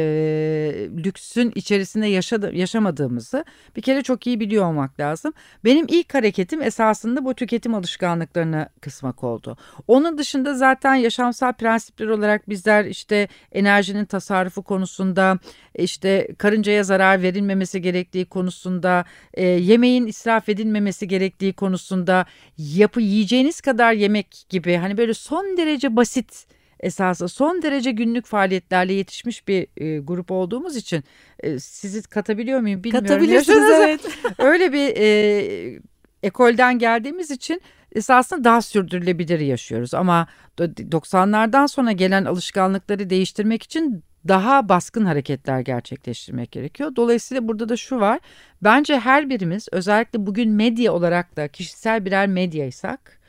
lüksün 1.05 1.51
içerisinde 1.55 2.07
yaşadı, 2.07 2.55
yaşamadığımızı 2.55 3.45
bir 3.75 3.81
kere 3.81 4.01
çok 4.01 4.27
iyi 4.27 4.39
biliyor 4.39 4.65
olmak 4.65 4.99
lazım. 4.99 5.33
Benim 5.63 5.85
ilk 5.89 6.13
hareketim 6.13 6.61
esasında 6.61 7.25
bu 7.25 7.33
tüketim 7.33 7.75
alışkanlıklarını 7.75 8.69
kısmak 8.81 9.23
oldu. 9.23 9.57
Onun 9.87 10.17
dışında 10.17 10.53
zaten 10.53 10.95
yaşamsal 10.95 11.53
prensipler 11.53 12.07
olarak 12.07 12.49
bizler 12.49 12.85
işte 12.85 13.27
enerjinin 13.51 14.05
tasarrufu 14.05 14.63
konusunda 14.63 15.39
işte 15.75 16.27
karıncaya 16.37 16.83
zarar 16.83 17.21
verilmemesi 17.21 17.81
gerektiği 17.81 18.25
konusunda 18.25 19.05
e, 19.33 19.45
yemeğin 19.45 20.07
israf 20.07 20.49
edilmemesi 20.49 21.07
gerektiği 21.07 21.53
konusunda 21.53 22.25
yapı 22.57 23.01
yiyeceğiniz 23.01 23.61
kadar 23.61 23.93
yemek 23.93 24.45
gibi 24.49 24.75
hani 24.75 24.97
böyle 24.97 25.13
son 25.13 25.57
derece 25.57 25.95
basit 25.95 26.45
esası 26.81 27.27
son 27.27 27.61
derece 27.61 27.91
günlük 27.91 28.25
faaliyetlerle 28.25 28.93
yetişmiş 28.93 29.47
bir 29.47 29.67
e, 29.77 29.99
grup 29.99 30.31
olduğumuz 30.31 30.75
için 30.75 31.03
e, 31.39 31.59
sizi 31.59 32.01
katabiliyor 32.01 32.59
muyum 32.59 32.83
bilmiyorum. 32.83 33.07
Katabilirsiniz 33.07 33.71
evet. 33.71 34.01
Öyle 34.37 34.73
bir 34.73 34.97
e, 34.97 35.79
ekolden 36.23 36.79
geldiğimiz 36.79 37.31
için 37.31 37.61
esasında 37.95 38.43
daha 38.43 38.61
sürdürülebilir 38.61 39.39
yaşıyoruz. 39.39 39.93
Ama 39.93 40.27
do- 40.57 40.89
90'lardan 40.89 41.67
sonra 41.67 41.91
gelen 41.91 42.25
alışkanlıkları 42.25 43.09
değiştirmek 43.09 43.63
için 43.63 44.03
daha 44.27 44.69
baskın 44.69 45.05
hareketler 45.05 45.59
gerçekleştirmek 45.59 46.51
gerekiyor. 46.51 46.95
Dolayısıyla 46.95 47.47
burada 47.47 47.69
da 47.69 47.77
şu 47.77 47.99
var. 47.99 48.19
Bence 48.61 48.99
her 48.99 49.29
birimiz 49.29 49.67
özellikle 49.71 50.25
bugün 50.25 50.51
medya 50.51 50.93
olarak 50.93 51.37
da 51.37 51.47
kişisel 51.47 52.05
birer 52.05 52.27
medyaysak 52.27 53.20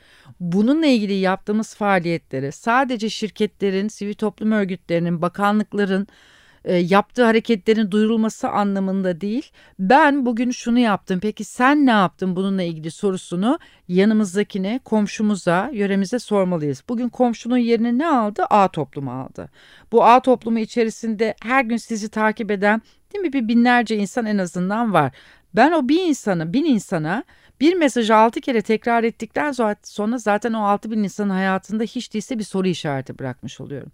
bununla 0.51 0.85
ilgili 0.85 1.13
yaptığımız 1.13 1.75
faaliyetleri 1.75 2.51
sadece 2.51 3.09
şirketlerin, 3.09 3.87
sivil 3.87 4.13
toplum 4.13 4.51
örgütlerinin, 4.51 5.21
bakanlıkların 5.21 6.07
e, 6.65 6.75
yaptığı 6.75 7.23
hareketlerin 7.23 7.91
duyurulması 7.91 8.49
anlamında 8.49 9.21
değil. 9.21 9.51
Ben 9.79 10.25
bugün 10.25 10.51
şunu 10.51 10.79
yaptım. 10.79 11.19
Peki 11.19 11.43
sen 11.43 11.85
ne 11.85 11.91
yaptın 11.91 12.35
bununla 12.35 12.63
ilgili 12.63 12.91
sorusunu 12.91 13.59
yanımızdakine, 13.87 14.79
komşumuza, 14.85 15.69
yöremize 15.73 16.19
sormalıyız. 16.19 16.83
Bugün 16.89 17.09
komşunun 17.09 17.57
yerini 17.57 17.97
ne 17.97 18.07
aldı? 18.07 18.43
A 18.49 18.67
toplumu 18.67 19.11
aldı. 19.11 19.49
Bu 19.91 20.05
A 20.05 20.19
toplumu 20.19 20.59
içerisinde 20.59 21.35
her 21.41 21.63
gün 21.63 21.77
sizi 21.77 22.09
takip 22.09 22.51
eden 22.51 22.81
değil 23.13 23.25
mi 23.25 23.33
bir 23.33 23.47
binlerce 23.47 23.97
insan 23.97 24.25
en 24.25 24.37
azından 24.37 24.93
var. 24.93 25.11
Ben 25.55 25.71
o 25.71 25.89
bir 25.89 26.01
insana, 26.01 26.53
bin 26.53 26.65
insana 26.65 27.23
bir 27.63 27.73
mesajı 27.73 28.15
altı 28.15 28.41
kere 28.41 28.61
tekrar 28.61 29.03
ettikten 29.03 29.51
sonra 29.83 30.17
zaten 30.17 30.53
o 30.53 30.63
altı 30.63 30.91
bin 30.91 31.03
insanın 31.03 31.29
hayatında 31.29 31.83
hiç 31.83 32.13
değilse 32.13 32.39
bir 32.39 32.43
soru 32.43 32.67
işareti 32.67 33.19
bırakmış 33.19 33.61
oluyorum. 33.61 33.91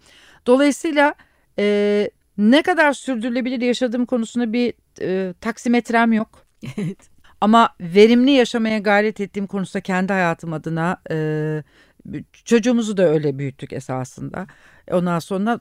Dolayısıyla 0.48 1.14
e, 1.60 2.10
ne 2.38 2.62
kadar 2.62 2.94
sürdürülebilir 2.94 3.62
yaşadığım 3.62 4.06
konusunda 4.06 4.54
bir 4.54 4.74
e, 5.02 5.34
taksimetrem 5.34 6.14
yok. 6.14 6.46
Evet. 6.78 6.98
Ama 7.42 7.70
verimli 7.82 8.32
yaşamaya 8.32 8.80
gayret 8.80 9.22
ettiğim 9.22 9.48
konusunda 9.48 9.82
kendi 9.82 10.14
hayatım 10.14 10.54
adına 10.54 10.98
e, 11.12 11.64
çocuğumuzu 12.46 12.98
da 12.98 13.04
öyle 13.10 13.40
büyüttük 13.40 13.74
esasında. 13.74 14.48
Ondan 14.92 15.20
sonra 15.20 15.60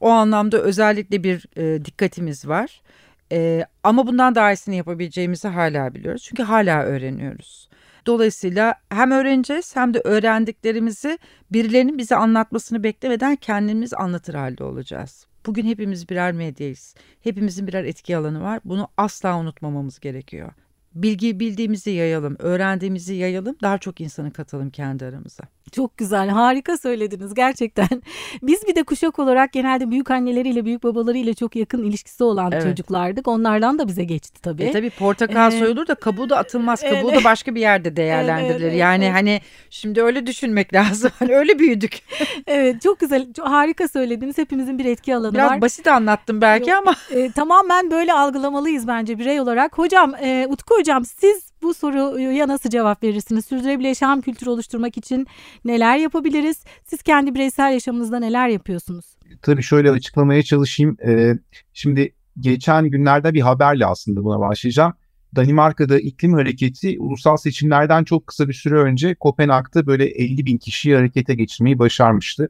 o 0.00 0.08
anlamda 0.08 0.58
özellikle 0.58 1.24
bir 1.24 1.46
e, 1.56 1.84
dikkatimiz 1.84 2.48
var. 2.48 2.82
E, 3.32 3.64
ama 3.82 4.06
bundan 4.06 4.34
daha 4.34 4.52
iyisini 4.52 4.76
yapabileceğimizi 4.76 5.48
hala 5.48 5.94
biliyoruz. 5.94 6.22
Çünkü 6.22 6.42
hala 6.42 6.82
öğreniyoruz. 6.82 7.68
Dolayısıyla 8.06 8.74
hem 8.88 9.10
öğreneceğiz 9.10 9.76
hem 9.76 9.94
de 9.94 10.00
öğrendiklerimizi 10.04 11.18
birilerinin 11.50 11.98
bize 11.98 12.16
anlatmasını 12.16 12.82
beklemeden 12.82 13.36
kendimiz 13.36 13.94
anlatır 13.94 14.34
halde 14.34 14.64
olacağız. 14.64 15.26
Bugün 15.46 15.66
hepimiz 15.66 16.08
birer 16.08 16.32
medyayız. 16.32 16.94
Hepimizin 17.20 17.66
birer 17.66 17.84
etki 17.84 18.16
alanı 18.16 18.42
var. 18.42 18.60
Bunu 18.64 18.88
asla 18.96 19.38
unutmamamız 19.38 20.00
gerekiyor. 20.00 20.52
Bilgi 20.94 21.40
bildiğimizi 21.40 21.90
yayalım, 21.90 22.36
öğrendiğimizi 22.38 23.14
yayalım, 23.14 23.56
daha 23.62 23.78
çok 23.78 24.00
insanı 24.00 24.32
katalım 24.32 24.70
kendi 24.70 25.04
aramıza. 25.04 25.44
Çok 25.72 25.96
güzel, 25.96 26.28
harika 26.28 26.76
söylediniz 26.78 27.34
gerçekten. 27.34 27.88
Biz 28.42 28.66
bir 28.68 28.74
de 28.74 28.82
kuşak 28.82 29.18
olarak 29.18 29.52
genelde 29.52 29.90
büyük 29.90 30.10
anneleriyle, 30.10 30.64
büyük 30.64 30.82
babalarıyla 30.84 31.34
çok 31.34 31.56
yakın 31.56 31.82
ilişkisi 31.82 32.24
olan 32.24 32.52
Evet. 32.52 32.62
çocuklardık. 32.62 33.28
Onlardan 33.28 33.78
da 33.78 33.88
bize 33.88 34.04
geçti 34.04 34.42
tabii. 34.42 34.62
E 34.62 34.72
tabii 34.72 34.90
portakal 34.90 35.52
Ee, 35.52 35.58
soyulur 35.58 35.86
da 35.86 35.94
kabuğu 35.94 36.28
da 36.30 36.38
atılmaz. 36.38 36.80
Kabuğu 36.90 37.10
evet. 37.10 37.20
da 37.20 37.24
başka 37.24 37.54
bir 37.54 37.60
yerde 37.60 37.96
değerlendirilir. 37.96 38.54
Evet, 38.54 38.62
evet, 38.62 38.78
yani 38.80 39.04
evet. 39.04 39.14
hani 39.14 39.40
şimdi 39.70 40.02
öyle 40.02 40.26
düşünmek 40.26 40.74
lazım. 40.74 41.10
Hani 41.18 41.34
öyle 41.36 41.58
büyüdük. 41.58 41.98
Evet, 42.46 42.82
çok 42.82 43.00
güzel, 43.00 43.32
çok 43.32 43.46
harika 43.48 43.88
söylediniz. 43.88 44.38
Hepimizin 44.38 44.78
bir 44.78 44.84
etki 44.84 45.16
alanı 45.16 45.34
Biraz 45.34 45.50
var. 45.50 45.60
basit 45.60 45.86
anlattım 45.86 46.40
belki 46.40 46.70
Yok. 46.70 46.78
ama 46.78 46.94
E, 47.10 47.30
tamamen 47.32 47.90
böyle 47.90 48.12
algılamalıyız 48.12 48.86
bence 48.88 49.18
birey 49.18 49.40
olarak. 49.40 49.78
Hocam, 49.78 50.14
e, 50.14 50.46
Utku 50.48 50.78
hocam 50.78 51.04
siz 51.04 51.53
bu 51.64 51.74
soruya 51.74 52.48
nasıl 52.48 52.70
cevap 52.70 53.02
verirsiniz? 53.02 53.46
Sürdürülebilir 53.46 53.88
yaşam 53.88 54.20
kültürü 54.20 54.50
oluşturmak 54.50 54.96
için 54.96 55.26
neler 55.64 55.96
yapabiliriz? 55.96 56.64
Siz 56.84 57.02
kendi 57.02 57.34
bireysel 57.34 57.72
yaşamınızda 57.72 58.18
neler 58.18 58.48
yapıyorsunuz? 58.48 59.04
Tabii 59.42 59.62
şöyle 59.62 59.90
açıklamaya 59.90 60.42
çalışayım. 60.42 60.96
Ee, 61.06 61.34
şimdi 61.72 62.14
geçen 62.40 62.90
günlerde 62.90 63.34
bir 63.34 63.40
haberle 63.40 63.86
aslında 63.86 64.24
buna 64.24 64.40
başlayacağım. 64.40 64.92
Danimarka'da 65.36 65.98
iklim 65.98 66.32
hareketi 66.32 66.96
ulusal 66.98 67.36
seçimlerden 67.36 68.04
çok 68.04 68.26
kısa 68.26 68.48
bir 68.48 68.52
süre 68.52 68.74
önce 68.74 69.14
Kopenhag'da 69.14 69.86
böyle 69.86 70.04
50 70.04 70.46
bin 70.46 70.58
kişiyi 70.58 70.96
harekete 70.96 71.34
geçirmeyi 71.34 71.78
başarmıştı. 71.78 72.48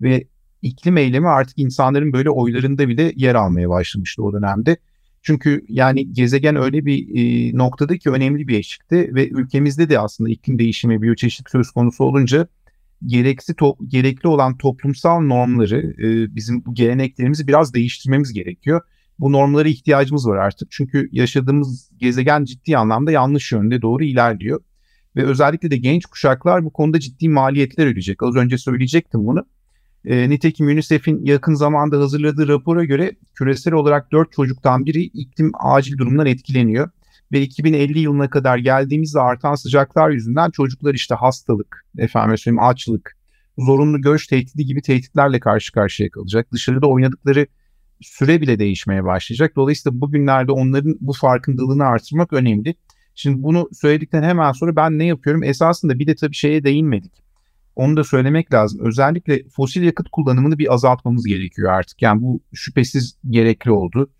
Ve 0.00 0.24
iklim 0.62 0.96
eylemi 0.96 1.28
artık 1.28 1.58
insanların 1.58 2.12
böyle 2.12 2.30
oylarında 2.30 2.88
bile 2.88 3.12
yer 3.16 3.34
almaya 3.34 3.68
başlamıştı 3.68 4.22
o 4.22 4.32
dönemde. 4.32 4.76
Çünkü 5.24 5.64
yani 5.68 6.12
gezegen 6.12 6.56
öyle 6.56 6.86
bir 6.86 7.08
e, 7.14 7.56
noktada 7.58 7.98
ki 7.98 8.10
önemli 8.10 8.48
bir 8.48 8.58
eşikti 8.58 9.14
ve 9.14 9.28
ülkemizde 9.28 9.88
de 9.88 9.98
aslında 9.98 10.30
iklim 10.30 10.58
değişimi, 10.58 11.02
biyoçeşitlik 11.02 11.50
söz 11.50 11.70
konusu 11.70 12.04
olunca 12.04 12.48
gereksi 13.06 13.52
to- 13.52 13.88
gerekli 13.88 14.28
olan 14.28 14.56
toplumsal 14.56 15.20
normları, 15.20 15.94
e, 15.98 16.34
bizim 16.36 16.64
bu 16.64 16.74
geleneklerimizi 16.74 17.46
biraz 17.46 17.74
değiştirmemiz 17.74 18.32
gerekiyor. 18.32 18.80
Bu 19.18 19.32
normlara 19.32 19.68
ihtiyacımız 19.68 20.28
var 20.28 20.36
artık. 20.36 20.68
Çünkü 20.70 21.08
yaşadığımız 21.12 21.90
gezegen 21.96 22.44
ciddi 22.44 22.76
anlamda 22.76 23.12
yanlış 23.12 23.52
yönde 23.52 23.82
doğru 23.82 24.04
ilerliyor. 24.04 24.60
Ve 25.16 25.24
özellikle 25.24 25.70
de 25.70 25.76
genç 25.76 26.06
kuşaklar 26.06 26.64
bu 26.64 26.72
konuda 26.72 27.00
ciddi 27.00 27.28
maliyetler 27.28 27.86
ödeyecek. 27.86 28.22
Az 28.22 28.36
önce 28.36 28.58
söyleyecektim 28.58 29.26
bunu. 29.26 29.46
E, 30.04 30.30
nitekim 30.30 30.66
UNICEF'in 30.66 31.24
yakın 31.24 31.54
zamanda 31.54 31.98
hazırladığı 31.98 32.48
rapora 32.48 32.84
göre 32.84 33.12
küresel 33.34 33.74
olarak 33.74 34.12
4 34.12 34.32
çocuktan 34.32 34.86
biri 34.86 35.02
iklim 35.02 35.52
acil 35.60 35.98
durumdan 35.98 36.26
etkileniyor. 36.26 36.90
Ve 37.32 37.40
2050 37.40 37.98
yılına 37.98 38.30
kadar 38.30 38.58
geldiğimizde 38.58 39.20
artan 39.20 39.54
sıcaklar 39.54 40.10
yüzünden 40.10 40.50
çocuklar 40.50 40.94
işte 40.94 41.14
hastalık, 41.14 41.86
efendim 41.98 42.38
söyleyeyim 42.38 42.62
açlık, 42.64 43.16
zorunlu 43.58 44.00
göç 44.00 44.26
tehdidi 44.26 44.64
gibi 44.64 44.82
tehditlerle 44.82 45.40
karşı 45.40 45.72
karşıya 45.72 46.10
kalacak. 46.10 46.52
Dışarıda 46.52 46.86
oynadıkları 46.86 47.46
süre 48.00 48.40
bile 48.40 48.58
değişmeye 48.58 49.04
başlayacak. 49.04 49.56
Dolayısıyla 49.56 50.00
bugünlerde 50.00 50.52
onların 50.52 50.96
bu 51.00 51.12
farkındalığını 51.12 51.84
artırmak 51.84 52.32
önemli. 52.32 52.74
Şimdi 53.14 53.42
bunu 53.42 53.68
söyledikten 53.72 54.22
hemen 54.22 54.52
sonra 54.52 54.76
ben 54.76 54.98
ne 54.98 55.06
yapıyorum? 55.06 55.42
Esasında 55.42 55.98
bir 55.98 56.06
de 56.06 56.14
tabii 56.14 56.34
şeye 56.34 56.64
değinmedik 56.64 57.23
onu 57.76 57.96
da 57.96 58.04
söylemek 58.04 58.54
lazım. 58.54 58.80
Özellikle 58.86 59.42
fosil 59.48 59.82
yakıt 59.82 60.08
kullanımını 60.08 60.58
bir 60.58 60.74
azaltmamız 60.74 61.26
gerekiyor 61.26 61.72
artık. 61.72 62.02
Yani 62.02 62.22
bu 62.22 62.40
şüphesiz 62.52 63.18
gerekli 63.30 63.70
oldu. 63.70 64.10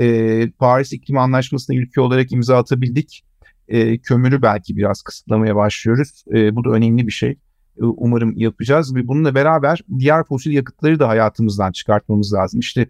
Ee, 0.00 0.50
Paris 0.58 0.92
İklim 0.92 1.18
Anlaşması'na 1.18 1.76
ülke 1.76 2.00
olarak 2.00 2.32
imza 2.32 2.56
atabildik. 2.58 3.24
Ee, 3.68 3.98
kömürü 3.98 4.42
belki 4.42 4.76
biraz 4.76 5.02
kısıtlamaya 5.02 5.56
başlıyoruz. 5.56 6.24
Ee, 6.34 6.56
bu 6.56 6.64
da 6.64 6.70
önemli 6.70 7.06
bir 7.06 7.12
şey. 7.12 7.30
Ee, 7.30 7.84
umarım 7.84 8.36
yapacağız 8.36 8.94
ve 8.94 9.08
bununla 9.08 9.34
beraber 9.34 9.80
diğer 9.98 10.24
fosil 10.24 10.52
yakıtları 10.52 10.98
da 10.98 11.08
hayatımızdan 11.08 11.72
çıkartmamız 11.72 12.32
lazım. 12.34 12.60
İşte 12.60 12.86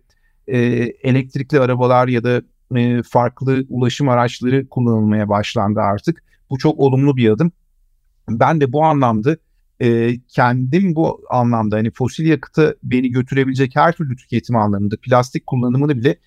e, 0.46 0.58
elektrikli 1.02 1.60
arabalar 1.60 2.08
ya 2.08 2.24
da 2.24 2.42
e, 2.76 3.02
farklı 3.02 3.64
ulaşım 3.68 4.08
araçları 4.08 4.68
kullanılmaya 4.68 5.28
başlandı 5.28 5.80
artık. 5.80 6.24
Bu 6.50 6.58
çok 6.58 6.78
olumlu 6.78 7.16
bir 7.16 7.30
adım. 7.30 7.52
Ben 8.28 8.60
de 8.60 8.72
bu 8.72 8.84
anlamda 8.84 9.36
e, 9.82 10.18
kendim 10.28 10.94
bu 10.94 11.20
anlamda 11.30 11.76
hani 11.76 11.90
fosil 11.90 12.26
yakıtı 12.26 12.78
beni 12.82 13.10
götürebilecek 13.10 13.76
her 13.76 13.92
türlü 13.92 14.16
tüketim 14.16 14.56
anlamında 14.56 14.96
plastik 15.02 15.46
kullanımını 15.46 15.98
bile 15.98 16.18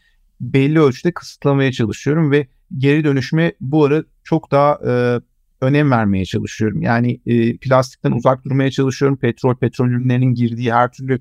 belli 0.42 0.80
ölçüde 0.80 1.12
kısıtlamaya 1.12 1.72
çalışıyorum 1.72 2.32
ve 2.32 2.48
geri 2.78 3.04
dönüşüme 3.04 3.54
bu 3.62 3.86
ara 3.86 4.04
çok 4.24 4.52
daha 4.52 4.80
e, 4.88 5.22
önem 5.62 5.92
vermeye 5.92 6.26
çalışıyorum. 6.26 6.82
Yani 6.82 7.22
e, 7.26 7.58
plastikten 7.58 8.12
uzak 8.12 8.46
durmaya 8.46 8.72
çalışıyorum. 8.72 9.18
Petrol, 9.18 9.56
petrol 9.56 9.88
ürünlerinin 9.88 10.34
girdiği 10.34 10.74
her 10.74 10.92
türlü 10.92 11.20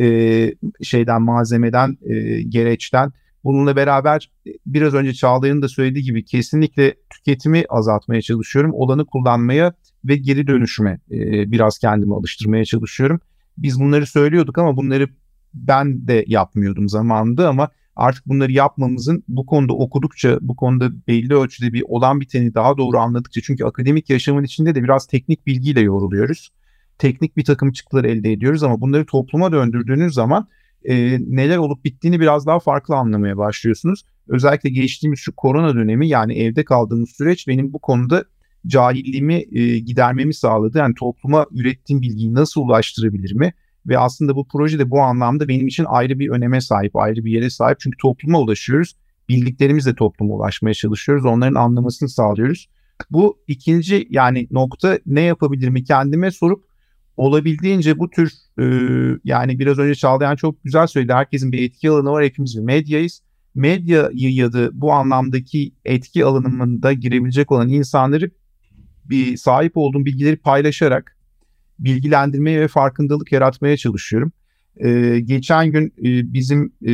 e, 0.00 0.54
şeyden, 0.82 1.22
malzemeden, 1.22 1.98
e, 2.02 2.42
gereçten. 2.42 3.12
Bununla 3.44 3.76
beraber 3.76 4.30
biraz 4.66 4.94
önce 4.94 5.14
Çağlayan'ın 5.14 5.62
da 5.62 5.68
söylediği 5.68 6.04
gibi 6.04 6.24
kesinlikle 6.24 6.94
tüketimi 7.10 7.64
azaltmaya 7.68 8.22
çalışıyorum. 8.22 8.72
Olanı 8.74 9.06
kullanmaya 9.06 9.74
ve 10.04 10.16
geri 10.16 10.46
dönüşüme 10.46 11.00
e, 11.10 11.52
biraz 11.52 11.78
kendimi 11.78 12.14
alıştırmaya 12.14 12.64
çalışıyorum. 12.64 13.20
Biz 13.58 13.80
bunları 13.80 14.06
söylüyorduk 14.06 14.58
ama 14.58 14.76
bunları 14.76 15.08
ben 15.54 16.08
de 16.08 16.24
yapmıyordum 16.26 16.88
zamanında 16.88 17.48
ama 17.48 17.68
artık 17.96 18.26
bunları 18.26 18.52
yapmamızın 18.52 19.24
bu 19.28 19.46
konuda 19.46 19.72
okudukça, 19.72 20.38
bu 20.40 20.56
konuda 20.56 21.06
belli 21.06 21.34
ölçüde 21.34 21.72
bir 21.72 21.84
olan 21.88 22.20
biteni 22.20 22.54
daha 22.54 22.76
doğru 22.76 22.98
anladıkça 22.98 23.40
çünkü 23.44 23.64
akademik 23.64 24.10
yaşamın 24.10 24.44
içinde 24.44 24.74
de 24.74 24.82
biraz 24.82 25.06
teknik 25.06 25.46
bilgiyle 25.46 25.80
yoruluyoruz. 25.80 26.52
Teknik 26.98 27.36
bir 27.36 27.44
takım 27.44 27.72
çıktılar 27.72 28.04
elde 28.04 28.32
ediyoruz 28.32 28.62
ama 28.62 28.80
bunları 28.80 29.06
topluma 29.06 29.52
döndürdüğünüz 29.52 30.14
zaman 30.14 30.48
e, 30.84 31.18
neler 31.20 31.56
olup 31.56 31.84
bittiğini 31.84 32.20
biraz 32.20 32.46
daha 32.46 32.58
farklı 32.58 32.96
anlamaya 32.96 33.36
başlıyorsunuz. 33.36 34.02
Özellikle 34.28 34.70
geçtiğimiz 34.70 35.18
şu 35.20 35.36
korona 35.36 35.74
dönemi 35.74 36.08
yani 36.08 36.38
evde 36.38 36.64
kaldığımız 36.64 37.10
süreç 37.10 37.48
benim 37.48 37.72
bu 37.72 37.78
konuda 37.78 38.24
cahilliğimi 38.66 39.44
e, 39.52 39.78
gidermemi 39.78 40.34
sağladı. 40.34 40.78
Yani 40.78 40.94
topluma 40.94 41.46
ürettiğim 41.50 42.02
bilgiyi 42.02 42.34
nasıl 42.34 42.60
ulaştırabilir 42.60 43.32
mi? 43.32 43.52
Ve 43.86 43.98
aslında 43.98 44.36
bu 44.36 44.48
proje 44.48 44.78
de 44.78 44.90
bu 44.90 45.00
anlamda 45.00 45.48
benim 45.48 45.66
için 45.66 45.84
ayrı 45.88 46.18
bir 46.18 46.28
öneme 46.28 46.60
sahip, 46.60 46.96
ayrı 46.96 47.24
bir 47.24 47.32
yere 47.32 47.50
sahip. 47.50 47.80
Çünkü 47.80 47.96
topluma 47.96 48.40
ulaşıyoruz. 48.40 48.96
Bildiklerimizle 49.28 49.94
topluma 49.94 50.34
ulaşmaya 50.34 50.74
çalışıyoruz. 50.74 51.24
Onların 51.24 51.54
anlamasını 51.54 52.08
sağlıyoruz. 52.08 52.68
Bu 53.10 53.38
ikinci 53.48 54.06
yani 54.10 54.48
nokta 54.50 54.98
ne 55.06 55.20
yapabilirim 55.20 55.84
kendime 55.84 56.30
sorup 56.30 56.69
olabildiğince 57.20 57.98
bu 57.98 58.10
tür 58.10 58.32
e, 58.58 58.64
yani 59.24 59.58
biraz 59.58 59.78
önce 59.78 59.94
Çağlayan 59.94 60.36
çok 60.36 60.64
güzel 60.64 60.86
söyledi. 60.86 61.12
Herkesin 61.12 61.52
bir 61.52 61.62
etki 61.62 61.90
alanı 61.90 62.10
var. 62.10 62.24
Hepimiz 62.24 62.56
bir 62.56 62.62
medyayız. 62.62 63.22
Medyayı 63.54 64.34
ya 64.34 64.52
da 64.52 64.70
bu 64.72 64.92
anlamdaki 64.92 65.72
etki 65.84 66.24
alanında 66.24 66.92
girebilecek 66.92 67.52
olan 67.52 67.68
insanları 67.68 68.30
bir 69.04 69.36
sahip 69.36 69.76
olduğum 69.76 70.04
bilgileri 70.04 70.36
paylaşarak 70.36 71.16
bilgilendirmeye 71.78 72.60
ve 72.60 72.68
farkındalık 72.68 73.32
yaratmaya 73.32 73.76
çalışıyorum. 73.76 74.32
Ee, 74.76 75.20
geçen 75.24 75.72
gün 75.72 75.86
e, 75.86 76.32
bizim 76.32 76.72
e, 76.86 76.92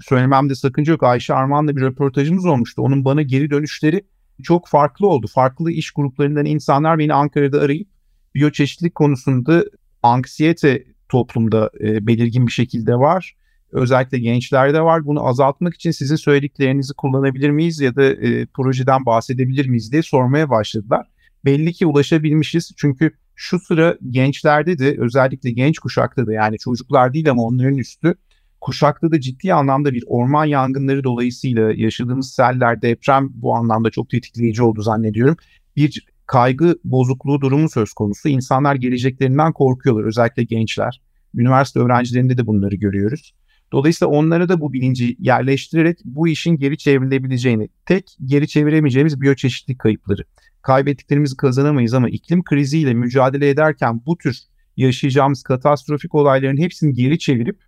söylememde 0.00 0.54
sakınca 0.54 0.92
yok 0.92 1.02
Ayşe 1.02 1.34
Arman'la 1.34 1.76
bir 1.76 1.80
röportajımız 1.80 2.46
olmuştu. 2.46 2.82
Onun 2.82 3.04
bana 3.04 3.22
geri 3.22 3.50
dönüşleri 3.50 4.04
çok 4.42 4.68
farklı 4.68 5.06
oldu. 5.06 5.26
Farklı 5.26 5.72
iş 5.72 5.90
gruplarından 5.90 6.44
insanlar 6.44 6.98
beni 6.98 7.14
Ankara'da 7.14 7.60
arayıp 7.60 7.93
biyoçeşitlik 8.34 8.94
konusunda 8.94 9.64
anksiyete 10.02 10.84
toplumda 11.08 11.70
e, 11.80 12.06
belirgin 12.06 12.46
bir 12.46 12.52
şekilde 12.52 12.94
var. 12.94 13.36
Özellikle 13.72 14.18
gençlerde 14.18 14.80
var. 14.80 15.06
Bunu 15.06 15.26
azaltmak 15.26 15.74
için 15.74 15.90
sizin 15.90 16.16
söylediklerinizi 16.16 16.94
kullanabilir 16.94 17.50
miyiz 17.50 17.80
ya 17.80 17.96
da 17.96 18.04
e, 18.04 18.46
projeden 18.46 19.06
bahsedebilir 19.06 19.66
miyiz 19.66 19.92
diye 19.92 20.02
sormaya 20.02 20.50
başladılar 20.50 21.06
belli 21.44 21.72
ki 21.72 21.86
ulaşabilmişiz. 21.86 22.72
Çünkü 22.76 23.10
şu 23.34 23.60
sıra 23.60 23.96
gençlerde 24.10 24.78
de 24.78 24.96
özellikle 24.98 25.50
genç 25.50 25.78
kuşakta 25.78 26.26
da 26.26 26.32
yani 26.32 26.58
çocuklar 26.58 27.14
değil 27.14 27.30
ama 27.30 27.42
onların 27.42 27.78
üstü 27.78 28.14
kuşakta 28.60 29.10
da 29.10 29.20
ciddi 29.20 29.54
anlamda 29.54 29.92
bir 29.92 30.04
orman 30.06 30.44
yangınları 30.44 31.04
dolayısıyla 31.04 31.72
yaşadığımız 31.72 32.30
seller, 32.30 32.82
deprem 32.82 33.28
bu 33.34 33.54
anlamda 33.54 33.90
çok 33.90 34.10
tetikleyici 34.10 34.62
oldu 34.62 34.82
zannediyorum. 34.82 35.36
Bir 35.76 36.06
kaygı 36.26 36.78
bozukluğu 36.84 37.40
durumu 37.40 37.70
söz 37.70 37.92
konusu. 37.92 38.28
İnsanlar 38.28 38.74
geleceklerinden 38.74 39.52
korkuyorlar 39.52 40.04
özellikle 40.04 40.44
gençler. 40.44 41.00
Üniversite 41.34 41.80
öğrencilerinde 41.80 42.38
de 42.38 42.46
bunları 42.46 42.74
görüyoruz. 42.74 43.34
Dolayısıyla 43.72 44.12
onlara 44.12 44.48
da 44.48 44.60
bu 44.60 44.72
bilinci 44.72 45.16
yerleştirerek 45.18 45.98
bu 46.04 46.28
işin 46.28 46.56
geri 46.56 46.78
çevrilebileceğini, 46.78 47.68
tek 47.86 48.16
geri 48.24 48.48
çeviremeyeceğimiz 48.48 49.20
biyoçeşitlik 49.20 49.78
kayıpları 49.78 50.24
kaybettiklerimizi 50.64 51.36
kazanamayız 51.36 51.94
ama 51.94 52.08
iklim 52.08 52.44
kriziyle 52.44 52.94
mücadele 52.94 53.48
ederken 53.48 54.02
bu 54.06 54.18
tür 54.18 54.38
yaşayacağımız 54.76 55.42
katastrofik 55.42 56.14
olayların 56.14 56.56
hepsini 56.56 56.94
geri 56.94 57.18
çevirip 57.18 57.58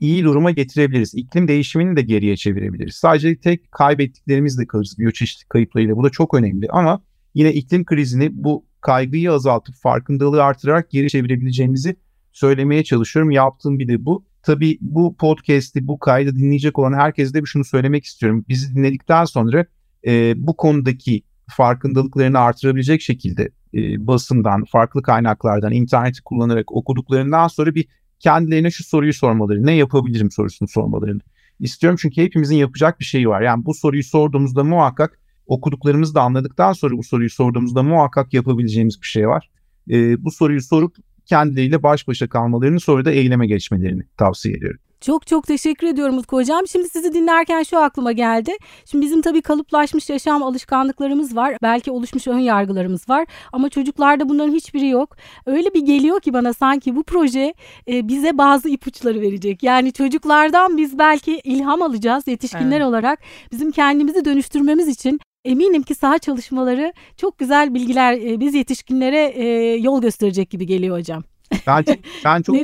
iyi 0.00 0.24
duruma 0.24 0.50
getirebiliriz. 0.50 1.14
İklim 1.14 1.48
değişimini 1.48 1.96
de 1.96 2.02
geriye 2.02 2.36
çevirebiliriz. 2.36 2.94
Sadece 2.94 3.36
tek 3.36 3.72
kaybettiklerimizle 3.72 4.66
kalırız 4.66 4.98
biyoçeşitlik 4.98 5.50
kayıplarıyla. 5.50 5.96
Bu 5.96 6.04
da 6.04 6.10
çok 6.10 6.34
önemli 6.34 6.68
ama 6.70 7.02
yine 7.36 7.52
iklim 7.52 7.84
krizini 7.84 8.30
bu 8.32 8.66
kaygıyı 8.80 9.32
azaltıp 9.32 9.74
farkındalığı 9.74 10.42
artırarak 10.42 10.90
geri 10.90 11.10
çevirebileceğimizi 11.10 11.96
söylemeye 12.32 12.84
çalışıyorum. 12.84 13.30
Yaptığım 13.30 13.78
bir 13.78 13.88
de 13.88 14.04
bu. 14.04 14.24
Tabii 14.42 14.78
bu 14.80 15.16
podcast'i, 15.16 15.88
bu 15.88 15.98
kaydı 15.98 16.36
dinleyecek 16.36 16.78
olan 16.78 16.92
herkese 16.92 17.34
de 17.34 17.42
şunu 17.44 17.64
söylemek 17.64 18.04
istiyorum. 18.04 18.44
Bizi 18.48 18.74
dinledikten 18.74 19.24
sonra 19.24 19.66
e, 20.06 20.34
bu 20.36 20.56
konudaki 20.56 21.22
farkındalıklarını 21.50 22.38
artırabilecek 22.38 23.02
şekilde 23.02 23.50
e, 23.74 24.06
basından, 24.06 24.64
farklı 24.64 25.02
kaynaklardan, 25.02 25.72
interneti 25.72 26.22
kullanarak 26.22 26.72
okuduklarından 26.72 27.48
sonra 27.48 27.74
bir 27.74 27.88
kendilerine 28.18 28.70
şu 28.70 28.84
soruyu 28.84 29.12
sormaları, 29.12 29.66
ne 29.66 29.72
yapabilirim 29.72 30.30
sorusunu 30.30 30.68
sormalarını 30.68 31.20
istiyorum. 31.60 31.98
Çünkü 32.02 32.22
hepimizin 32.22 32.56
yapacak 32.56 33.00
bir 33.00 33.04
şeyi 33.04 33.28
var. 33.28 33.42
Yani 33.42 33.64
bu 33.64 33.74
soruyu 33.74 34.04
sorduğumuzda 34.04 34.64
muhakkak 34.64 35.20
okuduklarımızı 35.46 36.14
da 36.14 36.22
anladıktan 36.22 36.72
sonra 36.72 36.96
bu 36.96 37.02
soruyu 37.02 37.30
sorduğumuzda 37.30 37.82
muhakkak 37.82 38.34
yapabileceğimiz 38.34 39.02
bir 39.02 39.06
şey 39.06 39.28
var. 39.28 39.50
E, 39.90 40.24
bu 40.24 40.30
soruyu 40.30 40.62
sorup 40.62 40.96
kendileriyle 41.26 41.82
baş 41.82 42.08
başa 42.08 42.28
kalmalarını 42.28 42.80
sonra 42.80 43.04
da 43.04 43.10
eyleme 43.10 43.46
geçmelerini 43.46 44.02
tavsiye 44.16 44.56
ediyorum. 44.56 44.80
Çok 45.00 45.26
çok 45.26 45.46
teşekkür 45.46 45.86
ediyorum 45.86 46.18
Utku 46.18 46.36
Hocam. 46.36 46.66
Şimdi 46.68 46.88
sizi 46.88 47.14
dinlerken 47.14 47.62
şu 47.62 47.78
aklıma 47.78 48.12
geldi. 48.12 48.56
Şimdi 48.90 49.04
bizim 49.04 49.22
tabii 49.22 49.42
kalıplaşmış 49.42 50.10
yaşam 50.10 50.42
alışkanlıklarımız 50.42 51.36
var. 51.36 51.56
Belki 51.62 51.90
oluşmuş 51.90 52.26
ön 52.26 52.38
yargılarımız 52.38 53.08
var. 53.08 53.26
Ama 53.52 53.68
çocuklarda 53.68 54.28
bunların 54.28 54.52
hiçbiri 54.52 54.88
yok. 54.88 55.16
Öyle 55.46 55.74
bir 55.74 55.80
geliyor 55.80 56.20
ki 56.20 56.32
bana 56.32 56.52
sanki 56.52 56.96
bu 56.96 57.02
proje 57.02 57.54
e, 57.88 58.08
bize 58.08 58.38
bazı 58.38 58.68
ipuçları 58.68 59.20
verecek. 59.20 59.62
Yani 59.62 59.92
çocuklardan 59.92 60.76
biz 60.76 60.98
belki 60.98 61.40
ilham 61.44 61.82
alacağız 61.82 62.28
yetişkinler 62.28 62.76
evet. 62.76 62.86
olarak. 62.86 63.18
Bizim 63.52 63.70
kendimizi 63.70 64.24
dönüştürmemiz 64.24 64.88
için 64.88 65.20
eminim 65.46 65.82
ki 65.82 65.94
saha 65.94 66.18
çalışmaları 66.18 66.92
çok 67.16 67.38
güzel 67.38 67.74
bilgiler 67.74 68.12
e, 68.12 68.40
biz 68.40 68.54
yetişkinlere 68.54 69.24
e, 69.26 69.76
yol 69.76 70.02
gösterecek 70.02 70.50
gibi 70.50 70.66
geliyor 70.66 70.98
hocam. 70.98 71.24
Ben 71.66 71.82
çok, 71.82 71.96
ben 72.24 72.42
çok 72.42 72.56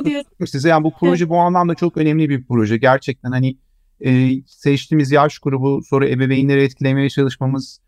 size 0.49 0.69
yani 0.69 0.83
bu 0.83 0.93
proje 0.99 1.29
bu 1.29 1.37
anlamda 1.37 1.75
çok 1.75 1.97
önemli 1.97 2.29
bir 2.29 2.43
proje. 2.43 2.77
Gerçekten 2.77 3.31
hani 3.31 3.57
e, 4.05 4.31
seçtiğimiz 4.47 5.11
yaş 5.11 5.39
grubu 5.39 5.81
sonra 5.83 6.09
ebeveynleri 6.09 6.63
etkilemeye 6.63 7.09
çalışmamız 7.09 7.79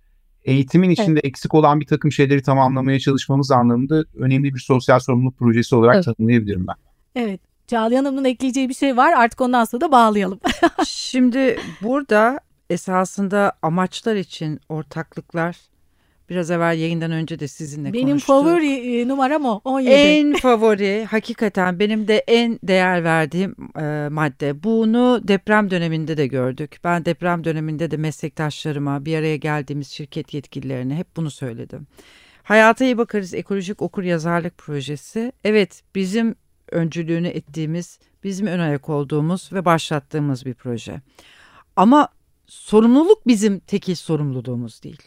eğitimin 0.44 0.90
içinde 0.90 1.12
evet. 1.12 1.26
eksik 1.26 1.54
olan 1.54 1.80
bir 1.80 1.86
takım 1.86 2.12
şeyleri 2.12 2.42
tamamlamaya 2.42 3.00
çalışmamız 3.00 3.52
anlamında 3.52 4.04
önemli 4.16 4.54
bir 4.54 4.60
sosyal 4.60 5.00
sorumluluk 5.00 5.38
projesi 5.38 5.76
olarak 5.76 5.96
evet. 5.96 6.06
tanımlayabilirim 6.06 6.68
ben. 6.68 6.76
Evet. 7.16 7.42
Çağlayan 7.68 8.06
Hanım'ın 8.06 8.26
ekleyeceği 8.26 8.70
bir 8.70 8.74
şey 8.74 8.98
var. 8.98 9.14
Artık 9.14 9.42
ondan 9.42 9.64
sonra 9.66 9.82
da 9.82 9.92
bağlayalım. 9.92 10.40
Şimdi 10.86 11.60
burada 11.82 12.40
esasında 12.70 13.54
amaçlar 13.62 14.16
için 14.16 14.60
ortaklıklar 14.70 15.58
Biraz 16.30 16.52
evvel 16.52 16.80
yayından 16.80 17.12
önce 17.12 17.40
de 17.40 17.48
sizinle 17.48 17.94
benim 17.94 18.08
konuştuk. 18.08 18.36
Benim 18.36 18.44
favori 18.44 19.02
e, 19.02 19.08
numaram 19.08 19.46
o 19.46 19.62
17. 19.64 19.92
En 19.92 20.34
favori 20.34 21.06
hakikaten 21.12 21.80
benim 21.80 22.08
de 22.08 22.18
en 22.18 22.60
değer 22.64 23.04
verdiğim 23.04 23.56
e, 23.80 24.10
madde. 24.10 24.64
Bunu 24.64 25.22
deprem 25.24 25.72
döneminde 25.72 26.18
de 26.18 26.28
gördük. 26.28 26.80
Ben 26.84 27.06
deprem 27.06 27.44
döneminde 27.44 27.92
de 27.92 27.98
meslektaşlarıma 27.98 29.06
bir 29.06 29.18
araya 29.18 29.38
geldiğimiz 29.38 29.88
şirket 29.88 30.34
yetkililerine 30.34 30.96
hep 30.96 31.16
bunu 31.16 31.32
söyledim. 31.32 31.88
Hayata 32.44 32.86
iyi 32.86 32.98
bakarız 32.98 33.34
ekolojik 33.34 33.82
okur 33.82 34.04
yazarlık 34.04 34.58
projesi. 34.58 35.32
Evet 35.44 35.82
bizim 35.96 36.36
öncülüğünü 36.72 37.28
ettiğimiz, 37.28 38.00
bizim 38.24 38.48
ön 38.48 38.60
ayak 38.60 38.90
olduğumuz 38.90 39.50
ve 39.54 39.66
başlattığımız 39.66 40.46
bir 40.46 40.54
proje. 40.54 41.02
Ama 41.76 42.10
sorumluluk 42.56 43.28
bizim 43.28 43.60
tekil 43.60 43.96
sorumluluğumuz 43.96 44.84
değil. 44.84 45.02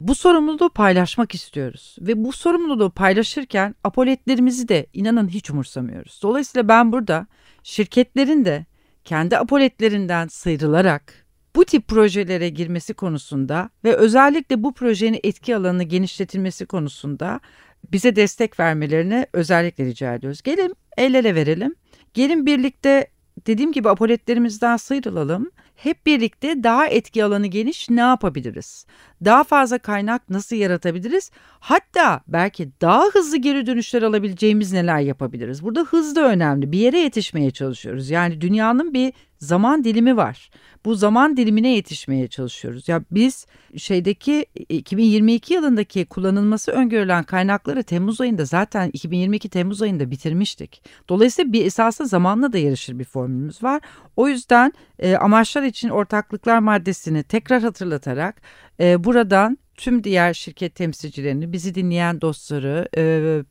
Bu 0.00 0.14
sorumluluğu 0.14 0.70
paylaşmak 0.70 1.34
istiyoruz 1.34 1.96
ve 2.00 2.24
bu 2.24 2.32
sorumluluğu 2.32 2.90
paylaşırken 2.90 3.74
apoletlerimizi 3.84 4.68
de 4.68 4.86
inanın 4.92 5.28
hiç 5.28 5.50
umursamıyoruz. 5.50 6.20
Dolayısıyla 6.22 6.68
ben 6.68 6.92
burada 6.92 7.26
şirketlerin 7.62 8.44
de 8.44 8.66
kendi 9.04 9.38
apoletlerinden 9.38 10.28
sıyrılarak 10.28 11.26
bu 11.56 11.64
tip 11.64 11.88
projelere 11.88 12.48
girmesi 12.48 12.94
konusunda 12.94 13.70
ve 13.84 13.96
özellikle 13.96 14.62
bu 14.62 14.74
projenin 14.74 15.20
etki 15.24 15.56
alanını 15.56 15.82
genişletilmesi 15.82 16.66
konusunda 16.66 17.40
bize 17.92 18.16
destek 18.16 18.60
vermelerini 18.60 19.26
özellikle 19.32 19.84
rica 19.84 20.14
ediyoruz. 20.14 20.42
Gelin 20.42 20.74
el 20.96 21.14
ele 21.14 21.34
verelim. 21.34 21.74
Gelin 22.14 22.46
birlikte 22.46 23.06
dediğim 23.46 23.72
gibi 23.72 23.88
apoletlerimizden 23.88 24.76
sıyrılalım 24.76 25.50
hep 25.82 26.06
birlikte 26.06 26.62
daha 26.62 26.86
etki 26.86 27.24
alanı 27.24 27.46
geniş 27.46 27.90
ne 27.90 28.00
yapabiliriz? 28.00 28.86
Daha 29.24 29.44
fazla 29.44 29.78
kaynak 29.78 30.30
nasıl 30.30 30.56
yaratabiliriz? 30.56 31.30
Hatta 31.60 32.20
belki 32.28 32.70
daha 32.80 33.04
hızlı 33.04 33.36
geri 33.36 33.66
dönüşler 33.66 34.02
alabileceğimiz 34.02 34.72
neler 34.72 34.98
yapabiliriz? 34.98 35.62
Burada 35.64 35.80
hız 35.80 36.16
da 36.16 36.28
önemli. 36.28 36.72
Bir 36.72 36.78
yere 36.78 36.98
yetişmeye 36.98 37.50
çalışıyoruz. 37.50 38.10
Yani 38.10 38.40
dünyanın 38.40 38.94
bir 38.94 39.12
zaman 39.42 39.84
dilimi 39.84 40.16
var. 40.16 40.50
Bu 40.84 40.94
zaman 40.94 41.36
dilimine 41.36 41.68
yetişmeye 41.74 42.28
çalışıyoruz. 42.28 42.88
Ya 42.88 43.04
biz 43.10 43.46
şeydeki 43.76 44.46
2022 44.68 45.54
yılındaki 45.54 46.04
kullanılması 46.04 46.72
öngörülen 46.72 47.24
kaynakları 47.24 47.82
Temmuz 47.82 48.20
ayında 48.20 48.44
zaten 48.44 48.90
2022 48.92 49.48
Temmuz 49.48 49.82
ayında 49.82 50.10
bitirmiştik. 50.10 50.82
Dolayısıyla 51.08 51.52
bir 51.52 51.66
esasında 51.66 52.08
zamanla 52.08 52.52
da 52.52 52.58
yarışır 52.58 52.98
bir 52.98 53.04
formülümüz 53.04 53.62
var. 53.62 53.82
O 54.16 54.28
yüzden 54.28 54.72
e, 54.98 55.16
amaçlar 55.16 55.62
için 55.62 55.88
ortaklıklar 55.88 56.58
maddesini 56.58 57.22
tekrar 57.22 57.62
hatırlatarak 57.62 58.42
e, 58.80 59.04
buradan 59.04 59.58
tüm 59.76 60.04
diğer 60.04 60.34
şirket 60.34 60.74
temsilcilerini, 60.74 61.52
bizi 61.52 61.74
dinleyen 61.74 62.20
dostları, 62.20 62.88
e, 62.96 63.42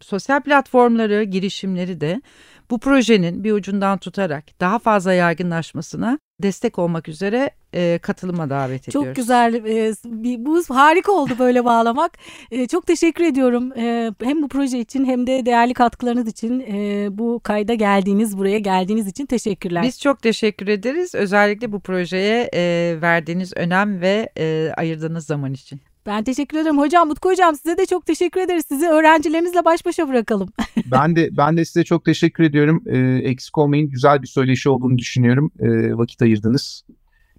sosyal 0.00 0.42
platformları, 0.42 1.22
girişimleri 1.22 2.00
de 2.00 2.22
bu 2.70 2.78
projenin 2.78 3.44
bir 3.44 3.52
ucundan 3.52 3.98
tutarak 3.98 4.44
daha 4.60 4.78
fazla 4.78 5.12
yaygınlaşmasına 5.12 6.18
destek 6.42 6.78
olmak 6.78 7.08
üzere 7.08 7.50
e, 7.74 7.98
katılıma 8.02 8.50
davet 8.50 8.88
ediyoruz. 8.88 9.08
Çok 9.08 9.16
güzel. 9.16 9.54
E, 9.54 9.94
bu 10.44 10.62
harika 10.68 11.12
oldu 11.12 11.32
böyle 11.38 11.64
bağlamak. 11.64 12.12
E, 12.50 12.66
çok 12.68 12.86
teşekkür 12.86 13.24
ediyorum. 13.24 13.72
E, 13.72 14.12
hem 14.22 14.42
bu 14.42 14.48
proje 14.48 14.78
için 14.78 15.04
hem 15.04 15.26
de 15.26 15.46
değerli 15.46 15.74
katkılarınız 15.74 16.28
için 16.28 16.60
e, 16.60 17.08
bu 17.10 17.40
kayda 17.44 17.74
geldiğiniz, 17.74 18.38
buraya 18.38 18.58
geldiğiniz 18.58 19.06
için 19.06 19.26
teşekkürler. 19.26 19.82
Biz 19.82 20.00
çok 20.00 20.22
teşekkür 20.22 20.68
ederiz. 20.68 21.14
Özellikle 21.14 21.72
bu 21.72 21.80
projeye 21.80 22.50
e, 22.54 22.96
verdiğiniz 23.02 23.52
önem 23.56 24.00
ve 24.00 24.28
e, 24.38 24.72
ayırdığınız 24.76 25.26
zaman 25.26 25.52
için. 25.52 25.80
Ben 26.06 26.24
teşekkür 26.24 26.58
ederim 26.58 26.78
hocam. 26.78 27.08
Mutku 27.08 27.30
hocam 27.30 27.54
size 27.54 27.78
de 27.78 27.86
çok 27.86 28.06
teşekkür 28.06 28.40
ederiz. 28.40 28.64
Sizi 28.68 28.88
öğrencilerinizle 28.88 29.64
baş 29.64 29.86
başa 29.86 30.08
bırakalım. 30.08 30.48
ben 30.86 31.16
de 31.16 31.28
ben 31.32 31.56
de 31.56 31.64
size 31.64 31.84
çok 31.84 32.04
teşekkür 32.04 32.44
ediyorum. 32.44 32.82
Ee, 32.86 32.98
eksik 33.28 33.58
olmayın. 33.58 33.90
Güzel 33.90 34.22
bir 34.22 34.26
söyleşi 34.26 34.68
olduğunu 34.68 34.98
düşünüyorum. 34.98 35.50
Ee, 35.60 35.96
vakit 35.96 36.22
ayırdınız. 36.22 36.84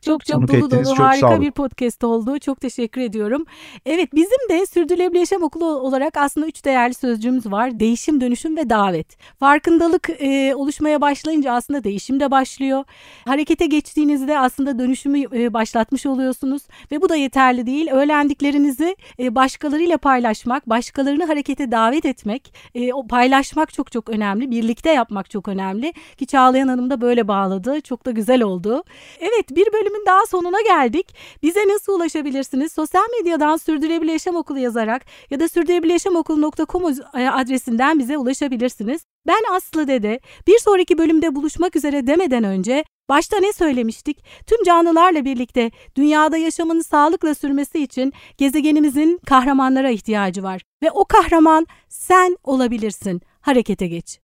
Çok 0.08 0.26
çok 0.26 0.48
dolu 0.48 0.72
dolu 0.72 0.84
çok 0.84 1.00
harika 1.00 1.42
bir 1.42 1.52
podcast 1.52 2.04
oldu. 2.04 2.40
Çok 2.40 2.62
teşekkür 2.62 3.02
ediyorum. 3.02 3.46
Evet 3.86 4.16
bizim 4.16 4.50
de 4.50 4.66
Sürdürülebilir 4.66 5.20
Yaşam 5.20 5.44
Okulu 5.44 5.66
olarak 5.66 6.18
aslında 6.18 6.48
üç 6.48 6.66
değerli 6.66 6.94
sözcüğümüz 6.94 7.52
var. 7.52 7.80
Değişim, 7.80 8.22
dönüşüm 8.22 8.58
ve 8.58 8.70
davet. 8.70 9.18
Farkındalık 9.40 10.10
e, 10.20 10.56
oluşmaya 10.56 11.02
başlayınca 11.02 11.54
aslında 11.54 11.84
değişim 11.84 12.20
de 12.20 12.32
başlıyor. 12.32 12.84
Harekete 13.26 13.66
geçtiğinizde 13.66 14.40
aslında 14.40 14.80
dönüşümü 14.80 15.20
e, 15.20 15.54
başlatmış 15.54 16.06
oluyorsunuz. 16.06 16.62
Ve 16.92 17.02
bu 17.02 17.10
da 17.10 17.16
yeterli 17.16 17.66
değil. 17.66 17.88
Öğrendiklerinizi 17.92 18.96
e, 19.20 19.36
başkalarıyla 19.36 19.98
paylaşmak, 19.98 20.70
başkalarını 20.70 21.26
harekete 21.26 21.72
davet 21.72 22.06
etmek, 22.06 22.54
e, 22.76 22.94
o 22.94 23.08
paylaşmak 23.08 23.74
çok 23.74 23.92
çok 23.92 24.10
önemli. 24.10 24.52
Birlikte 24.52 24.90
yapmak 24.90 25.30
çok 25.30 25.48
önemli. 25.48 25.94
Ki 26.18 26.26
Çağlayan 26.26 26.68
Hanım 26.68 26.90
da 26.90 27.02
böyle 27.02 27.28
bağladı. 27.28 27.82
Çok 27.82 28.06
da 28.06 28.12
güzel 28.12 28.42
oldu. 28.42 28.84
Evet 29.20 29.50
bir 29.50 29.74
bölüm 29.74 29.97
bölümün 29.98 30.06
daha 30.06 30.26
sonuna 30.26 30.62
geldik. 30.62 31.16
Bize 31.44 31.68
nasıl 31.68 31.94
ulaşabilirsiniz? 31.94 32.72
Sosyal 32.72 33.04
medyadan 33.20 33.58
Sürdürülebilir 33.58 34.12
Yaşam 34.12 34.36
Okulu 34.36 34.60
yazarak 34.60 35.06
ya 35.30 35.40
da 35.40 35.48
sürdürülebiliryaşamokulu.com 35.48 36.86
adresinden 37.16 38.00
bize 38.00 38.18
ulaşabilirsiniz. 38.18 39.02
Ben 39.28 39.56
Aslı 39.56 39.88
Dede. 39.88 40.20
Bir 40.48 40.60
sonraki 40.60 40.98
bölümde 40.98 41.36
buluşmak 41.36 41.76
üzere 41.76 42.08
demeden 42.08 42.44
önce 42.44 42.84
Başta 43.10 43.40
ne 43.40 43.54
söylemiştik? 43.54 44.24
Tüm 44.48 44.64
canlılarla 44.64 45.26
birlikte 45.26 45.72
dünyada 45.96 46.38
yaşamını 46.38 46.84
sağlıkla 46.84 47.36
sürmesi 47.36 47.84
için 47.84 48.14
gezegenimizin 48.38 49.20
kahramanlara 49.26 49.90
ihtiyacı 49.90 50.44
var. 50.44 50.62
Ve 50.84 50.92
o 50.92 51.06
kahraman 51.06 51.68
sen 51.90 52.38
olabilirsin. 52.44 53.22
Harekete 53.42 53.88
geç. 53.88 54.27